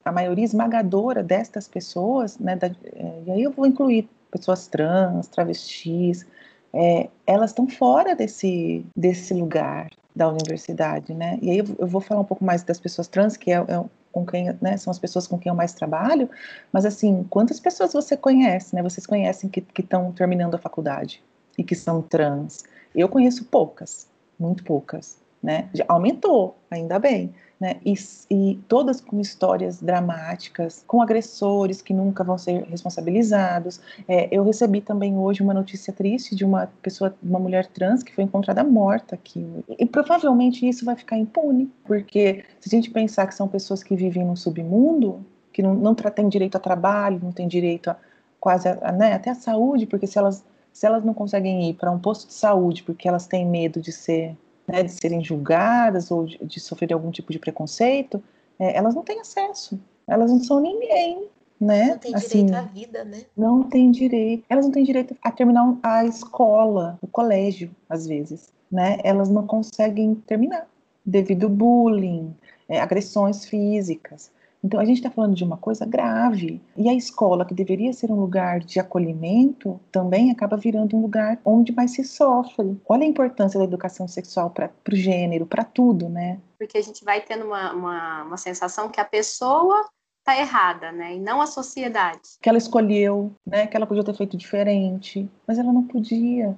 a, 0.03 0.11
maioria 0.11 0.43
esmagadora 0.43 1.23
destas 1.23 1.67
pessoas, 1.67 2.37
né, 2.37 2.55
da, 2.57 2.67
é, 2.67 3.23
e 3.25 3.31
aí 3.31 3.43
eu 3.43 3.51
vou 3.51 3.65
incluir 3.65 4.09
pessoas 4.29 4.67
trans, 4.67 5.27
travestis, 5.27 6.25
é, 6.73 7.09
elas 7.25 7.51
estão 7.51 7.67
fora 7.67 8.15
desse, 8.15 8.85
desse 8.95 9.33
lugar 9.33 9.89
da 10.15 10.29
universidade, 10.29 11.13
né? 11.13 11.39
E 11.41 11.49
aí 11.49 11.57
eu, 11.57 11.65
eu, 11.79 11.87
vou 11.87 12.01
falar 12.01 12.21
um 12.21 12.25
pouco 12.25 12.43
mais 12.43 12.63
das 12.63 12.79
pessoas 12.79 13.07
trans, 13.07 13.37
que 13.37 13.51
é, 13.51 13.55
é 13.55 13.83
com 14.11 14.25
quem, 14.25 14.53
né, 14.61 14.75
são 14.75 14.91
as 14.91 14.99
pessoas 14.99 15.25
com 15.25 15.37
quem 15.37 15.49
eu 15.49 15.55
mais 15.55 15.73
trabalho, 15.73 16.29
mas 16.71 16.85
assim, 16.85 17.25
quantas 17.29 17.61
pessoas 17.61 17.93
você 17.93 18.17
conhece, 18.17 18.75
né? 18.75 18.83
Vocês 18.83 19.05
conhecem 19.05 19.49
que 19.49 19.63
estão 19.79 20.11
terminando 20.11 20.55
a 20.55 20.57
faculdade 20.57 21.23
e 21.57 21.63
que 21.63 21.75
são 21.75 22.01
trans? 22.01 22.63
Eu 22.93 23.07
conheço 23.07 23.45
poucas, 23.45 24.09
muito 24.37 24.65
poucas, 24.65 25.17
né? 25.41 25.69
Já 25.73 25.85
aumentou, 25.87 26.57
ainda 26.69 26.99
bem, 26.99 27.33
né? 27.61 27.79
E, 27.85 27.93
e, 28.31 28.59
todas 28.67 28.99
com 28.99 29.19
histórias 29.19 29.79
dramáticas, 29.79 30.83
com 30.87 30.99
agressores 30.99 31.79
que 31.79 31.93
nunca 31.93 32.23
vão 32.23 32.35
ser 32.35 32.63
responsabilizados. 32.63 33.79
É, 34.07 34.27
eu 34.35 34.43
recebi 34.43 34.81
também 34.81 35.15
hoje 35.15 35.43
uma 35.43 35.53
notícia 35.53 35.93
triste 35.93 36.35
de 36.35 36.43
uma 36.43 36.65
pessoa, 36.81 37.15
uma 37.21 37.37
mulher 37.37 37.67
trans 37.67 38.01
que 38.01 38.15
foi 38.15 38.23
encontrada 38.23 38.63
morta 38.63 39.13
aqui. 39.13 39.45
E, 39.77 39.85
provavelmente 39.85 40.67
isso 40.67 40.83
vai 40.83 40.95
ficar 40.95 41.17
impune, 41.17 41.71
porque 41.85 42.43
se 42.59 42.67
a 42.67 42.75
gente 42.75 42.89
pensar 42.89 43.27
que 43.27 43.35
são 43.35 43.47
pessoas 43.47 43.83
que 43.83 43.95
vivem 43.95 44.25
no 44.25 44.35
submundo, 44.35 45.23
que 45.53 45.61
não, 45.61 45.75
não 45.75 45.93
têm 45.93 46.27
direito 46.27 46.55
a 46.55 46.59
trabalho, 46.59 47.19
não 47.21 47.31
têm 47.31 47.47
direito 47.47 47.91
a 47.91 47.97
quase 48.39 48.67
a, 48.67 48.91
né, 48.91 49.13
até 49.13 49.29
a 49.29 49.35
saúde, 49.35 49.85
porque 49.85 50.07
se 50.07 50.17
elas 50.17 50.43
se 50.73 50.87
elas 50.87 51.03
não 51.03 51.13
conseguem 51.13 51.69
ir 51.69 51.73
para 51.73 51.91
um 51.91 51.99
posto 51.99 52.27
de 52.27 52.33
saúde 52.33 52.81
porque 52.81 53.05
elas 53.05 53.27
têm 53.27 53.45
medo 53.45 53.81
de 53.81 53.91
ser 53.91 54.37
né, 54.71 54.83
de 54.83 54.91
serem 54.91 55.23
julgadas 55.23 56.09
ou 56.09 56.25
de, 56.25 56.37
de, 56.43 56.59
sofrer 56.59 56.93
algum 56.93 57.11
tipo 57.11 57.31
de 57.31 57.39
preconceito, 57.39 58.23
é, 58.57 58.77
elas 58.77 58.95
não 58.95 59.03
têm 59.03 59.19
acesso. 59.19 59.79
Elas 60.07 60.31
não 60.31 60.43
são 60.43 60.59
ninguém, 60.59 61.27
né? 61.59 61.89
Não 61.89 61.97
tem 61.97 62.15
assim, 62.15 62.45
direito 62.45 62.55
à 62.55 62.61
vida, 62.61 63.03
né? 63.03 63.21
Não 63.35 63.63
tem 63.63 63.91
direito. 63.91 64.43
Elas 64.49 64.65
não 64.65 64.71
têm 64.71 64.83
direito 64.83 65.15
a 65.21 65.31
terminar 65.31 65.77
a 65.83 66.05
escola, 66.05 66.97
o 67.01 67.07
colégio, 67.07 67.69
às 67.89 68.07
vezes, 68.07 68.49
né? 68.71 68.97
Elas 69.03 69.29
não 69.29 69.45
conseguem 69.45 70.15
terminar 70.15 70.67
devido 71.05 71.45
ao 71.45 71.49
bullying, 71.49 72.33
é, 72.69 72.79
agressões 72.79 73.45
físicas. 73.45 74.31
Então, 74.63 74.79
a 74.79 74.85
gente 74.85 74.97
está 74.97 75.09
falando 75.09 75.35
de 75.35 75.43
uma 75.43 75.57
coisa 75.57 75.85
grave. 75.85 76.61
E 76.77 76.87
a 76.87 76.93
escola, 76.93 77.45
que 77.45 77.53
deveria 77.53 77.91
ser 77.93 78.11
um 78.11 78.19
lugar 78.19 78.59
de 78.59 78.79
acolhimento, 78.79 79.79
também 79.91 80.31
acaba 80.31 80.55
virando 80.55 80.95
um 80.95 81.01
lugar 81.01 81.39
onde 81.43 81.71
mais 81.71 81.91
se 81.91 82.03
sofre. 82.03 82.79
Olha 82.87 83.03
a 83.03 83.07
importância 83.07 83.57
da 83.57 83.65
educação 83.65 84.07
sexual 84.07 84.51
para 84.51 84.71
o 84.91 84.95
gênero, 84.95 85.45
para 85.45 85.63
tudo, 85.63 86.07
né? 86.07 86.39
Porque 86.59 86.77
a 86.77 86.81
gente 86.81 87.03
vai 87.03 87.21
tendo 87.21 87.45
uma, 87.45 87.73
uma, 87.73 88.23
uma 88.23 88.37
sensação 88.37 88.89
que 88.89 89.01
a 89.01 89.05
pessoa 89.05 89.89
está 90.19 90.39
errada, 90.39 90.91
né? 90.91 91.15
E 91.15 91.19
não 91.19 91.41
a 91.41 91.47
sociedade. 91.47 92.37
Que 92.39 92.47
ela 92.47 92.57
escolheu, 92.57 93.31
né? 93.45 93.65
Que 93.65 93.75
ela 93.75 93.87
podia 93.87 94.03
ter 94.03 94.15
feito 94.15 94.37
diferente, 94.37 95.27
mas 95.47 95.57
ela 95.57 95.73
não 95.73 95.83
podia. 95.83 96.55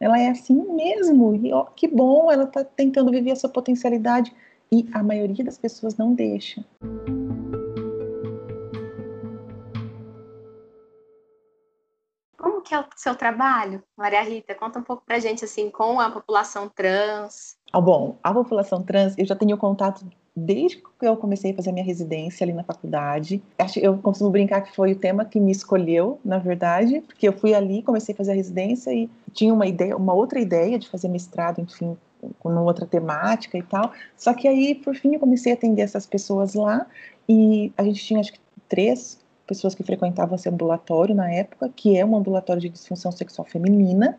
Ela 0.00 0.20
é 0.20 0.28
assim 0.28 0.60
mesmo. 0.74 1.34
E 1.36 1.52
ó, 1.52 1.64
que 1.64 1.86
bom, 1.86 2.30
ela 2.30 2.44
está 2.44 2.64
tentando 2.64 3.12
viver 3.12 3.30
a 3.30 3.36
sua 3.36 3.48
potencialidade. 3.48 4.34
E 4.72 4.88
a 4.92 5.02
maioria 5.02 5.44
das 5.44 5.56
pessoas 5.56 5.96
não 5.96 6.14
deixa. 6.14 6.64
É 12.74 12.80
o 12.80 12.84
seu 12.96 13.14
trabalho, 13.14 13.82
Maria 13.96 14.22
Rita? 14.22 14.54
Conta 14.54 14.78
um 14.78 14.82
pouco 14.82 15.02
pra 15.06 15.18
gente, 15.18 15.44
assim, 15.44 15.70
com 15.70 16.00
a 16.00 16.10
população 16.10 16.68
trans. 16.68 17.56
Ah, 17.72 17.80
bom, 17.80 18.16
a 18.22 18.32
população 18.32 18.82
trans, 18.82 19.16
eu 19.16 19.24
já 19.24 19.34
tenho 19.34 19.56
contato 19.56 20.04
desde 20.36 20.78
que 20.78 21.06
eu 21.06 21.16
comecei 21.16 21.52
a 21.52 21.54
fazer 21.54 21.70
minha 21.70 21.84
residência 21.84 22.44
ali 22.44 22.52
na 22.52 22.64
faculdade. 22.64 23.42
Acho, 23.58 23.78
eu 23.78 23.96
costumo 23.98 24.30
brincar 24.30 24.62
que 24.62 24.74
foi 24.74 24.92
o 24.92 24.96
tema 24.96 25.24
que 25.24 25.38
me 25.38 25.52
escolheu, 25.52 26.18
na 26.24 26.38
verdade, 26.38 27.00
porque 27.02 27.28
eu 27.28 27.32
fui 27.32 27.54
ali, 27.54 27.82
comecei 27.82 28.12
a 28.12 28.16
fazer 28.16 28.32
a 28.32 28.34
residência 28.34 28.92
e 28.92 29.08
tinha 29.32 29.54
uma 29.54 29.66
ideia, 29.66 29.96
uma 29.96 30.12
outra 30.12 30.40
ideia 30.40 30.78
de 30.78 30.88
fazer 30.88 31.08
mestrado, 31.08 31.60
enfim, 31.60 31.96
com 32.40 32.56
outra 32.56 32.86
temática 32.86 33.56
e 33.56 33.62
tal. 33.62 33.92
Só 34.16 34.34
que 34.34 34.48
aí, 34.48 34.74
por 34.74 34.94
fim, 34.96 35.14
eu 35.14 35.20
comecei 35.20 35.52
a 35.52 35.54
atender 35.54 35.82
essas 35.82 36.06
pessoas 36.06 36.54
lá 36.54 36.86
e 37.28 37.72
a 37.76 37.84
gente 37.84 38.04
tinha 38.04 38.20
acho 38.20 38.32
que 38.32 38.40
três 38.68 39.23
pessoas 39.46 39.74
que 39.74 39.82
frequentavam 39.82 40.36
esse 40.36 40.48
ambulatório 40.48 41.14
na 41.14 41.30
época, 41.30 41.70
que 41.74 41.96
é 41.96 42.04
um 42.04 42.16
ambulatório 42.16 42.62
de 42.62 42.68
disfunção 42.68 43.12
sexual 43.12 43.46
feminina. 43.46 44.18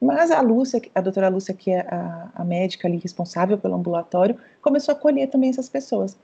Mas 0.00 0.30
a 0.30 0.40
Lúcia, 0.40 0.80
a 0.94 1.00
doutora 1.00 1.28
Lúcia, 1.28 1.52
que 1.52 1.70
é 1.70 1.80
a, 1.80 2.30
a 2.34 2.44
médica 2.44 2.88
ali 2.88 2.96
responsável 2.96 3.58
pelo 3.58 3.74
ambulatório, 3.74 4.36
começou 4.62 4.94
a 4.94 4.96
acolher 4.96 5.28
também 5.28 5.50
essas 5.50 5.68
pessoas. 5.68 6.16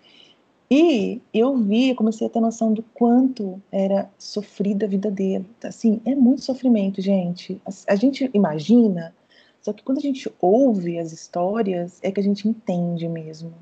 E 0.70 1.20
eu 1.32 1.56
vi, 1.56 1.94
comecei 1.94 2.26
a 2.26 2.30
ter 2.30 2.40
noção 2.40 2.72
do 2.72 2.82
quanto 2.82 3.62
era 3.70 4.10
sofrida 4.18 4.86
a 4.86 4.88
vida 4.88 5.10
dele. 5.10 5.46
Assim, 5.62 6.00
é 6.04 6.14
muito 6.14 6.42
sofrimento, 6.42 7.00
gente. 7.00 7.60
A, 7.64 7.92
a, 7.92 7.96
gente 7.96 8.28
imagina, 8.34 9.14
só 9.62 9.72
que 9.72 9.84
quando 9.84 9.98
a 9.98 10.02
gente 10.02 10.28
ouve 10.40 10.98
as 10.98 11.12
histórias, 11.12 12.00
é 12.02 12.10
que 12.10 12.18
a 12.18 12.22
gente 12.22 12.48
entende 12.48 13.08
mesmo. 13.08 13.52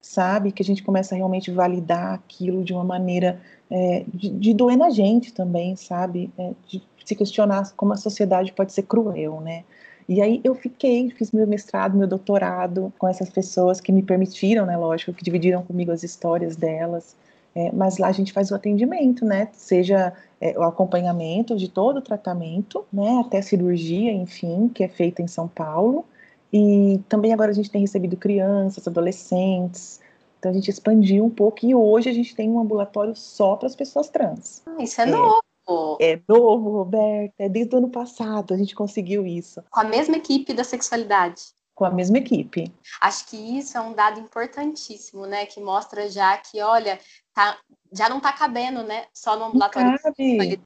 Sabe? 0.00 0.52
Que 0.52 0.62
a 0.62 0.64
gente 0.64 0.82
começa 0.82 1.14
a 1.14 1.16
realmente 1.16 1.50
validar 1.50 2.14
aquilo 2.14 2.64
de 2.64 2.72
uma 2.72 2.84
maneira 2.84 3.40
é, 3.70 4.04
de, 4.12 4.30
de, 4.30 4.54
doer 4.54 4.76
na 4.76 4.90
gente 4.90 5.32
também, 5.32 5.76
sabe? 5.76 6.30
É, 6.38 6.52
de 6.66 6.82
se 7.04 7.14
questionar 7.14 7.72
como 7.76 7.92
a 7.92 7.96
sociedade 7.96 8.52
pode 8.52 8.72
ser 8.72 8.82
cruel, 8.82 9.40
né? 9.40 9.64
E 10.08 10.22
aí 10.22 10.40
eu 10.42 10.54
fiquei, 10.54 11.10
fiz 11.10 11.32
meu 11.32 11.46
mestrado, 11.46 11.96
meu 11.96 12.06
doutorado 12.08 12.92
com 12.98 13.06
essas 13.06 13.28
pessoas 13.28 13.78
que 13.80 13.92
me 13.92 14.02
permitiram, 14.02 14.64
né, 14.64 14.74
lógico, 14.74 15.12
que 15.12 15.22
dividiram 15.22 15.62
comigo 15.62 15.92
as 15.92 16.02
histórias 16.02 16.56
delas. 16.56 17.14
É, 17.54 17.70
mas 17.72 17.98
lá 17.98 18.08
a 18.08 18.12
gente 18.12 18.32
faz 18.32 18.50
o 18.50 18.54
atendimento, 18.54 19.24
né? 19.24 19.48
Seja 19.52 20.12
é, 20.40 20.58
o 20.58 20.62
acompanhamento 20.62 21.56
de 21.56 21.68
todo 21.68 21.98
o 21.98 22.02
tratamento, 22.02 22.84
né? 22.92 23.20
Até 23.24 23.42
cirurgia, 23.42 24.12
enfim, 24.12 24.68
que 24.68 24.84
é 24.84 24.88
feita 24.88 25.22
em 25.22 25.26
São 25.26 25.48
Paulo. 25.48 26.04
E 26.52 27.00
também 27.08 27.32
agora 27.32 27.50
a 27.50 27.54
gente 27.54 27.70
tem 27.70 27.80
recebido 27.80 28.16
crianças, 28.16 28.86
adolescentes, 28.88 30.00
então 30.38 30.50
a 30.50 30.54
gente 30.54 30.70
expandiu 30.70 31.24
um 31.24 31.30
pouco 31.30 31.66
e 31.66 31.74
hoje 31.74 32.08
a 32.08 32.12
gente 32.12 32.34
tem 32.34 32.48
um 32.48 32.60
ambulatório 32.60 33.14
só 33.16 33.56
para 33.56 33.66
as 33.66 33.74
pessoas 33.74 34.08
trans. 34.08 34.62
Ah, 34.66 34.82
isso 34.82 35.00
é, 35.00 35.04
é 35.04 35.10
novo. 35.10 35.98
É 36.00 36.20
novo, 36.28 36.70
Roberta. 36.70 37.34
É 37.38 37.48
desde 37.48 37.74
o 37.74 37.78
ano 37.78 37.90
passado 37.90 38.54
a 38.54 38.56
gente 38.56 38.74
conseguiu 38.74 39.26
isso. 39.26 39.62
Com 39.70 39.80
a 39.80 39.84
mesma 39.84 40.16
equipe 40.16 40.54
da 40.54 40.62
sexualidade. 40.62 41.42
Com 41.74 41.84
a 41.84 41.90
mesma 41.90 42.18
equipe. 42.18 42.72
Acho 43.00 43.26
que 43.26 43.36
isso 43.36 43.76
é 43.76 43.80
um 43.80 43.92
dado 43.92 44.20
importantíssimo, 44.20 45.26
né? 45.26 45.46
Que 45.46 45.60
mostra 45.60 46.08
já 46.08 46.36
que, 46.36 46.60
olha, 46.60 46.98
tá, 47.32 47.58
já 47.92 48.08
não 48.08 48.18
está 48.18 48.32
cabendo, 48.32 48.82
né? 48.82 49.06
Só 49.12 49.36
no 49.36 49.46
ambulatório. 49.46 49.98
Que 50.16 50.58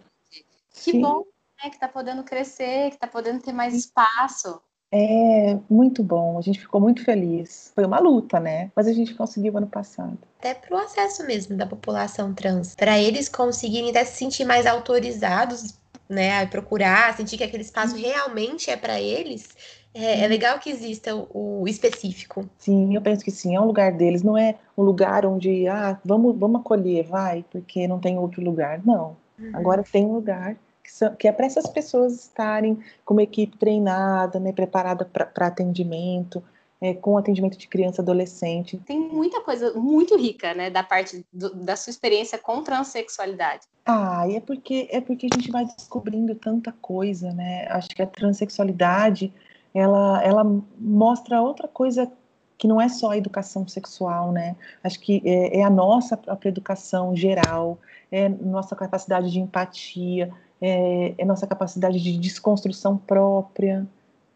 Sim. 0.71 1.01
bom, 1.01 1.25
né? 1.63 1.69
Que 1.69 1.77
está 1.77 1.89
podendo 1.89 2.23
crescer, 2.23 2.91
que 2.91 2.97
está 2.97 3.07
podendo 3.07 3.43
ter 3.43 3.53
mais 3.53 3.75
espaço. 3.75 4.61
É 4.95 5.59
muito 5.71 6.03
bom, 6.03 6.39
a 6.39 6.43
gente 6.43 6.61
ficou 6.61 6.79
muito 6.79 7.03
feliz. 7.03 7.73
Foi 7.75 7.87
uma 7.87 7.99
luta, 7.99 8.39
né? 8.39 8.71
Mas 8.77 8.87
a 8.87 8.93
gente 8.93 9.15
conseguiu 9.15 9.57
ano 9.57 9.67
passado. 9.67 10.19
Até 10.39 10.53
para 10.53 10.77
o 10.77 10.79
acesso 10.79 11.27
mesmo 11.27 11.57
da 11.57 11.67
população 11.67 12.35
trans, 12.35 12.75
para 12.75 12.99
eles 12.99 13.27
conseguirem 13.27 13.89
até 13.89 14.05
se 14.05 14.19
sentir 14.19 14.45
mais 14.45 14.67
autorizados, 14.67 15.79
né, 16.09 16.43
a 16.43 16.47
procurar, 16.47 17.17
sentir 17.17 17.39
que 17.39 17.45
aquele 17.45 17.63
espaço 17.63 17.97
realmente 17.97 18.71
é 18.71 18.77
para 18.77 19.01
eles. 19.01 19.49
É, 19.95 20.25
é, 20.25 20.29
legal 20.29 20.59
que 20.59 20.69
exista 20.69 21.15
o, 21.15 21.63
o, 21.63 21.69
específico. 21.69 22.49
Sim, 22.59 22.95
eu 22.95 23.01
penso 23.01 23.25
que 23.25 23.31
sim, 23.31 23.55
é 23.55 23.61
um 23.61 23.67
lugar 23.67 23.93
deles, 23.93 24.23
não 24.23 24.37
é 24.37 24.57
um 24.77 24.83
lugar 24.83 25.25
onde, 25.25 25.69
ah, 25.69 25.99
vamos, 26.05 26.39
vamos 26.39 26.61
acolher, 26.61 27.05
vai, 27.05 27.45
porque 27.51 27.87
não 27.89 27.99
tem 27.99 28.19
outro 28.19 28.43
lugar. 28.43 28.81
Não. 28.85 29.17
Uhum. 29.39 29.51
Agora 29.55 29.83
tem 29.83 30.05
um 30.05 30.15
lugar 30.15 30.57
que, 30.83 30.93
são, 30.93 31.15
que 31.15 31.29
é 31.29 31.33
para 31.33 31.47
essas 31.47 31.67
pessoas 31.67 32.15
estarem 32.15 32.79
com 33.05 33.15
uma 33.15 33.23
equipe 33.23 33.57
treinada, 33.57 34.39
né, 34.41 34.53
preparada 34.53 35.05
para 35.05 35.47
atendimento, 35.47 36.43
é, 36.81 36.93
com 36.95 37.17
atendimento 37.17 37.57
de 37.57 37.69
criança 37.69 38.01
e 38.01 38.03
adolescente. 38.03 38.77
Tem 38.79 38.99
muita 38.99 39.41
coisa 39.41 39.73
muito 39.75 40.17
rica, 40.17 40.53
né, 40.53 40.69
da 40.69 40.83
parte 40.83 41.25
do, 41.33 41.55
da 41.55 41.77
sua 41.77 41.93
experiência 41.93 42.37
com 42.37 42.63
transexualidade. 42.63 43.67
Ah, 43.87 44.27
e 44.29 44.37
é 44.37 44.41
porque 44.41 44.89
é 44.91 45.01
porque 45.01 45.29
a 45.33 45.37
gente 45.37 45.51
vai 45.51 45.65
descobrindo 45.65 46.35
tanta 46.35 46.73
coisa, 46.73 47.33
né? 47.33 47.67
Acho 47.69 47.89
que 47.89 48.03
a 48.03 48.07
transexualidade 48.07 49.33
ela, 49.75 50.23
ela 50.23 50.45
mostra 50.79 51.41
outra 51.41 51.67
coisa 51.67 52.11
que 52.59 52.69
não 52.69 52.81
é 52.81 52.89
só 52.89 53.11
a 53.11 53.17
educação 53.17 53.67
sexual, 53.67 54.31
né? 54.31 54.55
Acho 54.85 55.01
que 55.01 55.23
é, 55.25 55.59
é 55.59 55.63
a 55.65 55.71
nossa 55.71 56.17
própria 56.17 56.49
educação 56.49 57.15
geral, 57.17 57.79
é 58.11 58.29
nossa 58.29 58.77
capacidade 58.77 59.33
de 59.33 59.41
empatia, 59.41 60.33
é, 60.63 61.15
é 61.19 61.25
nossa 61.25 61.47
capacidade 61.47 62.01
de 62.01 62.17
desconstrução 62.17 62.97
própria, 62.97 63.87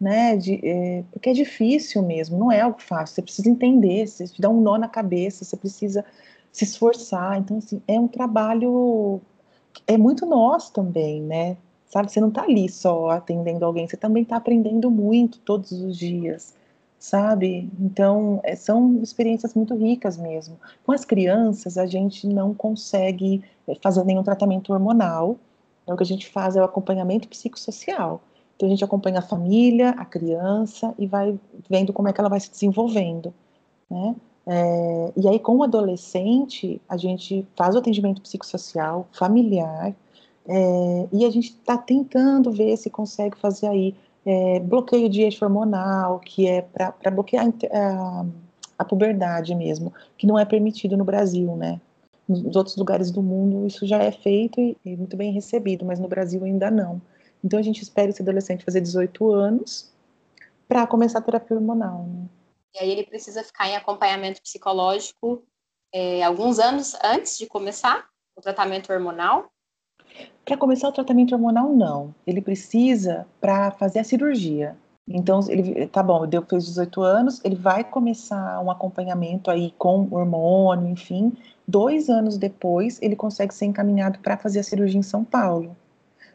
né? 0.01 0.37
De, 0.37 0.61
é, 0.62 1.05
porque 1.12 1.31
é 1.31 1.33
difícil 1.33 2.03
mesmo, 2.03 2.37
não 2.37 2.51
é 2.51 2.61
algo 2.61 2.83
fácil. 2.83 3.15
Você 3.15 3.23
precisa 3.23 3.49
entender, 3.49 4.07
você 4.07 4.27
te 4.27 4.41
dá 4.41 4.51
um 4.51 4.61
nó 4.61 4.77
na 4.77 4.89
cabeça, 4.89 5.45
você 5.45 5.57
precisa 5.57 6.05
se 6.53 6.65
esforçar. 6.65 7.39
Então, 7.39 7.59
assim, 7.59 7.81
é 7.87 7.99
um 7.99 8.09
trabalho 8.09 9.21
é 9.87 9.97
muito 9.97 10.27
nosso 10.27 10.73
também, 10.73 11.23
né? 11.23 11.57
Sabe, 11.87 12.11
você 12.11 12.21
não 12.21 12.29
está 12.29 12.43
ali 12.43 12.69
só 12.69 13.11
atendendo 13.11 13.65
alguém, 13.65 13.87
você 13.87 13.97
também 13.97 14.23
está 14.25 14.37
aprendendo 14.37 14.91
muito 14.91 15.39
todos 15.41 15.71
os 15.73 15.97
dias, 15.97 16.55
sabe? 16.99 17.71
Então, 17.79 18.41
é, 18.43 18.57
são 18.57 19.01
experiências 19.03 19.55
muito 19.55 19.75
ricas 19.75 20.17
mesmo. 20.17 20.59
Com 20.85 20.93
as 20.93 21.05
crianças, 21.05 21.79
a 21.79 21.87
gente 21.87 22.27
não 22.27 22.53
consegue 22.53 23.43
é, 23.69 23.75
fazer 23.77 24.05
nenhum 24.05 24.23
tratamento 24.25 24.73
hormonal, 24.73 25.39
então, 25.87 25.94
o 25.94 25.96
que 25.96 26.03
a 26.03 26.07
gente 26.07 26.27
faz 26.27 26.57
é 26.57 26.61
o 26.61 26.64
acompanhamento 26.64 27.29
psicossocial. 27.29 28.20
Então, 28.57 28.66
a 28.66 28.70
gente 28.70 28.85
acompanha 28.85 29.20
a 29.20 29.22
família, 29.22 29.90
a 29.90 30.05
criança 30.05 30.92
e 30.99 31.07
vai 31.07 31.38
vendo 31.70 31.92
como 31.92 32.09
é 32.09 32.12
que 32.12 32.20
ela 32.20 32.29
vai 32.29 32.40
se 32.40 32.51
desenvolvendo, 32.51 33.33
né? 33.88 34.16
É, 34.49 35.12
e 35.16 35.29
aí, 35.29 35.38
com 35.38 35.57
o 35.59 35.62
adolescente, 35.62 36.81
a 36.88 36.96
gente 36.96 37.46
faz 37.55 37.77
o 37.77 37.79
atendimento 37.79 38.20
psicossocial, 38.20 39.07
familiar, 39.12 39.94
é, 40.49 41.09
e 41.12 41.25
a 41.25 41.31
gente 41.31 41.51
está 41.51 41.79
tentando 41.79 42.51
ver 42.51 42.77
se 42.77 42.90
consegue 42.90 43.37
fazer 43.37 43.68
aí 43.68 43.94
é, 44.25 44.59
bloqueio 44.59 45.09
de 45.09 45.22
eixo 45.22 45.44
hormonal, 45.44 46.18
que 46.18 46.49
é 46.49 46.62
para 46.62 47.11
bloquear 47.12 47.46
a, 47.72 48.27
a, 48.77 48.85
puberdade 48.85 49.55
mesmo, 49.55 49.92
que 50.18 50.27
não 50.27 50.37
é 50.37 50.44
permitido 50.44 50.96
no 50.96 51.05
Brasil, 51.05 51.55
né? 51.55 51.81
Nos 52.29 52.57
outros 52.57 52.77
lugares 52.77 53.11
do 53.11 53.23
mundo 53.23 53.67
isso 53.67 53.87
já 53.87 53.99
é 53.99 54.11
feito 54.11 54.61
e, 54.61 54.77
e 54.85 54.97
muito 54.97 55.17
bem 55.17 55.33
recebido, 55.33 55.85
mas 55.85 56.01
no 56.01 56.09
Brasil 56.09 56.43
ainda 56.45 56.71
não. 56.71 57.01
Então 57.43 57.59
a 57.59 57.62
gente 57.62 57.83
espera 57.83 58.11
esse 58.11 58.23
adolescente 58.23 58.65
fazer 58.65 58.81
18 58.81 59.33
anos 59.33 59.93
para 60.67 60.87
começar 60.87 61.21
a 61.21 61.23
terapia 61.23 61.57
hormonal. 61.57 62.05
Né? 62.05 62.27
E 62.75 62.79
aí 62.81 62.91
ele 62.91 63.05
precisa 63.05 63.45
ficar 63.45 63.69
em 63.69 63.77
acompanhamento 63.77 64.43
psicológico 64.43 65.43
é, 65.93 66.23
alguns 66.23 66.59
anos 66.59 66.97
antes 67.03 67.39
de 67.39 67.47
começar 67.47 68.07
o 68.37 68.41
tratamento 68.41 68.93
hormonal? 68.93 69.51
Para 70.45 70.57
começar 70.57 70.89
o 70.89 70.93
tratamento 70.93 71.35
hormonal, 71.35 71.73
não. 71.73 72.15
Ele 72.27 72.41
precisa 72.43 73.27
para 73.41 73.71
fazer 73.73 74.01
a 74.01 74.05
cirurgia. 74.05 74.77
Então, 75.09 75.41
ele 75.49 75.87
tá 75.87 76.03
bom, 76.03 76.27
deu 76.27 76.43
fez 76.43 76.67
18 76.67 77.01
anos, 77.01 77.45
ele 77.45 77.55
vai 77.55 77.85
começar 77.85 78.61
um 78.61 78.71
acompanhamento 78.71 79.51
aí 79.51 79.73
com 79.79 80.09
hormônio, 80.11 80.89
enfim, 80.89 81.33
Dois 81.66 82.09
anos 82.09 82.38
depois, 82.38 82.98
ele 83.02 83.16
consegue 83.16 83.52
ser 83.52 83.66
encaminhado 83.66 84.18
para 84.20 84.37
fazer 84.37 84.61
a 84.61 84.62
cirurgia 84.62 85.00
em 85.00 85.02
São 85.02 85.24
Paulo. 85.24 85.76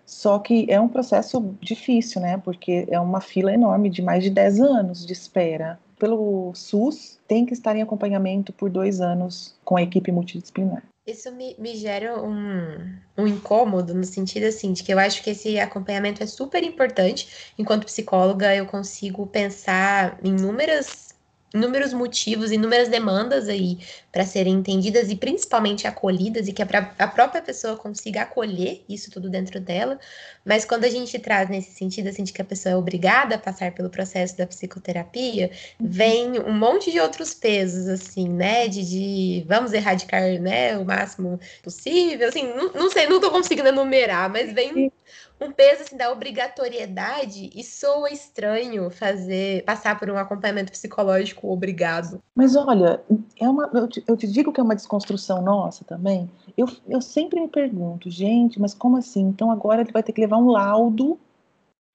Só 0.06 0.39
que 0.39 0.65
é 0.70 0.80
um 0.80 0.89
processo 0.89 1.56
difícil, 1.62 2.20
né? 2.22 2.38
Porque 2.38 2.86
é 2.89 3.00
uma 3.00 3.22
fila 3.22 3.54
enorme 3.54 3.89
de 3.89 4.02
mais 4.02 4.24
de 4.24 4.30
10 4.30 4.60
anos 4.60 5.06
de 5.06 5.13
espera. 5.13 5.80
Pelo 5.98 6.52
SUS, 6.54 7.20
tem 7.28 7.46
que 7.46 7.54
estar 7.54 7.76
em 7.76 7.82
acompanhamento 7.82 8.52
por 8.52 8.70
dois 8.70 9.00
anos 9.00 9.56
com 9.63 9.78
a 9.78 9.84
equipe 9.84 10.12
multidisciplinar. 10.12 10.84
Isso 11.08 11.32
me, 11.32 11.56
me 11.58 11.76
gera 11.76 12.22
um, 12.22 12.94
um 13.17 13.26
incômodo 13.26 13.94
no 13.94 14.04
sentido 14.04 14.46
assim, 14.46 14.74
de 14.74 14.84
que 14.84 14.94
eu 14.94 15.00
acho 15.00 15.24
que 15.24 15.30
esse 15.30 15.60
acompanhamento 15.60 16.22
é 16.22 16.28
super 16.28 16.63
importante. 16.63 17.54
Enquanto 17.58 17.86
psicóloga, 17.86 18.56
eu 18.56 18.65
consigo 18.65 19.26
pensar 19.26 20.20
em 20.24 20.30
inúmeras 20.30 21.11
inúmeros 21.54 21.93
motivos, 21.93 22.52
inúmeras 22.52 22.88
demandas 22.88 23.49
aí 23.49 23.78
para 24.12 24.26
serem 24.26 24.54
entendidas 24.54 25.10
e 25.10 25.16
principalmente 25.16 25.86
acolhidas 25.86 26.47
e 26.47 26.54
que 26.54 26.62
a, 26.62 26.68
a, 26.97 27.08
própria 27.08 27.41
pessoa 27.41 27.76
consiga 27.76 28.22
acolher 28.22 28.84
isso 28.88 29.12
tudo 29.12 29.30
dentro 29.30 29.60
dela. 29.60 29.99
Mas 30.45 30.66
quando 30.66 30.86
a 30.86 30.89
gente 30.89 31.18
traz 31.20 31.49
nesse 31.49 31.72
sentido 31.72 32.08
assim 32.08 32.24
de 32.24 32.34
que 32.34 32.41
a 32.41 32.45
pessoa 32.45 32.74
é 32.74 32.76
obrigada 32.76 33.36
a 33.36 33.38
passar 33.38 33.74
pelo 33.74 33.89
processo 33.89 34.38
da 34.38 34.47
psicoterapia, 34.47 35.52
uhum. 35.80 35.88
vem 35.89 36.39
um 36.39 36.54
monte 36.54 36.91
de 36.91 36.99
outros 36.99 37.34
pesos 37.34 37.88
assim, 37.88 38.30
né, 38.30 38.68
de, 38.68 38.84
de 38.84 39.45
vamos 39.47 39.74
erradicar, 39.74 40.22
né, 40.39 40.78
o 40.78 40.86
máximo 40.86 41.39
possível, 41.62 42.30
assim, 42.30 42.43
não, 42.54 42.72
não 42.74 42.91
sei, 42.91 43.08
não 43.08 43.20
tô 43.20 43.30
conseguindo 43.30 43.70
enumerar, 43.70 44.30
mas 44.30 44.54
vem 44.54 44.91
um 45.39 45.51
peso 45.51 45.84
assim 45.84 45.97
da 45.97 46.12
obrigatoriedade 46.12 47.49
e 47.55 47.64
soa 47.64 48.12
estranho 48.12 48.89
fazer 48.89 49.64
passar 49.64 49.97
por 49.99 50.09
um 50.09 50.18
acompanhamento 50.18 50.72
psicológico 50.72 51.51
obrigado. 51.51 52.22
Mas 52.36 52.55
olha, 52.55 53.01
é 53.39 53.49
uma, 53.49 53.70
eu, 53.74 53.88
te, 53.88 54.03
eu 54.07 54.18
te 54.18 54.28
digo 54.28 54.51
que 54.51 54.59
é 54.59 54.64
uma 54.64 54.76
desconstrução 54.76 55.41
nossa 55.41 55.84
também. 55.86 56.30
Eu, 56.57 56.68
eu 56.88 57.01
sempre 57.01 57.39
me 57.39 57.47
pergunto, 57.47 58.09
gente, 58.09 58.59
mas 58.59 58.74
como 58.74 58.97
assim? 58.97 59.22
Então 59.22 59.51
agora 59.51 59.82
ele 59.82 59.91
vai 59.91 60.03
ter 60.03 60.14
que 60.14 60.22
levar 60.22 60.38
um 60.38 60.49
laudo 60.49 61.20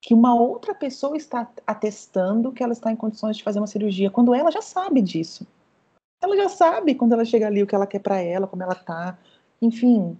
que 0.01 0.13
uma 0.13 0.35
outra 0.35 0.75
pessoa 0.75 1.17
está 1.17 1.49
atestando 1.65 2.51
que 2.51 2.63
ela 2.63 2.73
está 2.73 2.91
em 2.91 2.95
condições 2.95 3.37
de 3.37 3.43
fazer 3.43 3.59
uma 3.59 3.67
cirurgia, 3.67 4.11
quando 4.11 4.33
ela 4.33 4.51
já 4.51 4.61
sabe 4.61 5.01
disso. 5.01 5.45
Ela 6.21 6.35
já 6.35 6.49
sabe 6.49 6.95
quando 6.95 7.13
ela 7.13 7.25
chega 7.25 7.47
ali 7.47 7.61
o 7.61 7.67
que 7.67 7.75
ela 7.75 7.87
quer 7.87 7.99
para 7.99 8.19
ela, 8.19 8.47
como 8.47 8.63
ela 8.63 8.75
tá. 8.75 9.17
Enfim, 9.61 10.17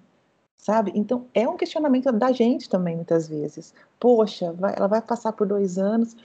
sabe? 0.57 0.91
Então, 0.95 1.25
é 1.33 1.47
um 1.47 1.55
questionamento 1.55 2.11
da 2.11 2.31
gente 2.31 2.67
também, 2.67 2.95
muitas 2.95 3.27
vezes. 3.27 3.73
Poxa, 3.99 4.51
vai, 4.53 4.73
ela 4.75 4.87
vai 4.87 5.01
passar 5.01 5.31
por 5.31 5.47
dois 5.47 5.77
anos, 5.77 6.15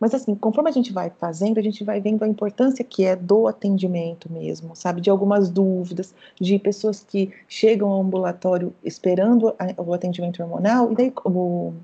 mas 0.00 0.14
assim, 0.14 0.34
conforme 0.34 0.70
a 0.70 0.72
gente 0.72 0.92
vai 0.92 1.10
fazendo, 1.10 1.58
a 1.58 1.62
gente 1.62 1.84
vai 1.84 2.00
vendo 2.00 2.22
a 2.22 2.28
importância 2.28 2.82
que 2.82 3.04
é 3.04 3.14
do 3.14 3.46
atendimento 3.46 4.32
mesmo, 4.32 4.74
sabe? 4.74 5.02
De 5.02 5.10
algumas 5.10 5.50
dúvidas, 5.50 6.14
de 6.40 6.58
pessoas 6.58 7.04
que 7.04 7.30
chegam 7.46 7.90
ao 7.90 8.00
ambulatório 8.00 8.72
esperando 8.82 9.54
o 9.76 9.92
atendimento 9.92 10.42
hormonal, 10.42 10.90
e 10.90 10.94
daí 10.94 11.12
o, 11.22 11.74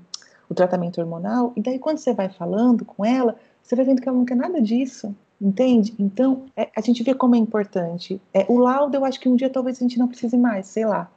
o 0.49 0.53
tratamento 0.55 0.99
hormonal, 0.99 1.53
e 1.55 1.61
daí 1.61 1.77
quando 1.77 1.99
você 1.99 2.11
vai 2.11 2.27
falando 2.27 2.83
com 2.83 3.05
ela, 3.05 3.35
você 3.61 3.75
vai 3.75 3.85
vendo 3.85 4.01
que 4.01 4.09
ela 4.09 4.17
não 4.17 4.25
quer 4.25 4.35
nada 4.35 4.59
disso, 4.59 5.15
entende? 5.39 5.93
Então, 5.99 6.45
é, 6.55 6.69
a 6.75 6.81
gente 6.81 7.03
vê 7.03 7.13
como 7.13 7.35
é 7.35 7.37
importante. 7.37 8.19
É, 8.33 8.45
o 8.49 8.57
laudo, 8.57 8.95
eu 8.95 9.05
acho 9.05 9.19
que 9.19 9.29
um 9.29 9.35
dia 9.35 9.49
talvez 9.49 9.77
a 9.77 9.81
gente 9.81 9.99
não 9.99 10.07
precise 10.07 10.37
mais, 10.37 10.65
sei 10.65 10.85
lá, 10.85 11.11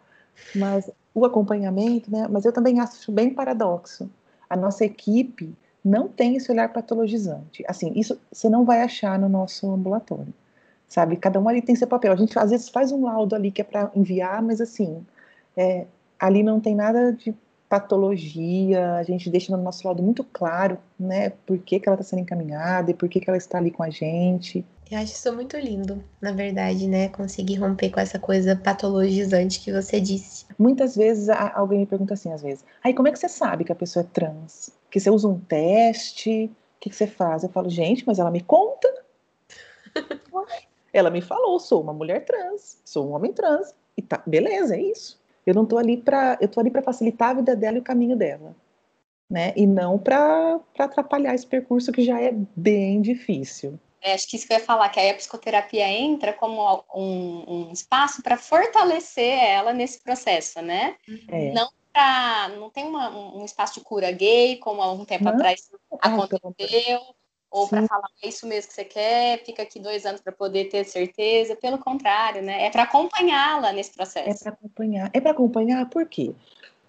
mas 0.55 0.91
o 1.15 1.25
acompanhamento, 1.25 2.11
né? 2.11 2.27
Mas 2.29 2.45
eu 2.45 2.53
também 2.53 2.81
acho 2.81 3.11
bem 3.13 3.33
paradoxo. 3.33 4.11
A 4.49 4.57
nossa 4.57 4.85
equipe 4.85 5.55
não 5.85 6.09
tem 6.09 6.37
esse 6.37 6.51
olhar 6.51 6.73
patologizante. 6.73 7.65
Assim, 7.67 7.93
isso 7.97 8.19
você 8.31 8.49
não 8.49 8.65
vai 8.65 8.83
achar 8.83 9.19
no 9.19 9.29
nosso 9.29 9.71
ambulatório, 9.71 10.33
sabe? 10.89 11.17
Cada 11.17 11.41
um 11.41 11.49
ali 11.49 11.63
tem 11.63 11.75
seu 11.75 11.87
papel. 11.87 12.13
A 12.13 12.17
gente 12.17 12.39
às 12.39 12.51
vezes 12.51 12.69
faz 12.69 12.93
um 12.93 13.05
laudo 13.05 13.35
ali 13.35 13.51
que 13.51 13.61
é 13.61 13.65
para 13.65 13.91
enviar, 13.95 14.43
mas 14.43 14.61
assim, 14.61 15.05
é, 15.57 15.87
ali 16.19 16.43
não 16.43 16.61
tem 16.61 16.75
nada 16.75 17.13
de 17.13 17.35
patologia. 17.69 18.97
A 18.97 19.03
gente 19.03 19.31
deixa 19.31 19.57
no 19.57 19.63
nosso 19.63 19.87
laudo 19.87 20.03
muito 20.03 20.25
claro, 20.25 20.79
né? 20.99 21.31
Por 21.47 21.59
que, 21.59 21.81
que 21.81 21.89
ela 21.89 21.97
está 21.97 22.11
sendo 22.11 22.23
encaminhada 22.23 22.91
e 22.91 22.95
por 22.95 23.09
que, 23.09 23.21
que 23.21 23.31
ela 23.31 23.39
está 23.39 23.59
ali 23.59 23.71
com 23.71 23.83
a 23.83 23.91
gente. 23.91 24.65
Eu 24.91 24.99
acho 24.99 25.13
isso 25.13 25.33
muito 25.33 25.57
lindo, 25.57 26.03
na 26.21 26.33
verdade, 26.33 26.89
né? 26.89 27.09
Conseguir 27.11 27.55
romper 27.55 27.91
com 27.91 28.01
essa 28.01 28.19
coisa 28.19 28.57
patologizante 28.57 29.61
que 29.61 29.71
você 29.71 30.01
disse. 30.01 30.47
Muitas 30.59 30.97
vezes 30.97 31.29
alguém 31.29 31.79
me 31.79 31.87
pergunta 31.87 32.15
assim, 32.15 32.33
às 32.33 32.43
vezes, 32.43 32.65
aí 32.83 32.93
como 32.93 33.07
é 33.07 33.13
que 33.13 33.19
você 33.19 33.29
sabe 33.29 33.63
que 33.63 33.71
a 33.71 33.77
pessoa 33.77 34.03
é 34.03 34.09
trans? 34.13 34.77
Que 34.91 34.99
você 34.99 35.09
usa 35.09 35.29
um 35.29 35.39
teste? 35.39 36.51
O 36.77 36.81
que, 36.81 36.91
que 36.91 36.97
você 36.97 37.07
faz? 37.07 37.45
Eu 37.45 37.51
falo, 37.51 37.71
gente, 37.71 38.05
mas 38.05 38.19
ela 38.19 38.33
me 38.33 38.41
conta. 38.41 38.93
ela 40.93 41.09
me 41.09 41.21
falou, 41.21 41.61
sou 41.61 41.81
uma 41.81 41.93
mulher 41.93 42.25
trans, 42.25 42.81
sou 42.85 43.09
um 43.09 43.13
homem 43.13 43.33
trans. 43.33 43.73
E 43.97 44.03
tá, 44.03 44.21
beleza, 44.27 44.75
é 44.75 44.83
isso. 44.83 45.21
Eu 45.47 45.55
não 45.55 45.65
tô 45.65 45.79
ali 45.79 45.99
para, 45.99 46.37
eu 46.41 46.49
tô 46.49 46.59
ali 46.59 46.71
para 46.71 46.83
facilitar 46.83 47.31
a 47.31 47.35
vida 47.35 47.55
dela 47.55 47.77
e 47.77 47.81
o 47.81 47.85
caminho 47.85 48.17
dela. 48.17 48.57
Né? 49.31 49.53
E 49.55 49.69
não 49.69 49.97
para 49.97 50.59
atrapalhar 50.77 51.33
esse 51.33 51.47
percurso 51.47 51.93
que 51.93 52.03
já 52.03 52.21
é 52.21 52.35
bem 52.57 53.01
difícil. 53.01 53.79
É, 54.03 54.15
acho 54.15 54.29
que 54.29 54.37
isso 54.37 54.47
que 54.47 54.53
eu 54.53 54.59
ia 54.59 54.65
falar, 54.65 54.89
que 54.89 54.99
aí 54.99 55.11
a 55.11 55.15
psicoterapia 55.15 55.87
entra 55.87 56.33
como 56.33 56.85
um, 56.95 57.45
um 57.69 57.73
espaço 57.73 58.23
para 58.23 58.37
fortalecer 58.37 59.39
ela 59.39 59.73
nesse 59.73 60.03
processo, 60.03 60.63
né? 60.63 60.97
É. 61.29 61.53
Não 61.53 61.69
pra, 61.93 62.49
não 62.57 62.71
tem 62.71 62.85
uma, 62.85 63.11
um 63.11 63.45
espaço 63.45 63.75
de 63.75 63.85
cura 63.85 64.11
gay, 64.11 64.57
como 64.57 64.81
há 64.81 64.91
um 64.93 65.05
tempo 65.05 65.25
não. 65.25 65.33
atrás 65.33 65.69
aconteceu, 66.01 67.01
ou 67.51 67.69
para 67.69 67.87
falar 67.87 68.09
é 68.23 68.29
isso 68.29 68.47
mesmo 68.47 68.69
que 68.69 68.75
você 68.75 68.85
quer, 68.85 69.45
fica 69.45 69.63
aqui 69.63 69.81
dois 69.81 70.07
anos 70.07 70.21
para 70.21 70.33
poder 70.33 70.67
ter 70.67 70.85
certeza. 70.85 71.57
Pelo 71.57 71.79
contrário, 71.79 72.43
né? 72.43 72.67
É 72.67 72.71
para 72.71 72.85
acompanhá-la 72.85 73.73
nesse 73.73 73.93
processo. 73.93 74.31
É 74.31 74.35
para 74.35 74.53
acompanhar. 74.53 75.11
É 75.13 75.21
para 75.21 75.33
acompanhar 75.33 75.89
por 75.91 76.07
quê? 76.07 76.33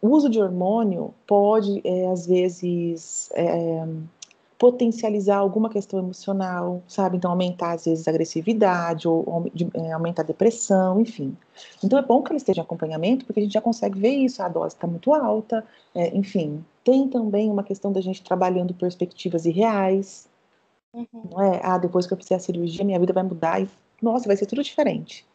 O 0.02 0.10
uso 0.10 0.30
de 0.30 0.40
hormônio 0.40 1.14
pode, 1.28 1.82
é, 1.84 2.08
às 2.08 2.26
vezes, 2.26 3.30
é, 3.34 3.86
potencializar 4.62 5.38
alguma 5.38 5.72
questão 5.72 5.98
emocional, 5.98 6.84
sabe? 6.88 7.18
Então, 7.18 7.32
aumentar, 7.32 7.72
às 7.72 7.86
vezes, 7.86 8.08
a 8.08 8.12
agressividade, 8.12 9.08
ou, 9.08 9.28
ou 9.28 9.50
de, 9.52 9.68
é, 9.74 9.92
aumentar 9.92 10.22
a 10.22 10.26
depressão, 10.26 11.02
enfim. 11.02 11.36
Então, 11.84 11.98
é 11.98 12.04
bom 12.04 12.22
que 12.22 12.32
ele 12.32 12.38
esteja 12.38 12.62
em 12.62 12.64
acompanhamento, 12.64 13.26
porque 13.26 13.40
a 13.40 13.44
gente 13.44 13.54
já 13.54 13.60
consegue 13.60 14.00
ver 14.00 14.12
isso, 14.12 14.44
a 14.44 14.48
dose 14.48 14.76
está 14.76 14.86
muito 14.86 15.16
alta, 15.16 15.66
é, 15.96 16.16
enfim. 16.16 16.64
Tem 16.84 17.08
também 17.08 17.50
uma 17.50 17.64
questão 17.64 17.92
da 17.92 18.02
gente 18.02 18.22
trabalhando 18.22 18.72
perspectivas 18.76 19.48
irreais, 19.48 20.30
uhum. 20.94 21.08
não 21.32 21.42
é? 21.42 21.60
Ah, 21.64 21.80
depois 21.80 22.06
que 22.06 22.14
eu 22.14 22.18
fizer 22.18 22.36
a 22.36 22.40
cirurgia, 22.40 22.86
minha 22.86 23.00
vida 23.00 23.14
vai 23.14 23.24
mudar 23.24 23.60
e, 23.64 23.68
nossa, 24.00 24.28
vai 24.28 24.38
ser 24.38 24.46
tudo 24.46 24.62
diferente. 24.62 25.26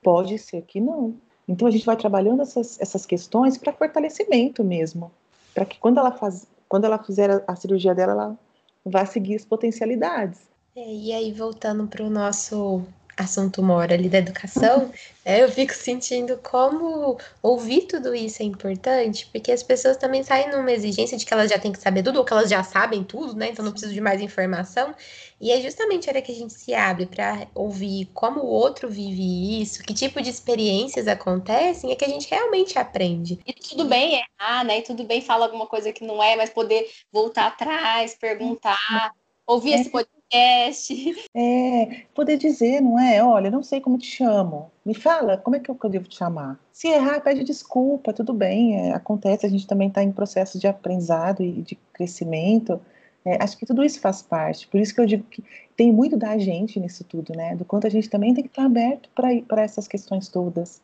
Pode 0.00 0.38
ser 0.38 0.62
que 0.62 0.80
não. 0.80 1.16
Então, 1.48 1.66
a 1.66 1.72
gente 1.72 1.84
vai 1.84 1.96
trabalhando 1.96 2.40
essas, 2.40 2.80
essas 2.80 3.04
questões 3.04 3.58
para 3.58 3.72
fortalecimento 3.72 4.62
mesmo, 4.62 5.10
para 5.52 5.64
que 5.64 5.76
quando 5.80 5.98
ela 5.98 6.12
faz, 6.12 6.46
quando 6.68 6.84
ela 6.84 7.02
fizer 7.02 7.28
a, 7.32 7.42
a 7.48 7.56
cirurgia 7.56 7.92
dela, 7.92 8.12
ela 8.12 8.38
vai 8.86 9.06
seguir 9.06 9.36
as 9.36 9.44
potencialidades. 9.44 10.48
É, 10.74 10.94
e 10.94 11.12
aí, 11.12 11.32
voltando 11.32 11.86
para 11.86 12.04
o 12.04 12.10
nosso 12.10 12.84
assunto 13.16 13.62
mora 13.62 13.94
ali 13.94 14.08
da 14.08 14.18
educação, 14.18 14.92
é, 15.24 15.42
eu 15.42 15.50
fico 15.50 15.72
sentindo 15.72 16.36
como 16.38 17.18
ouvir 17.42 17.82
tudo 17.82 18.14
isso 18.14 18.42
é 18.42 18.44
importante, 18.44 19.26
porque 19.32 19.50
as 19.50 19.62
pessoas 19.62 19.96
também 19.96 20.22
saem 20.22 20.50
numa 20.50 20.70
exigência 20.70 21.16
de 21.16 21.24
que 21.24 21.32
elas 21.32 21.50
já 21.50 21.58
têm 21.58 21.72
que 21.72 21.80
saber 21.80 22.02
tudo, 22.02 22.18
ou 22.18 22.24
que 22.24 22.32
elas 22.32 22.50
já 22.50 22.62
sabem 22.62 23.02
tudo, 23.02 23.34
né? 23.34 23.48
Então 23.48 23.64
não 23.64 23.72
preciso 23.72 23.94
de 23.94 24.00
mais 24.00 24.20
informação. 24.20 24.94
E 25.40 25.50
é 25.50 25.60
justamente 25.60 26.08
a 26.08 26.12
hora 26.12 26.22
que 26.22 26.32
a 26.32 26.34
gente 26.34 26.52
se 26.52 26.74
abre 26.74 27.06
para 27.06 27.46
ouvir 27.54 28.08
como 28.12 28.40
o 28.40 28.46
outro 28.46 28.88
vive 28.88 29.60
isso, 29.60 29.82
que 29.82 29.94
tipo 29.94 30.20
de 30.20 30.30
experiências 30.30 31.08
acontecem, 31.08 31.90
é 31.90 31.96
que 31.96 32.04
a 32.04 32.08
gente 32.08 32.28
realmente 32.30 32.78
aprende. 32.78 33.38
E 33.46 33.52
tudo 33.52 33.86
bem 33.86 34.22
errar, 34.38 34.64
né? 34.64 34.78
E 34.78 34.82
tudo 34.82 35.04
bem 35.04 35.20
falar 35.20 35.46
alguma 35.46 35.66
coisa 35.66 35.92
que 35.92 36.04
não 36.04 36.22
é, 36.22 36.36
mas 36.36 36.50
poder 36.50 36.88
voltar 37.10 37.46
atrás, 37.46 38.14
perguntar, 38.14 39.12
ouvir 39.46 39.72
é. 39.72 39.80
esse 39.80 39.90
podcast 39.90 40.15
podcast. 40.30 41.26
É, 41.34 42.04
poder 42.14 42.36
dizer, 42.36 42.80
não 42.80 42.98
é? 42.98 43.22
Olha, 43.22 43.50
não 43.50 43.62
sei 43.62 43.80
como 43.80 43.98
te 43.98 44.06
chamo. 44.06 44.70
Me 44.84 44.94
fala, 44.94 45.36
como 45.38 45.56
é 45.56 45.60
que 45.60 45.70
eu, 45.70 45.78
devo 45.88 46.08
te 46.08 46.16
chamar? 46.16 46.58
Se 46.72 46.88
errar, 46.88 47.20
pede 47.20 47.44
desculpa, 47.44 48.12
tudo 48.12 48.32
bem, 48.32 48.76
é, 48.76 48.94
acontece, 48.94 49.46
a 49.46 49.48
gente 49.48 49.66
também 49.66 49.88
está 49.88 50.02
em 50.02 50.12
processo 50.12 50.58
de 50.58 50.66
aprendizado 50.66 51.42
e 51.42 51.62
de 51.62 51.76
crescimento. 51.92 52.80
É, 53.24 53.42
acho 53.42 53.56
que 53.56 53.66
tudo 53.66 53.84
isso 53.84 54.00
faz 54.00 54.22
parte. 54.22 54.68
Por 54.68 54.78
isso 54.80 54.94
que 54.94 55.00
eu 55.00 55.06
digo 55.06 55.24
que 55.24 55.42
tem 55.76 55.92
muito 55.92 56.16
da 56.16 56.38
gente 56.38 56.78
nisso 56.78 57.04
tudo, 57.04 57.32
né? 57.34 57.56
Do 57.56 57.64
quanto 57.64 57.86
a 57.86 57.90
gente 57.90 58.08
também 58.08 58.34
tem 58.34 58.44
que 58.44 58.50
estar 58.50 58.64
aberto 58.64 59.08
para 59.14 59.62
essas 59.62 59.88
questões 59.88 60.28
todas. 60.28 60.80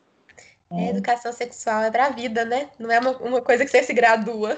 É, 0.71 0.89
educação 0.89 1.31
sexual 1.31 1.83
é 1.83 1.91
para 1.91 2.07
a 2.07 2.09
vida, 2.09 2.43
né? 2.43 2.69
Não 2.79 2.91
é 2.91 2.99
uma, 2.99 3.11
uma, 3.17 3.41
coisa 3.41 3.63
que 3.63 3.69
você 3.69 3.83
se 3.83 3.93
gradua. 3.93 4.57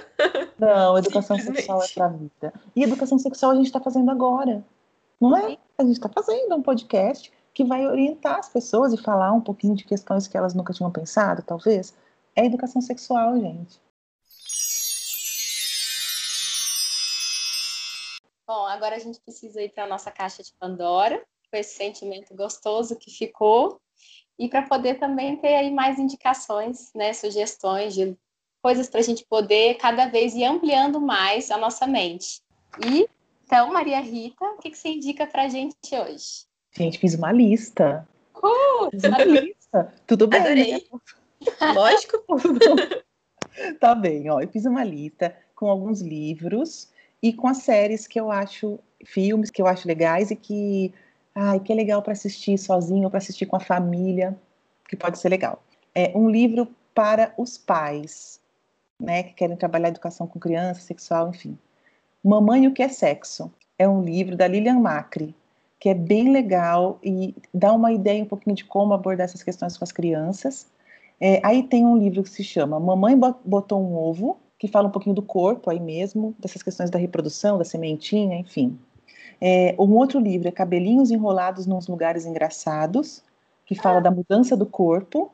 Não, 0.58 0.98
educação 0.98 1.38
sexual 1.38 1.84
é 1.84 1.88
para 1.94 2.06
a 2.06 2.10
vida. 2.10 2.54
E 2.74 2.84
educação 2.84 3.20
sexual 3.20 3.52
a 3.52 3.56
gente 3.56 3.66
está 3.66 3.82
fazendo 3.82 4.10
agora. 4.10 4.64
Não 5.30 5.38
é? 5.38 5.58
A 5.78 5.84
gente 5.84 5.96
está 5.96 6.08
fazendo 6.08 6.56
um 6.56 6.62
podcast 6.62 7.32
que 7.52 7.64
vai 7.64 7.88
orientar 7.88 8.38
as 8.38 8.50
pessoas 8.50 8.94
e 8.94 8.98
falar 8.98 9.32
um 9.32 9.42
pouquinho 9.42 9.76
de 9.76 9.84
questões 9.84 10.28
que 10.28 10.38
elas 10.38 10.54
nunca 10.54 10.72
tinham 10.72 10.92
pensado, 10.92 11.42
talvez. 11.42 11.96
É 12.36 12.46
educação 12.46 12.82
sexual, 12.82 13.40
gente. 13.40 13.80
Bom, 18.48 18.68
agora 18.68 18.98
a 18.98 19.00
gente 19.00 19.20
precisa 19.20 19.62
ir 19.64 19.70
para 19.70 19.86
a 19.86 19.88
nossa 19.88 20.12
caixa 20.12 20.44
de 20.44 20.54
Pandora, 20.60 21.20
com 21.50 21.58
esse 21.58 21.76
sentimento 21.76 22.36
gostoso 22.36 22.96
que 22.96 23.10
ficou, 23.10 23.82
e 24.38 24.48
para 24.48 24.62
poder 24.62 25.00
também 25.00 25.38
ter 25.38 25.56
aí 25.56 25.72
mais 25.72 25.98
indicações, 25.98 26.92
né, 26.94 27.14
sugestões 27.14 27.96
de 27.96 28.16
coisas 28.62 28.88
para 28.88 29.00
a 29.00 29.04
gente 29.04 29.26
poder 29.28 29.76
cada 29.76 30.06
vez 30.06 30.36
ir 30.36 30.44
ampliando 30.44 31.02
mais 31.02 31.50
a 31.50 31.58
nossa 31.58 31.88
mente. 31.88 32.44
E 32.86 33.10
então, 33.46 33.72
Maria 33.72 34.00
Rita, 34.00 34.44
o 34.44 34.58
que, 34.58 34.72
que 34.72 34.78
você 34.78 34.90
indica 34.90 35.28
para 35.28 35.44
a 35.44 35.48
gente 35.48 35.78
hoje? 35.94 36.48
Gente, 36.72 36.98
fiz 36.98 37.14
uma 37.14 37.32
lista. 37.32 38.08
Uh, 38.36 38.90
fiz 38.90 39.04
uma 39.04 39.24
lista. 39.24 39.94
Tudo 40.08 40.28
bem? 40.28 40.42
Adorei. 40.42 40.72
Né? 40.74 40.82
Lógico. 41.76 42.26
tá 43.80 43.94
bem, 43.94 44.28
ó. 44.32 44.42
Eu 44.42 44.48
fiz 44.48 44.66
uma 44.66 44.84
lista 44.84 45.36
com 45.56 45.70
alguns 45.70 46.02
livros 46.02 46.90
e 47.22 47.32
com 47.32 47.48
as 47.48 47.58
séries 47.58 48.08
que 48.08 48.20
eu 48.20 48.32
acho, 48.32 48.80
filmes 49.06 49.52
que 49.52 49.62
eu 49.62 49.68
acho 49.68 49.88
legais 49.88 50.32
e 50.32 50.36
que, 50.36 50.92
ai, 51.36 51.60
que 51.60 51.72
é 51.72 51.76
legal 51.76 52.02
para 52.02 52.14
assistir 52.14 52.58
sozinho 52.58 53.04
ou 53.04 53.10
para 53.12 53.20
assistir 53.20 53.46
com 53.46 53.56
a 53.56 53.60
família, 53.60 54.36
que 54.90 54.96
pode 54.96 55.20
ser 55.20 55.30
legal. 55.30 55.64
É 55.94 56.12
um 56.16 56.28
livro 56.28 56.68
para 56.96 57.32
os 57.38 57.60
pais, 57.60 58.42
né, 59.00 59.22
que 59.22 59.34
querem 59.34 59.56
trabalhar 59.56 59.90
educação 59.90 60.26
com 60.26 60.40
criança, 60.40 60.82
sexual, 60.82 61.30
enfim. 61.30 61.56
Mamãe, 62.26 62.66
o 62.66 62.74
que 62.74 62.82
é 62.82 62.88
sexo? 62.88 63.54
É 63.78 63.88
um 63.88 64.02
livro 64.02 64.36
da 64.36 64.48
Lilian 64.48 64.80
Macri, 64.80 65.36
que 65.80 65.90
é 65.90 65.94
bem 65.94 66.32
legal 66.32 66.98
e 67.04 67.36
dá 67.54 67.72
uma 67.72 67.92
ideia 67.92 68.24
um 68.24 68.26
pouquinho 68.26 68.56
de 68.56 68.66
como 68.66 68.96
abordar 68.96 69.26
essas 69.26 69.44
questões 69.44 69.78
com 69.78 69.84
as 69.84 69.92
crianças. 69.92 70.66
É, 71.22 71.40
aí 71.46 71.62
tem 71.62 71.86
um 71.86 71.96
livro 71.96 72.24
que 72.24 72.30
se 72.32 72.44
chama 72.44 72.80
Mamãe 72.80 73.16
Botou 73.46 73.80
um 73.80 73.96
Ovo, 73.96 74.40
que 74.58 74.68
fala 74.68 74.88
um 74.88 74.92
pouquinho 74.92 75.14
do 75.14 75.22
corpo 75.22 75.70
aí 75.70 75.80
mesmo, 75.80 76.34
dessas 76.40 76.64
questões 76.64 76.90
da 76.90 76.98
reprodução, 76.98 77.60
da 77.60 77.64
sementinha, 77.64 78.40
enfim. 78.40 78.76
É, 79.40 79.76
um 79.78 79.96
outro 79.96 80.20
livro 80.20 80.48
é 80.48 80.52
Cabelinhos 80.52 81.12
Enrolados 81.12 81.68
nos 81.68 81.88
Lugares 81.88 82.26
Engraçados, 82.26 83.22
que 83.68 83.76
fala 83.76 84.00
ah. 84.00 84.02
da 84.02 84.10
mudança 84.10 84.58
do 84.58 84.66
corpo. 84.66 85.32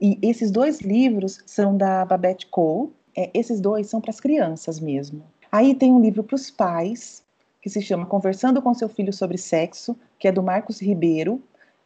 E 0.00 0.18
esses 0.20 0.50
dois 0.50 0.80
livros 0.80 1.44
são 1.46 1.76
da 1.76 2.04
Babette 2.04 2.48
Cole. 2.48 2.90
É, 3.16 3.30
esses 3.32 3.60
dois 3.60 3.86
são 3.86 4.00
para 4.00 4.10
as 4.10 4.18
crianças 4.18 4.80
mesmo. 4.80 5.22
Aí 5.54 5.72
tem 5.72 5.92
um 5.92 6.00
livro 6.00 6.24
para 6.24 6.34
os 6.34 6.50
pais, 6.50 7.22
que 7.62 7.70
se 7.70 7.80
chama 7.80 8.06
Conversando 8.06 8.60
com 8.60 8.74
Seu 8.74 8.88
Filho 8.88 9.12
sobre 9.12 9.38
Sexo, 9.38 9.96
que 10.18 10.26
é 10.26 10.32
do 10.32 10.42
Marcos 10.42 10.82
Ribeiro. 10.82 11.40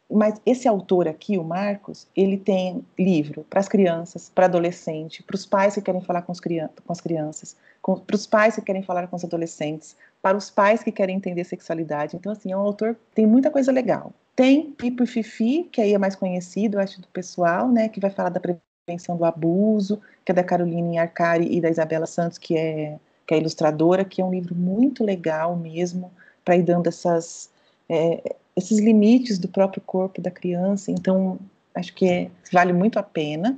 Mas 0.09 0.41
esse 0.43 0.67
autor 0.67 1.07
aqui, 1.07 1.37
o 1.37 1.43
Marcos, 1.43 2.07
ele 2.15 2.35
tem 2.35 2.83
livro 2.97 3.45
para 3.47 3.59
as 3.59 3.69
crianças, 3.69 4.31
para 4.33 4.45
adolescente, 4.45 5.21
para 5.21 5.35
os 5.35 5.45
pais 5.45 5.75
que 5.75 5.83
querem 5.83 6.01
falar 6.01 6.23
com, 6.23 6.33
com 6.33 6.91
as 6.91 6.99
crianças, 6.99 7.55
para 7.83 8.15
os 8.15 8.25
pais 8.25 8.55
que 8.55 8.61
querem 8.63 8.81
falar 8.81 9.05
com 9.05 9.15
os 9.15 9.23
adolescentes, 9.23 9.95
para 10.19 10.35
os 10.35 10.49
pais 10.49 10.81
que 10.81 10.91
querem 10.91 11.17
entender 11.17 11.43
sexualidade. 11.43 12.15
Então, 12.15 12.31
assim, 12.31 12.51
é 12.51 12.57
um 12.57 12.61
autor 12.61 12.97
tem 13.13 13.27
muita 13.27 13.51
coisa 13.51 13.71
legal. 13.71 14.11
Tem 14.35 14.71
Pipo 14.71 15.03
e 15.03 15.05
Fifi, 15.05 15.69
que 15.71 15.79
aí 15.79 15.93
é 15.93 15.97
mais 15.99 16.15
conhecido, 16.15 16.79
acho, 16.79 16.99
do 16.99 17.07
pessoal, 17.09 17.69
né, 17.69 17.87
que 17.87 17.99
vai 17.99 18.09
falar 18.09 18.29
da 18.29 18.39
prevenção 18.39 19.15
do 19.15 19.25
abuso, 19.25 20.01
que 20.25 20.31
é 20.31 20.33
da 20.33 20.43
Caroline 20.43 20.97
Arcari 20.97 21.55
e 21.55 21.61
da 21.61 21.69
Isabela 21.69 22.07
Santos, 22.07 22.39
que 22.39 22.57
é, 22.57 22.97
que 23.29 23.35
é 23.35 23.37
ilustradora, 23.37 24.03
que 24.03 24.23
é 24.23 24.25
um 24.25 24.31
livro 24.31 24.55
muito 24.55 25.03
legal 25.03 25.55
mesmo, 25.55 26.11
para 26.43 26.57
ir 26.57 26.63
dando 26.63 26.87
essas, 26.87 27.51
é, 27.87 28.35
esses 28.55 28.79
limites 28.79 29.37
do 29.37 29.47
próprio 29.47 29.83
corpo 29.85 30.19
da 30.19 30.31
criança. 30.31 30.89
Então, 30.89 31.37
acho 31.75 31.93
que 31.93 32.09
é, 32.09 32.31
vale 32.51 32.73
muito 32.73 32.97
a 32.97 33.03
pena. 33.03 33.55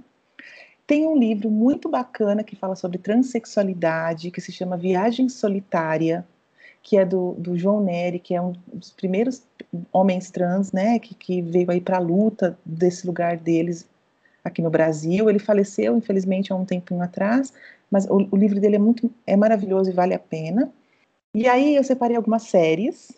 Tem 0.86 1.08
um 1.08 1.18
livro 1.18 1.50
muito 1.50 1.88
bacana 1.88 2.44
que 2.44 2.54
fala 2.54 2.76
sobre 2.76 2.98
transexualidade, 2.98 4.30
que 4.30 4.42
se 4.42 4.52
chama 4.52 4.76
Viagem 4.76 5.30
Solitária, 5.30 6.28
que 6.84 6.98
é 6.98 7.06
do, 7.06 7.32
do 7.36 7.58
João 7.58 7.82
Neri, 7.82 8.20
que 8.20 8.36
é 8.36 8.42
um 8.42 8.54
dos 8.74 8.92
primeiros 8.92 9.42
homens 9.94 10.30
trans, 10.30 10.74
né, 10.74 11.00
que, 11.00 11.16
que 11.16 11.42
veio 11.42 11.72
aí 11.72 11.80
para 11.80 11.96
a 11.96 12.02
luta 12.02 12.60
desse 12.66 13.08
lugar 13.08 13.38
deles 13.38 13.88
aqui 14.44 14.62
no 14.62 14.70
Brasil. 14.70 15.30
Ele 15.30 15.40
faleceu, 15.40 15.96
infelizmente, 15.96 16.52
há 16.52 16.58
um 16.58 16.66
tempinho 16.66 17.02
atrás, 17.02 17.54
mas 17.92 18.06
o, 18.06 18.28
o 18.32 18.38
livro 18.38 18.60
dele 18.60 18.78
é 18.78 18.80
muito, 18.80 19.14
é 19.28 19.36
maravilhoso 19.36 19.90
e 19.90 19.94
vale 19.94 20.14
a 20.14 20.20
pena. 20.20 20.74
E 21.36 21.48
aí 21.48 21.76
eu 21.76 21.84
separei 21.84 22.16
algumas 22.16 22.44
séries. 22.44 23.12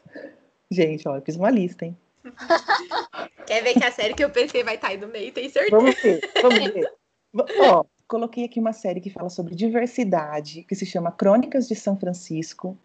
Gente, 0.70 1.08
ó, 1.08 1.16
eu 1.16 1.22
fiz 1.22 1.36
uma 1.36 1.52
lista, 1.52 1.86
hein? 1.86 1.96
Quer 3.46 3.64
ver 3.64 3.74
que 3.74 3.84
a 3.84 3.92
série 3.92 4.14
que 4.14 4.24
eu 4.24 4.30
pensei 4.30 4.64
vai 4.64 4.76
estar 4.76 4.88
tá 4.88 4.94
aí 4.94 5.00
no 5.00 5.08
meio, 5.08 5.32
tem 5.32 5.50
certeza? 5.50 5.76
Vamos 5.76 6.02
ver, 6.02 6.22
vamos 6.42 6.74
ver. 6.74 6.92
Ó, 7.60 7.84
coloquei 8.08 8.46
aqui 8.46 8.60
uma 8.60 8.74
série 8.74 9.02
que 9.02 9.10
fala 9.10 9.30
sobre 9.30 9.56
diversidade, 9.56 10.64
que 10.64 10.76
se 10.76 10.86
chama 10.86 11.12
Crônicas 11.12 11.68
de 11.68 11.76
São 11.76 11.98
Francisco. 11.98 12.78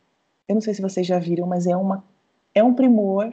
Eu 0.47 0.55
não 0.55 0.61
sei 0.61 0.75
se 0.75 0.83
vocês 0.83 1.07
já 1.07 1.19
viram, 1.19 1.47
mas 1.47 1.67
é 1.67 1.77
uma 1.77 2.05
é 2.55 2.63
um 2.63 2.75
primor 2.75 3.33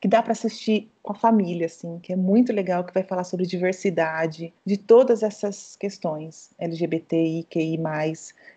que 0.00 0.08
dá 0.08 0.22
para 0.22 0.32
assistir 0.32 0.90
com 1.02 1.12
a 1.12 1.14
família, 1.14 1.66
assim, 1.66 1.98
que 1.98 2.12
é 2.12 2.16
muito 2.16 2.52
legal, 2.52 2.84
que 2.84 2.94
vai 2.94 3.02
falar 3.02 3.24
sobre 3.24 3.46
diversidade, 3.46 4.52
de 4.64 4.76
todas 4.76 5.22
essas 5.22 5.76
questões, 5.76 6.50
LGBTI, 6.58 7.46
QI+. 7.50 7.78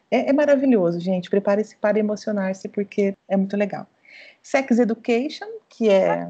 É, 0.09 0.29
é 0.29 0.33
maravilhoso, 0.33 0.99
gente. 0.99 1.29
Prepare-se 1.29 1.75
para 1.77 1.99
emocionar-se, 1.99 2.69
porque 2.69 3.15
é 3.27 3.37
muito 3.37 3.57
legal. 3.57 3.87
Sex 4.41 4.79
Education, 4.79 5.47
que 5.69 5.89
é 5.89 6.29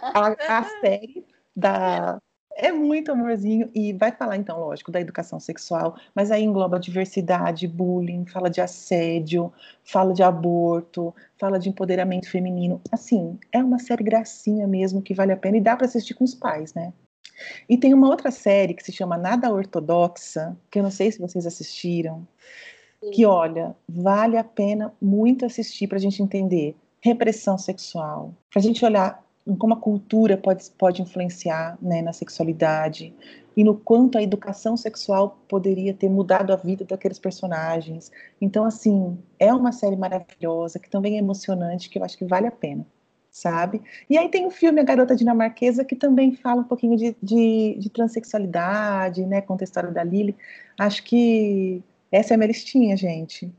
a, 0.00 0.58
a 0.58 0.64
série 0.80 1.24
da 1.54 2.20
é 2.56 2.72
muito 2.72 3.10
amorzinho 3.10 3.68
e 3.74 3.92
vai 3.92 4.12
falar 4.12 4.36
então, 4.36 4.58
lógico, 4.58 4.90
da 4.90 5.00
educação 5.00 5.40
sexual, 5.40 5.96
mas 6.14 6.30
aí 6.30 6.42
engloba 6.42 6.78
diversidade, 6.78 7.66
bullying, 7.66 8.24
fala 8.26 8.48
de 8.48 8.60
assédio, 8.60 9.52
fala 9.82 10.12
de 10.12 10.22
aborto, 10.22 11.14
fala 11.38 11.58
de 11.58 11.68
empoderamento 11.68 12.30
feminino. 12.30 12.80
Assim, 12.92 13.38
é 13.52 13.62
uma 13.62 13.78
série 13.78 14.04
gracinha 14.04 14.66
mesmo 14.66 15.02
que 15.02 15.14
vale 15.14 15.32
a 15.32 15.36
pena 15.36 15.56
e 15.56 15.60
dá 15.60 15.76
para 15.76 15.86
assistir 15.86 16.14
com 16.14 16.24
os 16.24 16.34
pais, 16.34 16.72
né? 16.74 16.92
E 17.68 17.76
tem 17.76 17.92
uma 17.92 18.08
outra 18.08 18.30
série 18.30 18.74
que 18.74 18.84
se 18.84 18.92
chama 18.92 19.18
Nada 19.18 19.52
Ortodoxa, 19.52 20.56
que 20.70 20.78
eu 20.78 20.82
não 20.82 20.90
sei 20.90 21.10
se 21.10 21.18
vocês 21.18 21.46
assistiram, 21.46 22.26
que 23.12 23.26
olha, 23.26 23.74
vale 23.88 24.36
a 24.36 24.44
pena 24.44 24.94
muito 25.02 25.44
assistir 25.44 25.88
para 25.88 25.98
a 25.98 26.00
gente 26.00 26.22
entender 26.22 26.76
repressão 27.00 27.58
sexual, 27.58 28.32
para 28.50 28.60
a 28.60 28.62
gente 28.62 28.84
olhar 28.84 29.23
como 29.58 29.74
a 29.74 29.80
cultura 29.80 30.38
pode, 30.38 30.70
pode 30.78 31.02
influenciar 31.02 31.76
né, 31.80 32.00
na 32.00 32.12
sexualidade 32.12 33.14
e 33.56 33.62
no 33.62 33.76
quanto 33.76 34.16
a 34.16 34.22
educação 34.22 34.76
sexual 34.76 35.38
poderia 35.48 35.92
ter 35.92 36.08
mudado 36.08 36.52
a 36.52 36.56
vida 36.56 36.84
daqueles 36.84 37.18
personagens. 37.18 38.10
Então, 38.40 38.64
assim, 38.64 39.18
é 39.38 39.52
uma 39.52 39.70
série 39.70 39.96
maravilhosa, 39.96 40.78
que 40.78 40.88
também 40.88 41.16
é 41.16 41.18
emocionante, 41.18 41.90
que 41.90 41.98
eu 41.98 42.04
acho 42.04 42.16
que 42.16 42.24
vale 42.24 42.46
a 42.46 42.50
pena, 42.50 42.86
sabe? 43.30 43.82
E 44.08 44.16
aí 44.16 44.28
tem 44.30 44.46
o 44.46 44.50
filme 44.50 44.80
A 44.80 44.84
Garota 44.84 45.14
Dinamarquesa, 45.14 45.84
que 45.84 45.94
também 45.94 46.34
fala 46.34 46.62
um 46.62 46.64
pouquinho 46.64 46.96
de, 46.96 47.14
de, 47.22 47.76
de 47.78 47.90
transexualidade, 47.90 49.24
né, 49.26 49.40
conta 49.42 49.62
a 49.62 49.66
história 49.66 49.90
da 49.90 50.02
Lily. 50.02 50.34
Acho 50.78 51.04
que 51.04 51.82
essa 52.10 52.32
é 52.32 52.34
a 52.34 52.38
minha 52.38 52.48
listinha, 52.48 52.96
gente. 52.96 53.52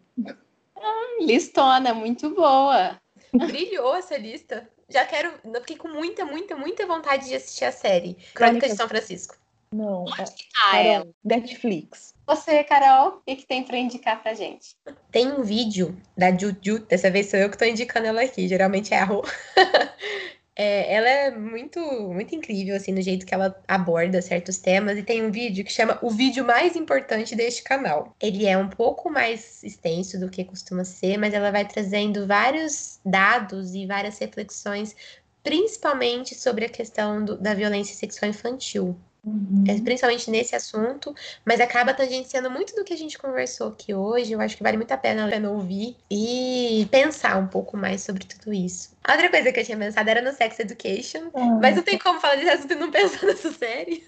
Ah, 0.76 1.18
listona, 1.22 1.94
muito 1.94 2.34
boa. 2.34 3.00
Brilhou 3.32 3.96
essa 3.96 4.18
lista 4.18 4.68
já 4.90 5.06
quero. 5.06 5.34
Eu 5.44 5.62
fiquei 5.62 5.78
com 5.78 5.88
muita, 5.88 6.26
muita, 6.26 6.56
muita 6.56 6.86
vontade 6.86 7.28
de 7.28 7.36
assistir 7.36 7.66
a 7.66 7.72
série 7.72 8.18
Crônicas 8.34 8.72
de 8.72 8.78
São 8.78 8.88
Francisco. 8.88 9.36
Não, 9.72 10.06
é, 10.08 10.24
ah, 10.72 10.80
é. 10.80 11.04
Netflix. 11.24 12.14
Você, 12.26 12.64
Carol, 12.64 13.18
o 13.18 13.22
que, 13.22 13.36
que 13.36 13.46
tem 13.46 13.64
para 13.64 13.78
indicar 13.78 14.22
pra 14.22 14.34
gente? 14.34 14.76
Tem 15.12 15.32
um 15.32 15.44
vídeo 15.44 15.96
da 16.18 16.32
Juju, 16.32 16.80
dessa 16.88 17.12
vez 17.12 17.30
sou 17.30 17.40
eu 17.40 17.50
que 17.50 17.58
tô 17.58 17.66
indicando 17.66 18.08
ela 18.08 18.22
aqui, 18.22 18.48
geralmente 18.48 18.94
é 18.94 19.00
a 19.00 19.04
Rô. 19.04 19.22
É, 20.58 20.94
ela 20.94 21.10
é 21.10 21.32
muito, 21.32 21.80
muito 22.14 22.34
incrível, 22.34 22.76
assim, 22.76 22.94
no 22.94 23.02
jeito 23.02 23.26
que 23.26 23.34
ela 23.34 23.62
aborda 23.68 24.22
certos 24.22 24.58
temas. 24.58 24.98
E 24.98 25.04
tem 25.04 25.24
um 25.26 25.32
vídeo 25.32 25.66
que 25.66 25.72
chama 25.72 26.00
O 26.02 26.10
Vídeo 26.10 26.46
Mais 26.46 26.76
Importante 26.76 27.36
deste 27.36 27.62
canal. 27.64 28.16
Ele 28.22 28.46
é 28.46 28.58
um 28.58 28.70
pouco 28.70 29.10
mais 29.10 29.62
extenso 29.64 30.18
do 30.20 30.30
que 30.30 30.46
costuma 30.46 30.86
ser, 30.86 31.18
mas 31.18 31.34
ela 31.34 31.52
vai 31.52 31.68
trazendo 31.68 32.26
vários 32.26 33.00
dados 33.06 33.76
e 33.76 33.86
várias 33.86 34.18
reflexões, 34.18 34.96
principalmente 35.44 36.34
sobre 36.36 36.66
a 36.66 36.70
questão 36.70 37.24
do, 37.24 37.38
da 37.38 37.54
violência 37.54 37.96
sexual 37.96 38.30
infantil. 38.32 38.98
Uhum. 39.26 39.64
É, 39.68 39.82
principalmente 39.82 40.30
nesse 40.30 40.56
assunto, 40.56 41.14
mas 41.44 41.60
acaba 41.60 41.94
tangenciando 41.94 42.52
muito 42.52 42.76
do 42.76 42.84
que 42.84 42.94
a 42.94 42.98
gente 42.98 43.18
conversou 43.18 43.70
aqui 43.70 43.94
hoje. 43.94 44.34
Eu 44.34 44.40
acho 44.40 44.56
que 44.56 44.62
vale 44.62 44.78
muito 44.78 44.92
a 44.92 44.98
pena, 44.98 45.26
ouvir 45.50 45.96
e 46.10 46.88
pensar 46.92 47.38
um 47.38 47.48
pouco 47.48 47.76
mais 47.76 48.02
sobre 48.02 48.24
tudo 48.26 48.54
isso. 48.54 48.96
A 49.04 49.14
outra 49.14 49.30
coisa 49.30 49.52
que 49.52 49.60
eu 49.60 49.64
tinha 49.64 49.78
pensado 49.78 50.10
era 50.10 50.22
no 50.22 50.32
Sex 50.32 50.60
Education, 50.60 51.30
ah. 51.36 51.60
mas 51.62 51.76
não 51.76 51.84
tem 51.84 51.98
como 51.98 52.20
falar 52.20 52.36
desse 52.36 52.50
assunto 52.50 52.72
e 52.72 52.76
não 52.76 52.90
pensar 52.90 53.26
nessa 53.28 53.52
série. 53.52 54.04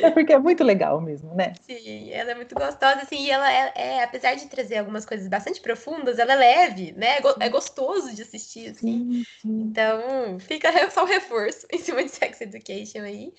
É 0.00 0.10
porque 0.10 0.32
é 0.32 0.38
muito 0.38 0.64
legal 0.64 1.00
mesmo, 1.00 1.34
né? 1.34 1.52
Sim, 1.60 2.10
ela 2.10 2.30
é 2.30 2.34
muito 2.34 2.54
gostosa, 2.54 3.02
assim, 3.02 3.26
e 3.26 3.30
ela 3.30 3.52
é, 3.52 3.72
é 3.74 4.02
apesar 4.02 4.34
de 4.34 4.46
trazer 4.46 4.78
algumas 4.78 5.04
coisas 5.04 5.28
bastante 5.28 5.60
profundas, 5.60 6.18
ela 6.18 6.32
é 6.32 6.36
leve, 6.36 6.92
né? 6.92 7.18
É, 7.18 7.46
é 7.46 7.48
gostoso 7.48 8.14
de 8.14 8.22
assistir, 8.22 8.70
assim. 8.70 8.80
Sim, 8.80 9.24
sim. 9.42 9.60
Então, 9.62 10.38
fica 10.38 10.70
só 10.90 11.02
o 11.02 11.06
reforço 11.06 11.66
em 11.70 11.78
cima 11.78 12.02
de 12.02 12.10
Sex 12.10 12.40
Education 12.40 13.02
aí. 13.02 13.32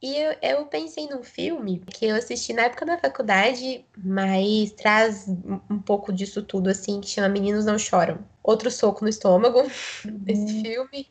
E 0.00 0.16
eu, 0.16 0.36
eu 0.40 0.66
pensei 0.66 1.08
num 1.08 1.24
filme 1.24 1.82
que 1.86 2.06
eu 2.06 2.14
assisti 2.14 2.52
na 2.52 2.62
época 2.62 2.86
da 2.86 2.98
faculdade, 2.98 3.84
mas 3.96 4.70
traz 4.72 5.26
um 5.68 5.80
pouco 5.80 6.12
disso 6.12 6.42
tudo, 6.42 6.70
assim, 6.70 7.00
que 7.00 7.08
chama 7.08 7.28
Meninos 7.28 7.64
Não 7.64 7.78
Choram. 7.78 8.24
Outro 8.42 8.70
soco 8.70 9.02
no 9.02 9.08
estômago 9.08 9.60
uhum. 10.06 10.18
desse 10.18 10.62
filme, 10.62 11.08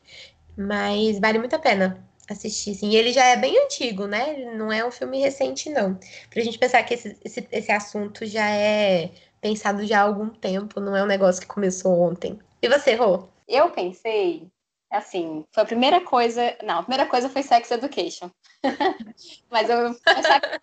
mas 0.56 1.18
vale 1.18 1.38
muito 1.38 1.54
a 1.54 1.58
pena 1.58 2.02
assistir, 2.30 2.72
assim. 2.72 2.90
E 2.90 2.96
ele 2.96 3.12
já 3.12 3.24
é 3.26 3.36
bem 3.36 3.62
antigo, 3.62 4.06
né? 4.06 4.54
Não 4.54 4.72
é 4.72 4.84
um 4.84 4.90
filme 4.90 5.18
recente, 5.20 5.68
não. 5.68 5.98
Pra 6.30 6.42
gente 6.42 6.58
pensar 6.58 6.82
que 6.82 6.94
esse, 6.94 7.16
esse, 7.24 7.46
esse 7.52 7.72
assunto 7.72 8.24
já 8.24 8.48
é 8.50 9.10
pensado 9.40 9.84
já 9.86 10.00
há 10.00 10.02
algum 10.02 10.30
tempo, 10.30 10.80
não 10.80 10.96
é 10.96 11.02
um 11.02 11.06
negócio 11.06 11.40
que 11.40 11.46
começou 11.46 12.00
ontem. 12.00 12.38
E 12.62 12.68
você, 12.68 12.94
Rô? 12.94 13.28
Eu 13.46 13.70
pensei 13.70 14.50
assim, 14.90 15.44
foi 15.52 15.62
a 15.62 15.66
primeira 15.66 16.00
coisa. 16.00 16.56
Não, 16.62 16.78
a 16.78 16.82
primeira 16.82 17.06
coisa 17.06 17.28
foi 17.28 17.42
Sex 17.42 17.70
Education. 17.70 18.30
Mas 19.50 19.68
eu 19.68 19.94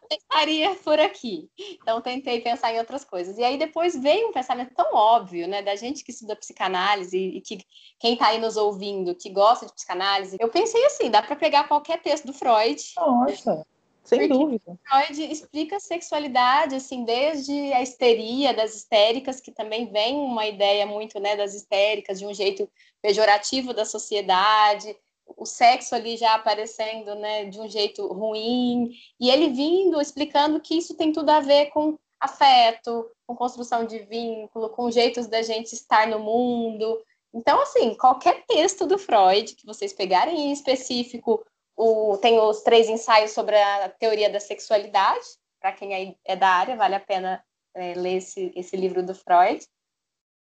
pensaria 0.09 0.75
por 0.75 0.99
aqui. 0.99 1.49
Então 1.57 2.01
tentei 2.01 2.41
pensar 2.41 2.73
em 2.73 2.79
outras 2.79 3.05
coisas. 3.05 3.37
E 3.37 3.43
aí 3.43 3.57
depois 3.57 3.95
veio 3.95 4.29
um 4.29 4.33
pensamento 4.33 4.73
tão 4.73 4.93
óbvio, 4.93 5.47
né, 5.47 5.61
da 5.61 5.75
gente 5.75 6.03
que 6.03 6.11
estuda 6.11 6.35
psicanálise 6.35 7.17
e 7.17 7.41
que 7.41 7.59
quem 7.99 8.13
está 8.13 8.27
aí 8.27 8.39
nos 8.39 8.57
ouvindo, 8.57 9.15
que 9.15 9.29
gosta 9.29 9.65
de 9.65 9.73
psicanálise. 9.73 10.37
Eu 10.39 10.49
pensei 10.49 10.83
assim, 10.85 11.09
dá 11.09 11.21
para 11.21 11.35
pegar 11.35 11.67
qualquer 11.67 12.01
texto 12.01 12.25
do 12.25 12.33
Freud. 12.33 12.81
Nossa. 12.97 13.65
Sem 14.05 14.19
Porque 14.19 14.33
dúvida. 14.33 14.79
Freud 14.87 15.31
explica 15.31 15.77
a 15.77 15.79
sexualidade, 15.79 16.75
assim, 16.75 17.03
desde 17.03 17.51
a 17.73 17.81
histeria 17.81 18.53
das 18.53 18.75
histéricas, 18.75 19.41
que 19.41 19.51
também 19.51 19.91
vem 19.91 20.15
uma 20.15 20.45
ideia 20.45 20.85
muito, 20.85 21.19
né, 21.19 21.35
das 21.35 21.55
histéricas, 21.55 22.19
de 22.19 22.25
um 22.25 22.33
jeito 22.33 22.69
pejorativo 23.01 23.73
da 23.73 23.83
sociedade, 23.83 24.95
o 25.35 25.45
sexo 25.45 25.95
ali 25.95 26.17
já 26.17 26.35
aparecendo, 26.35 27.15
né, 27.15 27.45
de 27.45 27.59
um 27.59 27.67
jeito 27.67 28.05
ruim, 28.07 28.91
e 29.19 29.29
ele 29.29 29.49
vindo 29.49 29.99
explicando 29.99 30.61
que 30.61 30.77
isso 30.77 30.95
tem 30.95 31.11
tudo 31.11 31.31
a 31.31 31.39
ver 31.39 31.71
com 31.71 31.97
afeto, 32.19 33.09
com 33.25 33.35
construção 33.35 33.85
de 33.85 33.99
vínculo, 33.99 34.69
com 34.69 34.91
jeitos 34.91 35.25
da 35.27 35.41
gente 35.41 35.73
estar 35.73 36.07
no 36.07 36.19
mundo. 36.19 37.01
Então, 37.33 37.59
assim, 37.61 37.95
qualquer 37.95 38.45
texto 38.45 38.85
do 38.85 38.99
Freud 38.99 39.55
que 39.55 39.65
vocês 39.65 39.91
pegarem 39.93 40.47
em 40.47 40.51
específico, 40.51 41.43
o, 41.75 42.17
tem 42.17 42.39
os 42.39 42.61
três 42.61 42.89
ensaios 42.89 43.31
sobre 43.31 43.55
a 43.55 43.89
teoria 43.89 44.29
da 44.29 44.39
sexualidade, 44.39 45.25
para 45.59 45.71
quem 45.71 46.17
é 46.23 46.35
da 46.35 46.47
área, 46.47 46.75
vale 46.75 46.95
a 46.95 46.99
pena 46.99 47.43
é, 47.73 47.93
ler 47.95 48.17
esse, 48.17 48.51
esse 48.55 48.75
livro 48.75 49.03
do 49.03 49.15
Freud 49.15 49.65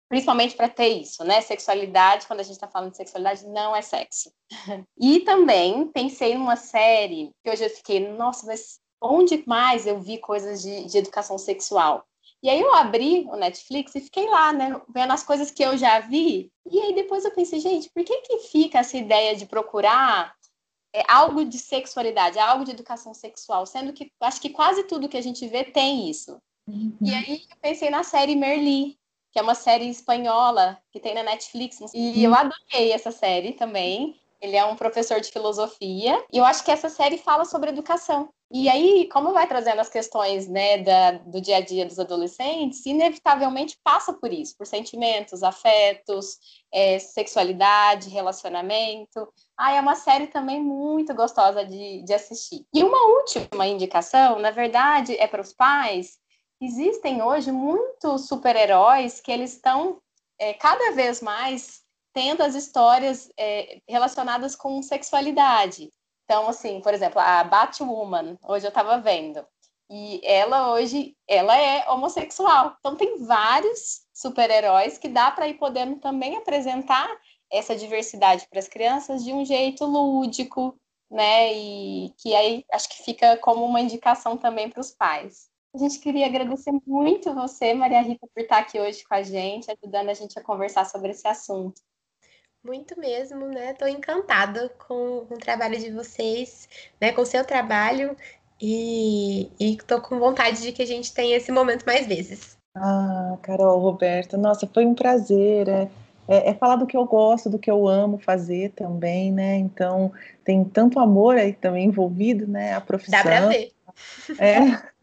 principalmente 0.10 0.56
para 0.56 0.70
ter 0.70 0.88
isso, 0.88 1.24
né? 1.24 1.42
Sexualidade, 1.42 2.28
quando 2.28 2.40
a 2.40 2.44
gente 2.44 2.54
está 2.54 2.68
falando 2.68 2.92
de 2.92 2.98
sexualidade, 2.98 3.46
não 3.48 3.76
é 3.76 3.82
sexo. 3.82 4.32
e 4.98 5.20
também 5.22 5.88
pensei 5.90 6.36
numa 6.36 6.56
série 6.56 7.32
que 7.44 7.50
hoje 7.50 7.66
eu 7.66 7.70
fiquei, 7.70 8.00
nossa, 8.00 8.46
mas 8.46 8.80
onde 9.02 9.44
mais 9.46 9.86
eu 9.86 10.00
vi 10.00 10.18
coisas 10.18 10.62
de, 10.62 10.86
de 10.86 10.98
educação 10.98 11.38
sexual? 11.38 12.06
E 12.42 12.50
aí 12.50 12.62
eu 12.62 12.74
abri 12.74 13.26
o 13.30 13.36
Netflix 13.36 13.96
e 13.96 14.02
fiquei 14.02 14.30
lá, 14.30 14.54
né, 14.54 14.80
vendo 14.94 15.12
as 15.12 15.24
coisas 15.24 15.50
que 15.50 15.64
eu 15.64 15.76
já 15.76 16.00
vi. 16.00 16.52
E 16.70 16.80
aí 16.80 16.94
depois 16.94 17.26
eu 17.26 17.32
pensei, 17.32 17.60
gente, 17.60 17.90
por 17.90 18.04
que 18.04 18.22
que 18.22 18.40
fica 18.40 18.80
essa 18.80 18.96
ideia 18.96 19.36
de 19.36 19.46
procurar 19.46 20.34
é, 20.98 21.04
algo 21.08 21.46
de 21.46 21.60
sexualidade, 21.60 22.40
algo 22.40 22.66
de 22.66 22.72
educação 22.72 23.14
sexual, 23.14 23.66
sendo 23.66 23.94
que 23.94 24.12
acho 24.22 24.42
que 24.42 24.50
quase 24.50 24.84
tudo 24.84 25.08
que 25.10 25.18
a 25.18 25.22
gente 25.22 25.48
vê 25.48 25.64
tem 25.64 26.10
isso. 26.10 26.38
Uhum. 26.68 26.98
E 27.02 27.14
aí 27.14 27.44
eu 27.50 27.58
pensei 27.62 27.90
na 27.90 28.04
série 28.04 28.36
Merli, 28.36 28.98
que 29.32 29.40
é 29.40 29.42
uma 29.42 29.56
série 29.56 29.88
espanhola 29.88 30.78
que 30.92 31.00
tem 31.00 31.14
na 31.14 31.24
Netflix. 31.24 31.80
E 31.94 32.24
eu 32.24 32.34
adorei 32.34 32.92
essa 32.92 33.12
série 33.12 33.54
também. 33.54 34.20
Ele 34.42 34.56
é 34.56 34.66
um 34.66 34.76
professor 34.76 35.20
de 35.22 35.32
filosofia. 35.32 36.24
E 36.32 36.38
eu 36.38 36.46
acho 36.46 36.64
que 36.64 36.72
essa 36.72 36.90
série 36.90 37.18
fala 37.18 37.46
sobre 37.46 37.70
educação. 37.70 38.30
E 38.50 38.70
aí, 38.70 39.10
como 39.10 39.34
vai 39.34 39.46
trazendo 39.46 39.82
as 39.82 39.90
questões 39.90 40.48
né, 40.48 40.78
da, 40.78 41.12
do 41.12 41.42
dia 41.42 41.58
a 41.58 41.62
dia 41.62 41.86
dos 41.86 42.00
adolescentes, 42.00 42.86
inevitavelmente 42.86 43.78
passa 43.84 44.14
por 44.14 44.32
isso, 44.32 44.56
por 44.58 44.66
sentimentos, 44.66 45.44
afetos, 45.44 46.38
é, 46.74 46.98
sexualidade, 46.98 48.10
relacionamento. 48.10 49.28
Ah, 49.58 49.74
é 49.74 49.82
uma 49.82 49.96
série 49.96 50.28
também 50.28 50.64
muito 50.64 51.14
gostosa 51.14 51.66
de, 51.66 52.04
de 52.04 52.14
assistir. 52.14 52.66
E 52.74 52.84
uma 52.84 53.18
última 53.18 53.68
indicação, 53.68 54.40
na 54.40 54.52
verdade, 54.52 55.18
é 55.18 55.28
para 55.28 55.42
os 55.42 55.52
pais 55.52 56.18
existem 56.62 57.22
hoje 57.22 57.52
muitos 57.52 58.28
super-heróis 58.28 59.22
que 59.22 59.32
eles 59.32 59.54
estão 59.54 60.02
é, 60.40 60.54
cada 60.54 60.92
vez 60.92 61.22
mais 61.22 61.82
tendo 62.14 62.42
as 62.42 62.56
histórias 62.56 63.30
é, 63.38 63.80
relacionadas 63.88 64.56
com 64.56 64.82
sexualidade. 64.82 65.92
Então, 66.30 66.50
assim, 66.50 66.82
por 66.82 66.94
exemplo, 66.94 67.22
a 67.22 67.42
Batwoman, 67.46 68.38
hoje 68.44 68.66
eu 68.66 68.70
estava 68.70 69.00
vendo, 69.00 69.48
e 69.90 70.20
ela 70.26 70.74
hoje, 70.74 71.16
ela 71.26 71.58
é 71.58 71.90
homossexual. 71.90 72.76
Então, 72.80 72.98
tem 72.98 73.24
vários 73.24 74.02
super-heróis 74.14 74.98
que 74.98 75.08
dá 75.08 75.32
para 75.32 75.48
ir 75.48 75.54
podendo 75.54 75.96
também 76.02 76.36
apresentar 76.36 77.10
essa 77.50 77.78
diversidade 77.78 78.46
para 78.50 78.60
as 78.60 78.68
crianças 78.68 79.24
de 79.24 79.32
um 79.32 79.46
jeito 79.46 79.86
lúdico, 79.86 80.78
né? 81.10 81.54
E 81.54 82.14
que 82.18 82.36
aí 82.36 82.66
acho 82.74 82.90
que 82.90 83.04
fica 83.04 83.38
como 83.38 83.64
uma 83.66 83.80
indicação 83.80 84.36
também 84.36 84.70
para 84.70 84.82
os 84.82 84.92
pais. 84.92 85.48
A 85.74 85.78
gente 85.78 86.00
queria 86.00 86.26
agradecer 86.26 86.74
muito 86.86 87.34
você, 87.34 87.74
Maria 87.74 88.02
Rita, 88.02 88.28
por 88.34 88.42
estar 88.42 88.58
aqui 88.58 88.78
hoje 88.80 89.06
com 89.06 89.14
a 89.14 89.24
gente, 89.24 89.72
ajudando 89.72 90.10
a 90.10 90.14
gente 90.14 90.38
a 90.38 90.44
conversar 90.44 90.86
sobre 90.86 91.12
esse 91.12 91.26
assunto. 91.26 91.82
Muito 92.64 93.00
mesmo, 93.00 93.48
né? 93.48 93.72
Estou 93.72 93.88
encantada 93.88 94.70
com, 94.88 95.26
com, 95.28 95.36
o 95.36 95.40
trabalho 95.40 95.80
de 95.80 95.92
vocês, 95.92 96.68
né? 97.00 97.12
Com 97.12 97.22
o 97.22 97.26
seu 97.26 97.46
trabalho 97.46 98.16
e 98.62 99.50
estou 99.60 100.02
com 100.02 100.20
vontade 100.20 100.62
de 100.62 100.72
que 100.72 100.82
a 100.82 100.86
gente 100.86 101.14
tenha 101.14 101.38
esse 101.38 101.52
momento 101.52 101.86
mais 101.86 102.08
vezes. 102.08 102.58
Ah, 102.76 103.38
Carol, 103.42 103.80
Roberta, 103.80 104.38
nossa, 104.38 104.68
foi 104.68 104.86
um 104.86 104.94
prazer. 104.94 105.68
É, 105.68 105.90
é, 106.28 106.50
é, 106.50 106.54
falar 106.54 106.76
do 106.76 106.86
que 106.86 106.98
eu 106.98 107.06
gosto, 107.06 107.50
do 107.50 107.58
que 107.58 107.72
eu 107.72 107.88
amo 107.88 108.18
fazer 108.18 108.72
também, 108.72 109.32
né? 109.32 109.56
Então, 109.56 110.12
tem 110.44 110.64
tanto 110.64 111.00
amor 111.00 111.38
aí 111.38 111.54
também 111.54 111.86
envolvido, 111.86 112.48
né? 112.48 112.74
A 112.74 112.82
profissão. 112.82 113.18
Dá 113.18 113.24
para 113.24 113.48
ver. 113.48 113.72
É. 114.38 114.88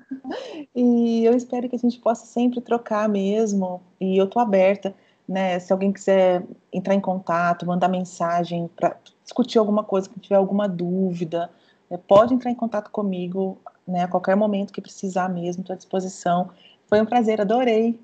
E 0.76 1.24
eu 1.24 1.34
espero 1.34 1.68
que 1.68 1.74
a 1.74 1.78
gente 1.78 1.98
possa 1.98 2.24
sempre 2.26 2.61
trocar 2.61 3.09
mesmo. 3.09 3.82
E 4.00 4.16
eu 4.16 4.28
tô 4.28 4.38
aberta, 4.38 4.94
né? 5.28 5.58
Se 5.58 5.72
alguém 5.72 5.92
quiser 5.92 6.42
entrar 6.72 6.94
em 6.94 7.00
contato, 7.00 7.66
mandar 7.66 7.88
mensagem 7.88 8.68
para 8.76 8.96
discutir 9.22 9.58
alguma 9.58 9.82
coisa, 9.82 10.08
que 10.08 10.20
tiver 10.20 10.36
alguma 10.36 10.68
dúvida, 10.68 11.50
é, 11.90 11.96
pode 11.96 12.34
entrar 12.34 12.50
em 12.50 12.54
contato 12.54 12.90
comigo, 12.90 13.58
né? 13.86 14.04
A 14.04 14.08
qualquer 14.08 14.36
momento 14.36 14.72
que 14.72 14.80
precisar 14.80 15.28
mesmo, 15.28 15.62
estou 15.62 15.74
à 15.74 15.76
disposição. 15.76 16.50
Foi 16.86 17.00
um 17.00 17.06
prazer, 17.06 17.40
adorei. 17.40 17.98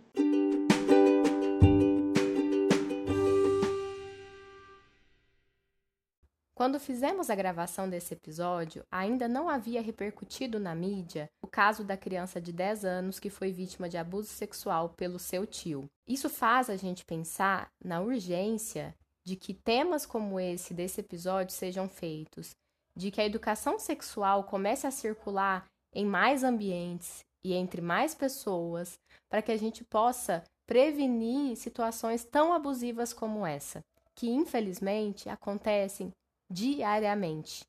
Quando 6.61 6.79
fizemos 6.79 7.31
a 7.31 7.35
gravação 7.35 7.89
desse 7.89 8.13
episódio, 8.13 8.85
ainda 8.91 9.27
não 9.27 9.49
havia 9.49 9.81
repercutido 9.81 10.61
na 10.61 10.75
mídia 10.75 11.27
o 11.41 11.47
caso 11.47 11.83
da 11.83 11.97
criança 11.97 12.39
de 12.39 12.53
10 12.53 12.85
anos 12.85 13.19
que 13.19 13.31
foi 13.31 13.51
vítima 13.51 13.89
de 13.89 13.97
abuso 13.97 14.29
sexual 14.29 14.91
pelo 14.91 15.19
seu 15.19 15.47
tio. 15.47 15.89
Isso 16.07 16.29
faz 16.29 16.69
a 16.69 16.77
gente 16.77 17.03
pensar 17.03 17.71
na 17.83 18.03
urgência 18.03 18.95
de 19.25 19.37
que 19.37 19.55
temas 19.55 20.05
como 20.05 20.39
esse 20.39 20.75
desse 20.75 21.01
episódio 21.01 21.55
sejam 21.55 21.89
feitos, 21.89 22.51
de 22.95 23.11
que 23.11 23.23
a 23.23 23.25
educação 23.25 23.79
sexual 23.79 24.45
comece 24.45 24.87
a 24.87 24.91
circular 24.91 25.65
em 25.95 26.05
mais 26.05 26.45
ambientes 26.45 27.25
e 27.43 27.55
entre 27.55 27.81
mais 27.81 28.15
pessoas, 28.15 28.99
para 29.31 29.41
que 29.41 29.51
a 29.51 29.57
gente 29.57 29.83
possa 29.83 30.45
prevenir 30.67 31.57
situações 31.57 32.23
tão 32.23 32.53
abusivas 32.53 33.15
como 33.15 33.47
essa, 33.47 33.83
que 34.15 34.29
infelizmente 34.29 35.27
acontecem 35.31 36.13
diariamente. 36.51 37.65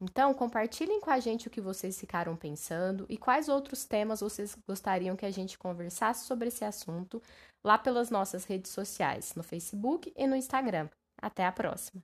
Então, 0.00 0.34
compartilhem 0.34 1.00
com 1.00 1.10
a 1.10 1.18
gente 1.18 1.48
o 1.48 1.50
que 1.50 1.60
vocês 1.60 1.98
ficaram 1.98 2.36
pensando 2.36 3.06
e 3.08 3.16
quais 3.16 3.48
outros 3.48 3.84
temas 3.84 4.20
vocês 4.20 4.56
gostariam 4.68 5.16
que 5.16 5.24
a 5.24 5.30
gente 5.30 5.58
conversasse 5.58 6.26
sobre 6.26 6.48
esse 6.48 6.64
assunto 6.64 7.22
lá 7.64 7.78
pelas 7.78 8.10
nossas 8.10 8.44
redes 8.44 8.70
sociais, 8.70 9.34
no 9.34 9.42
Facebook 9.42 10.12
e 10.16 10.26
no 10.26 10.36
Instagram. 10.36 10.88
Até 11.20 11.46
a 11.46 11.52
próxima! 11.52 12.02